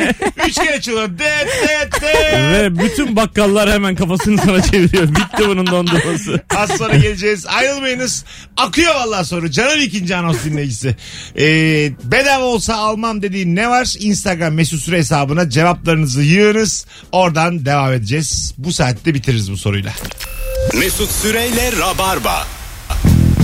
Üç 0.48 0.54
kere 0.56 0.82
çalıyor. 0.82 1.10
Det 1.10 1.48
det 1.68 2.02
det. 2.02 2.34
Ve 2.54 2.80
bütün 2.80 3.16
bakkallar 3.16 3.72
hemen 3.72 3.96
kafasını 3.96 4.38
sana 4.46 4.62
çeviriyor. 4.62 5.08
Bitti 5.08 5.48
bunun 5.48 5.68
dondurması. 5.68 6.42
Az 6.56 6.70
sonra 6.78 6.96
geleceğiz. 6.96 7.46
Ayrılmayınız. 7.48 8.26
Akıyor 8.58 8.96
vallahi 8.96 9.26
soru. 9.26 9.52
Canım 9.72 9.84
ikinci 9.84 10.16
anons 10.16 10.46
dinleyicisi. 10.46 10.96
Ee, 11.38 11.92
bedava 12.04 12.44
olsa 12.44 12.76
almam 12.76 13.22
dediğin 13.22 13.56
ne 13.56 13.70
var? 13.70 13.96
Instagram 14.00 14.54
mesut 14.54 14.82
süre 14.82 14.98
hesabına 14.98 15.50
cevaplarınızı 15.50 16.22
yığınız. 16.22 16.86
Oradan 17.12 17.66
devam 17.66 17.94
edeceğiz. 17.94 18.54
Bu 18.58 18.74
saatte 18.74 19.14
bitiririz 19.14 19.52
bu 19.52 19.58
soruyla. 19.58 19.94
Mesut 20.74 21.12
Süreyle 21.12 21.72
Rabarba. 21.80 22.48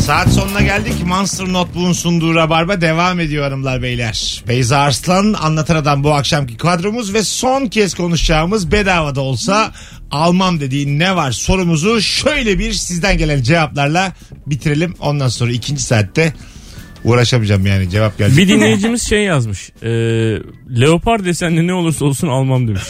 Saat 0.07 0.29
sonuna 0.29 0.61
geldik. 0.61 0.93
Monster 1.05 1.47
Notebook'un 1.47 1.93
sunduğu 1.93 2.35
Rabarba 2.35 2.81
devam 2.81 3.19
ediyor 3.19 3.43
hanımlar 3.43 3.81
beyler. 3.81 4.43
Beyza 4.47 4.77
Arslan 4.77 5.33
anlatan 5.33 5.75
adam 5.75 6.03
bu 6.03 6.13
akşamki 6.13 6.57
kadromuz 6.57 7.13
ve 7.13 7.23
son 7.23 7.65
kez 7.65 7.93
konuşacağımız 7.93 8.71
bedavada 8.71 9.21
olsa 9.21 9.71
almam 10.11 10.59
dediğin 10.59 10.99
ne 10.99 11.15
var 11.15 11.31
sorumuzu 11.31 12.01
şöyle 12.01 12.59
bir 12.59 12.73
sizden 12.73 13.17
gelen 13.17 13.43
cevaplarla 13.43 14.13
bitirelim. 14.45 14.95
Ondan 14.99 15.27
sonra 15.27 15.51
ikinci 15.51 15.81
saatte 15.81 16.33
uğraşamayacağım 17.03 17.65
yani 17.65 17.89
cevap 17.89 18.17
gelecek. 18.17 18.37
Bir 18.37 18.47
dinleyicimiz 18.47 19.09
şey 19.09 19.23
yazmış. 19.23 19.69
E, 19.81 19.89
leopar 20.81 21.25
desenli 21.25 21.67
ne 21.67 21.73
olursa 21.73 22.05
olsun 22.05 22.27
almam 22.27 22.67
demiş. 22.67 22.83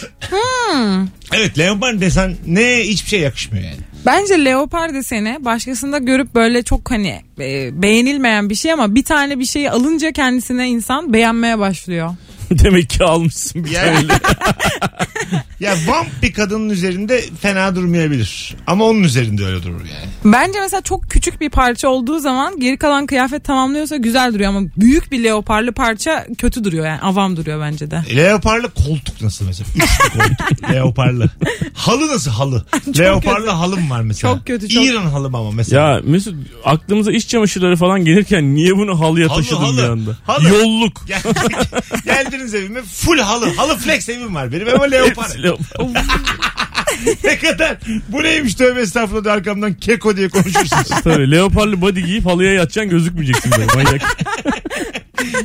Evet 1.33 1.59
leopar 1.59 2.01
desen 2.01 2.37
ne 2.47 2.79
hiçbir 2.83 3.09
şey 3.09 3.19
yakışmıyor 3.19 3.65
yani. 3.65 3.86
Bence 4.05 4.45
leopar 4.45 4.93
deseni 4.93 5.37
başkasında 5.45 5.97
görüp 5.97 6.35
böyle 6.35 6.63
çok 6.63 6.91
hani 6.91 7.21
e, 7.39 7.81
beğenilmeyen 7.81 8.49
bir 8.49 8.55
şey 8.55 8.71
ama 8.73 8.95
bir 8.95 9.03
tane 9.03 9.39
bir 9.39 9.45
şeyi 9.45 9.71
alınca 9.71 10.11
kendisine 10.11 10.67
insan 10.69 11.13
beğenmeye 11.13 11.59
başlıyor. 11.59 12.09
Demek 12.51 12.89
ki 12.89 13.03
almışsın 13.03 13.63
bir 13.65 13.69
Yani- 13.71 14.07
tane. 14.07 14.19
Ya 15.59 15.75
vamp 15.87 16.07
bir 16.23 16.33
kadının 16.33 16.69
üzerinde 16.69 17.23
fena 17.41 17.75
durmayabilir. 17.75 18.55
Ama 18.67 18.85
onun 18.85 19.03
üzerinde 19.03 19.45
öyle 19.45 19.63
durur 19.63 19.79
yani. 19.79 20.07
Bence 20.25 20.59
mesela 20.61 20.81
çok 20.81 21.09
küçük 21.09 21.41
bir 21.41 21.49
parça 21.49 21.87
olduğu 21.87 22.19
zaman 22.19 22.59
geri 22.59 22.77
kalan 22.77 23.05
kıyafet 23.05 23.43
tamamlıyorsa 23.43 23.95
güzel 23.95 24.33
duruyor 24.33 24.49
ama 24.49 24.61
büyük 24.77 25.11
bir 25.11 25.23
leoparlı 25.23 25.71
parça 25.71 26.25
kötü 26.37 26.63
duruyor 26.63 26.85
yani 26.85 26.99
avam 27.01 27.37
duruyor 27.37 27.61
bence 27.61 27.91
de. 27.91 28.03
Leoparlı 28.15 28.69
koltuk 28.69 29.21
nasıl 29.21 29.45
mesela? 29.45 29.69
Üçlü 29.75 30.09
koltuk. 30.19 30.71
Leoparlı. 30.73 31.29
Halı 31.73 32.07
nasıl 32.07 32.31
halı? 32.31 32.65
Leoparlı 32.99 33.49
halım 33.49 33.89
var 33.89 34.01
mesela. 34.01 34.33
Çok 34.35 34.47
kötü, 34.47 34.69
çok- 34.69 34.85
İran 34.85 35.05
halım 35.05 35.35
ama 35.35 35.51
mesela. 35.51 35.89
Ya 35.93 36.01
Mesut 36.03 36.35
aklımıza 36.65 37.11
iş 37.11 37.27
çamaşırları 37.27 37.75
falan 37.75 38.05
gelirken 38.05 38.55
niye 38.55 38.77
bunu 38.77 38.99
halıya 38.99 39.29
Halı, 39.29 39.37
taşıdın 39.37 39.55
halı, 39.57 39.77
bir 39.77 39.83
anda? 39.83 40.17
halı. 40.27 40.49
Yolluk. 40.49 41.05
Gel- 41.07 41.21
Geldiniz 42.05 42.53
evime 42.55 42.81
full 42.81 43.19
halı. 43.19 43.55
Halı 43.55 43.77
flex 43.77 44.09
evim 44.09 44.35
var 44.35 44.51
benim 44.51 44.67
ama 44.75 44.83
leopar. 44.83 45.46
Leopar. 45.47 46.03
ne 47.23 47.37
kadar? 47.37 47.77
Bu 48.09 48.23
neymiş 48.23 48.55
tövbe 48.55 48.81
estağfurullah 48.81 49.23
diye 49.23 49.33
arkamdan 49.33 49.73
keko 49.73 50.17
diye 50.17 50.29
konuşursunuz. 50.29 50.89
Tabii 51.03 51.31
leoparlı 51.31 51.81
body 51.81 51.99
giyip 51.99 52.25
halıya 52.25 52.53
yatacaksın 52.53 52.89
gözükmeyeceksin 52.91 53.51
böyle 53.51 53.65
manyak. 53.75 54.01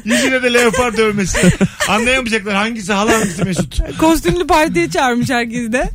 Yüzüne 0.04 0.42
de 0.42 0.54
leopar 0.54 0.96
dövmesi. 0.96 1.52
Anlayamayacaklar 1.88 2.54
hangisi 2.54 2.92
halı 2.92 3.12
hangisi 3.12 3.44
Mesut. 3.44 3.98
Kostümlü 3.98 4.46
partiye 4.46 4.90
çağırmış 4.90 5.30
herkesi 5.30 5.72
de. 5.72 5.90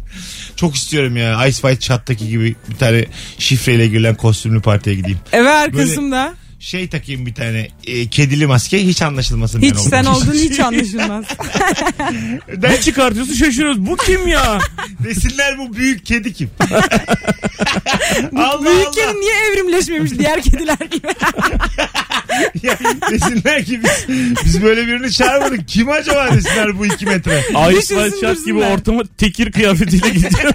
Çok 0.55 0.76
istiyorum 0.76 1.18
ya 1.18 1.47
Ice 1.47 1.55
White 1.55 1.80
Chat'taki 1.80 2.28
gibi 2.28 2.55
bir 2.70 2.76
tane 2.76 3.05
şifreyle 3.38 3.88
girilen 3.88 4.16
kostümlü 4.16 4.62
partiye 4.62 4.95
gideyim. 4.95 5.20
Eve 5.32 5.49
arkasında. 5.49 6.34
Şey 6.60 6.88
takayım 6.89 7.26
bir 7.26 7.34
tane 7.34 7.68
e, 7.88 8.08
kedili 8.08 8.47
maske 8.47 8.86
hiç 8.88 9.01
anlaşılmasın 9.01 9.62
Hiç 9.62 9.74
ben 9.74 9.80
olduğum 9.80 9.89
sen 9.89 10.01
için. 10.01 10.12
olduğun 10.12 10.34
hiç 10.34 10.60
anlaşılmaz. 10.60 11.26
Ne 12.64 12.82
çıkartıyorsun 12.82 13.34
şaşırıyoruz. 13.34 13.86
Bu 13.86 13.97
kim 13.97 14.28
ya? 14.28 14.60
Desinler 15.03 15.58
bu 15.58 15.74
büyük 15.76 16.05
kedi 16.05 16.34
kim? 16.34 16.49
Allah 18.38 18.66
Büyük 18.66 18.88
Allah. 18.88 18.91
kedi 18.91 19.20
niye 19.20 19.34
evrimleşmemiş 19.51 20.12
diğer 20.12 20.41
kediler 20.41 20.78
gibi. 20.91 21.08
Ya 22.64 22.78
desinler 23.12 23.66
ki 23.66 23.82
biz, 23.84 24.16
biz 24.45 24.64
böyle 24.64 24.88
birini 24.88 25.12
çağırmadık. 25.12 25.68
Kim 25.68 25.89
acaba 25.89 26.30
desinler 26.36 26.80
bu 26.80 26.86
iki 26.86 27.05
metre. 27.05 27.39
Ice 27.49 27.78
Düşünsün 27.78 28.20
gibi 28.20 28.30
dursunlar. 28.36 28.72
ortama 28.72 29.03
tekir 29.18 29.51
kıyafetiyle 29.51 30.10
gidiyor. 30.10 30.53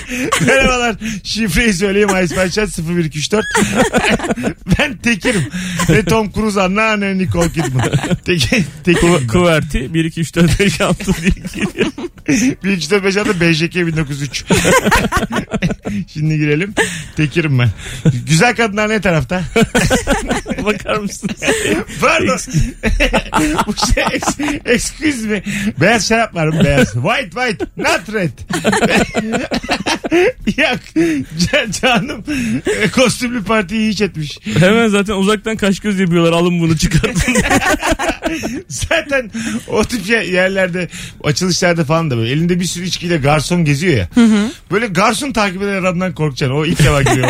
Merhabalar. 0.46 0.96
Şifreyi 1.24 1.72
söyleyeyim 1.72 2.08
Ice 2.08 2.34
White 2.34 2.50
Chat 2.50 2.78
0124. 2.78 3.44
ben 4.78 4.96
Tekir'im. 4.96 5.44
Ne 5.88 6.04
Tom 6.04 6.32
Cruise 6.32 6.60
anla 6.60 6.96
ne 6.96 7.18
Nicole 7.18 7.48
Kidman. 7.52 7.90
Tek, 8.24 8.50
Tekir'im 8.84 9.14
ben. 9.20 9.26
Kuverti 9.26 9.94
1 9.94 10.04
2 10.04 10.20
3 10.20 10.34
4 10.34 10.60
5 10.60 10.80
6 10.80 11.04
diye 11.22 11.30
geliyor. 11.54 11.92
1 12.64 12.70
2 12.72 12.90
4 12.90 13.04
5 13.04 13.16
6 13.16 13.40
BJK 13.40 13.74
1903. 13.74 14.44
Şimdi 16.12 16.38
girelim. 16.38 16.74
Tekir'im 17.16 17.58
ben. 17.58 17.70
Güzel 18.26 18.56
kadınlar 18.56 18.88
ne 18.88 19.00
tarafta? 19.00 19.42
Bakar 20.64 20.96
mısın? 20.96 21.30
Pardon. 22.00 22.36
Bu 23.66 23.74
şey 23.94 24.04
ex- 24.04 24.60
excuse 24.64 25.28
me. 25.28 25.42
Beyaz 25.80 26.08
şarap 26.08 26.34
var 26.34 26.46
mı? 26.46 26.64
Beyaz. 26.64 26.92
White 26.92 27.30
white. 27.30 27.66
Not 27.76 28.12
red. 28.12 28.30
ya 30.56 30.78
can- 31.52 31.70
canım 31.70 32.24
e, 32.82 32.88
kostümlü 32.88 33.44
partiyi 33.44 33.90
hiç 33.90 34.00
etmiş. 34.00 34.38
Hemen 34.58 34.88
zaten 34.88 35.14
uzaktan 35.14 35.56
kaş 35.56 35.80
göz 35.80 36.00
yapıyorlar 36.00 36.32
alın 36.32 36.60
bunu 36.60 36.78
çıkartın. 36.78 37.34
Zaten 38.68 39.30
o 39.68 39.84
tip 39.84 40.08
ye- 40.08 40.30
yerlerde 40.30 40.88
açılışlarda 41.24 41.84
falan 41.84 42.10
da 42.10 42.16
böyle 42.16 42.30
elinde 42.32 42.60
bir 42.60 42.64
sürü 42.64 42.84
içkiyle 42.84 43.16
garson 43.16 43.64
geziyor 43.64 43.96
ya. 43.96 44.08
Böyle 44.70 44.86
garson 44.86 45.32
takip 45.32 45.62
eden 45.62 45.80
adamdan 45.80 46.14
korkacaksın. 46.14 46.56
O 46.56 46.64
ilk 46.66 46.78
defa 46.78 47.02
giriyor. 47.02 47.28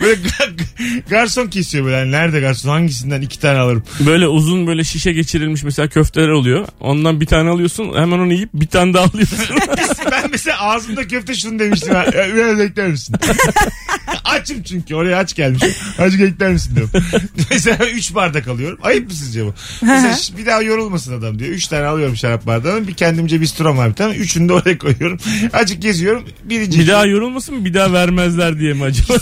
Böyle 0.00 0.20
ga- 0.20 1.08
garson 1.10 1.47
kesiyor 1.50 1.84
böyle. 1.84 1.96
Yani 1.96 2.10
nerede 2.12 2.40
garson? 2.40 2.70
Hangisinden 2.70 3.20
iki 3.22 3.40
tane 3.40 3.58
alırım? 3.58 3.82
böyle 4.06 4.28
uzun 4.28 4.66
böyle 4.66 4.84
şişe 4.84 5.12
geçirilmiş 5.12 5.62
mesela 5.62 5.88
köfteler 5.88 6.28
oluyor. 6.28 6.66
Ondan 6.80 7.20
bir 7.20 7.26
tane 7.26 7.50
alıyorsun 7.50 7.94
hemen 7.96 8.18
onu 8.18 8.32
yiyip 8.32 8.50
bir 8.54 8.66
tane 8.66 8.94
daha 8.94 9.04
alıyorsun. 9.04 9.38
ben 10.10 10.30
mesela 10.30 10.60
ağzımda 10.60 11.08
köfte 11.08 11.34
şunu 11.34 11.58
demiştim. 11.58 11.94
ha, 11.94 12.04
"Ya, 12.04 12.34
Biraz 12.34 12.60
ekler 12.60 12.88
misin? 12.88 13.16
Açım 14.24 14.62
çünkü 14.62 14.94
oraya 14.94 15.18
aç 15.18 15.34
gelmişim. 15.34 15.70
Azıcık 15.98 16.20
ekler 16.20 16.52
misin 16.52 16.76
diyorum. 16.76 16.90
mesela 17.50 17.86
3 17.86 18.14
bardak 18.14 18.48
alıyorum. 18.48 18.78
Ayıp 18.82 19.06
mı 19.08 19.14
sizce 19.14 19.44
bu? 19.46 19.54
Mesela 19.82 20.16
bir 20.38 20.46
daha 20.46 20.62
yorulmasın 20.62 21.18
adam 21.18 21.38
diyor. 21.38 21.50
3 21.50 21.66
tane 21.66 21.86
alıyorum 21.86 22.16
şarap 22.16 22.46
bardağını. 22.46 22.88
Bir 22.88 22.94
kendimce 22.94 23.40
bir 23.40 23.46
strom 23.46 23.78
var 23.78 23.90
bir 23.90 23.94
tane. 23.94 24.14
Üçünü 24.14 24.48
de 24.48 24.52
oraya 24.52 24.78
koyuyorum. 24.78 25.18
Azıcık 25.52 25.82
geziyorum. 25.82 26.24
Birinci. 26.44 26.78
bir 26.80 26.88
daha 26.88 27.06
yorulmasın 27.06 27.54
mı 27.54 27.64
bir 27.64 27.74
daha 27.74 27.92
vermezler 27.92 28.58
diye 28.58 28.72
mi 28.72 28.84
acaba? 28.84 29.14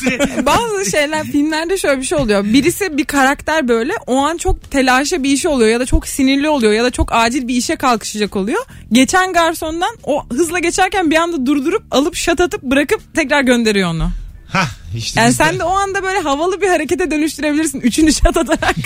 Bazı 0.47 0.91
şeyler 0.91 1.25
filmlerde 1.25 1.79
şöyle 1.79 2.01
bir 2.01 2.07
şey 2.07 2.16
oluyor. 2.17 2.45
Birisi 2.45 2.99
bir 2.99 3.05
karakter 3.05 3.69
böyle 3.69 3.93
o 4.07 4.17
an 4.17 4.37
çok 4.37 4.71
telaşa 4.71 5.23
bir 5.23 5.31
işi 5.31 5.49
oluyor 5.49 5.71
ya 5.71 5.81
da 5.81 5.87
çok 5.87 6.09
sinirli 6.09 6.49
oluyor 6.49 6.73
ya 6.73 6.85
da 6.85 6.91
çok 6.91 7.13
acil 7.13 7.49
bir 7.49 7.55
işe 7.55 7.77
kalkışacak 7.77 8.37
oluyor. 8.37 8.65
Geçen 8.93 9.33
garsondan 9.33 9.97
o 10.05 10.27
hızla 10.29 10.59
geçerken 10.59 11.11
bir 11.11 11.17
anda 11.17 11.47
durdurup 11.47 11.83
alıp 11.91 12.15
şat 12.15 12.41
atıp 12.41 12.63
bırakıp 12.63 13.15
tekrar 13.15 13.43
gönderiyor 13.43 13.91
onu. 13.91 14.09
Hah 14.49 14.69
işte. 14.97 15.21
Yani 15.21 15.31
bizde 15.31 15.45
sen 15.45 15.59
de 15.59 15.65
o 15.65 15.71
anda 15.71 16.03
böyle 16.03 16.19
havalı 16.19 16.61
bir 16.61 16.69
harekete 16.69 17.11
dönüştürebilirsin. 17.11 17.81
Üçünü 17.81 18.13
şat 18.13 18.37
atarak. 18.37 18.77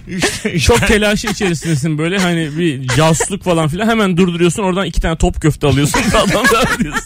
Çok 0.62 0.86
telaşı 0.86 1.26
içerisindesin 1.28 1.98
böyle 1.98 2.18
hani 2.18 2.58
bir 2.58 2.88
casusluk 2.88 3.44
falan 3.44 3.68
filan 3.68 3.88
hemen 3.88 4.16
durduruyorsun 4.16 4.62
oradan 4.62 4.86
iki 4.86 5.00
tane 5.00 5.16
top 5.16 5.40
köfte 5.42 5.66
alıyorsun 5.66 6.00
adam 6.14 6.44
da 6.44 6.78
diyorsun. 6.78 7.04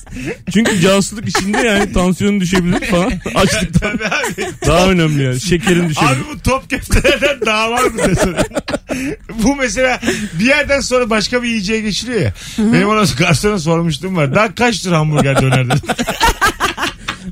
Çünkü 0.52 0.80
casusluk 0.80 1.28
içinde 1.28 1.58
yani 1.58 1.92
tansiyonun 1.92 2.40
düşebilir 2.40 2.80
falan 2.86 3.12
açlıktan 3.34 3.90
Tabii 3.98 4.06
abi. 4.06 4.52
daha 4.66 4.86
önemli 4.90 5.22
yani 5.22 5.40
şekerin 5.40 5.88
düşebilir. 5.88 6.12
Abi 6.12 6.20
bu 6.34 6.38
top 6.38 6.70
köftelerden 6.70 7.40
daha 7.46 7.70
var 7.70 7.84
mı 7.84 7.98
desene? 7.98 8.38
bu 9.42 9.56
mesela 9.56 10.00
bir 10.40 10.44
yerden 10.44 10.80
sonra 10.80 11.10
başka 11.10 11.42
bir 11.42 11.48
yiyeceğe 11.48 11.80
geçiliyor 11.80 12.20
ya. 12.20 12.32
Benim 12.58 12.88
ona 12.88 13.04
garsona 13.18 13.58
sormuştum 13.58 14.16
var. 14.16 14.34
Daha 14.34 14.54
kaç 14.54 14.86
lira 14.86 14.98
hamburger 14.98 15.42
döner 15.42 15.66
dedim. 15.66 15.80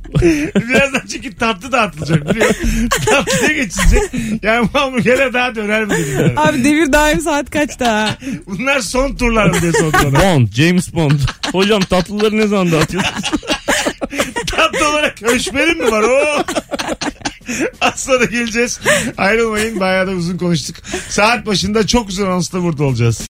Birazdan 0.69 1.03
çünkü 1.13 1.37
tatlı 1.37 1.73
dağıtılacak 1.73 2.31
biliyor 2.31 2.49
musun? 2.49 2.89
Tatlıya 3.07 3.53
geçecek. 3.53 4.03
Yani 4.43 4.69
bu 4.75 4.79
hamburgerler 4.79 5.33
daha 5.33 5.55
döner 5.55 5.85
mi 5.85 5.91
dedim 5.91 6.21
yani. 6.21 6.33
Abi 6.37 6.65
devir 6.65 6.93
daim 6.93 7.21
saat 7.21 7.51
kaçta? 7.51 8.17
Bunlar 8.47 8.81
son 8.81 9.15
turlar 9.17 9.47
mı 9.47 9.61
diye 9.63 9.73
sordu 9.73 9.97
ona. 10.09 10.21
Bond, 10.23 10.49
James 10.53 10.95
Bond. 10.95 11.21
Hocam 11.53 11.81
tatlıları 11.81 12.37
ne 12.39 12.47
zaman 12.47 12.73
dağıtıyorsun? 12.73 13.13
Tatlı 14.47 14.89
olarak 14.91 15.23
höşmerim 15.23 15.79
mi 15.79 15.91
var? 15.93 16.03
Oo. 16.03 16.45
Az 17.81 18.01
sonra 18.01 18.25
geleceğiz. 18.25 18.81
Ayrılmayın. 19.17 19.81
Bayağı 19.81 20.07
da 20.07 20.11
uzun 20.11 20.39
konuştuk. 20.39 20.77
Saat 21.09 21.47
başında 21.47 21.87
çok 21.87 22.09
uzun 22.09 22.27
anonsla 22.27 22.63
burada 22.63 22.85
olacağız. 22.85 23.21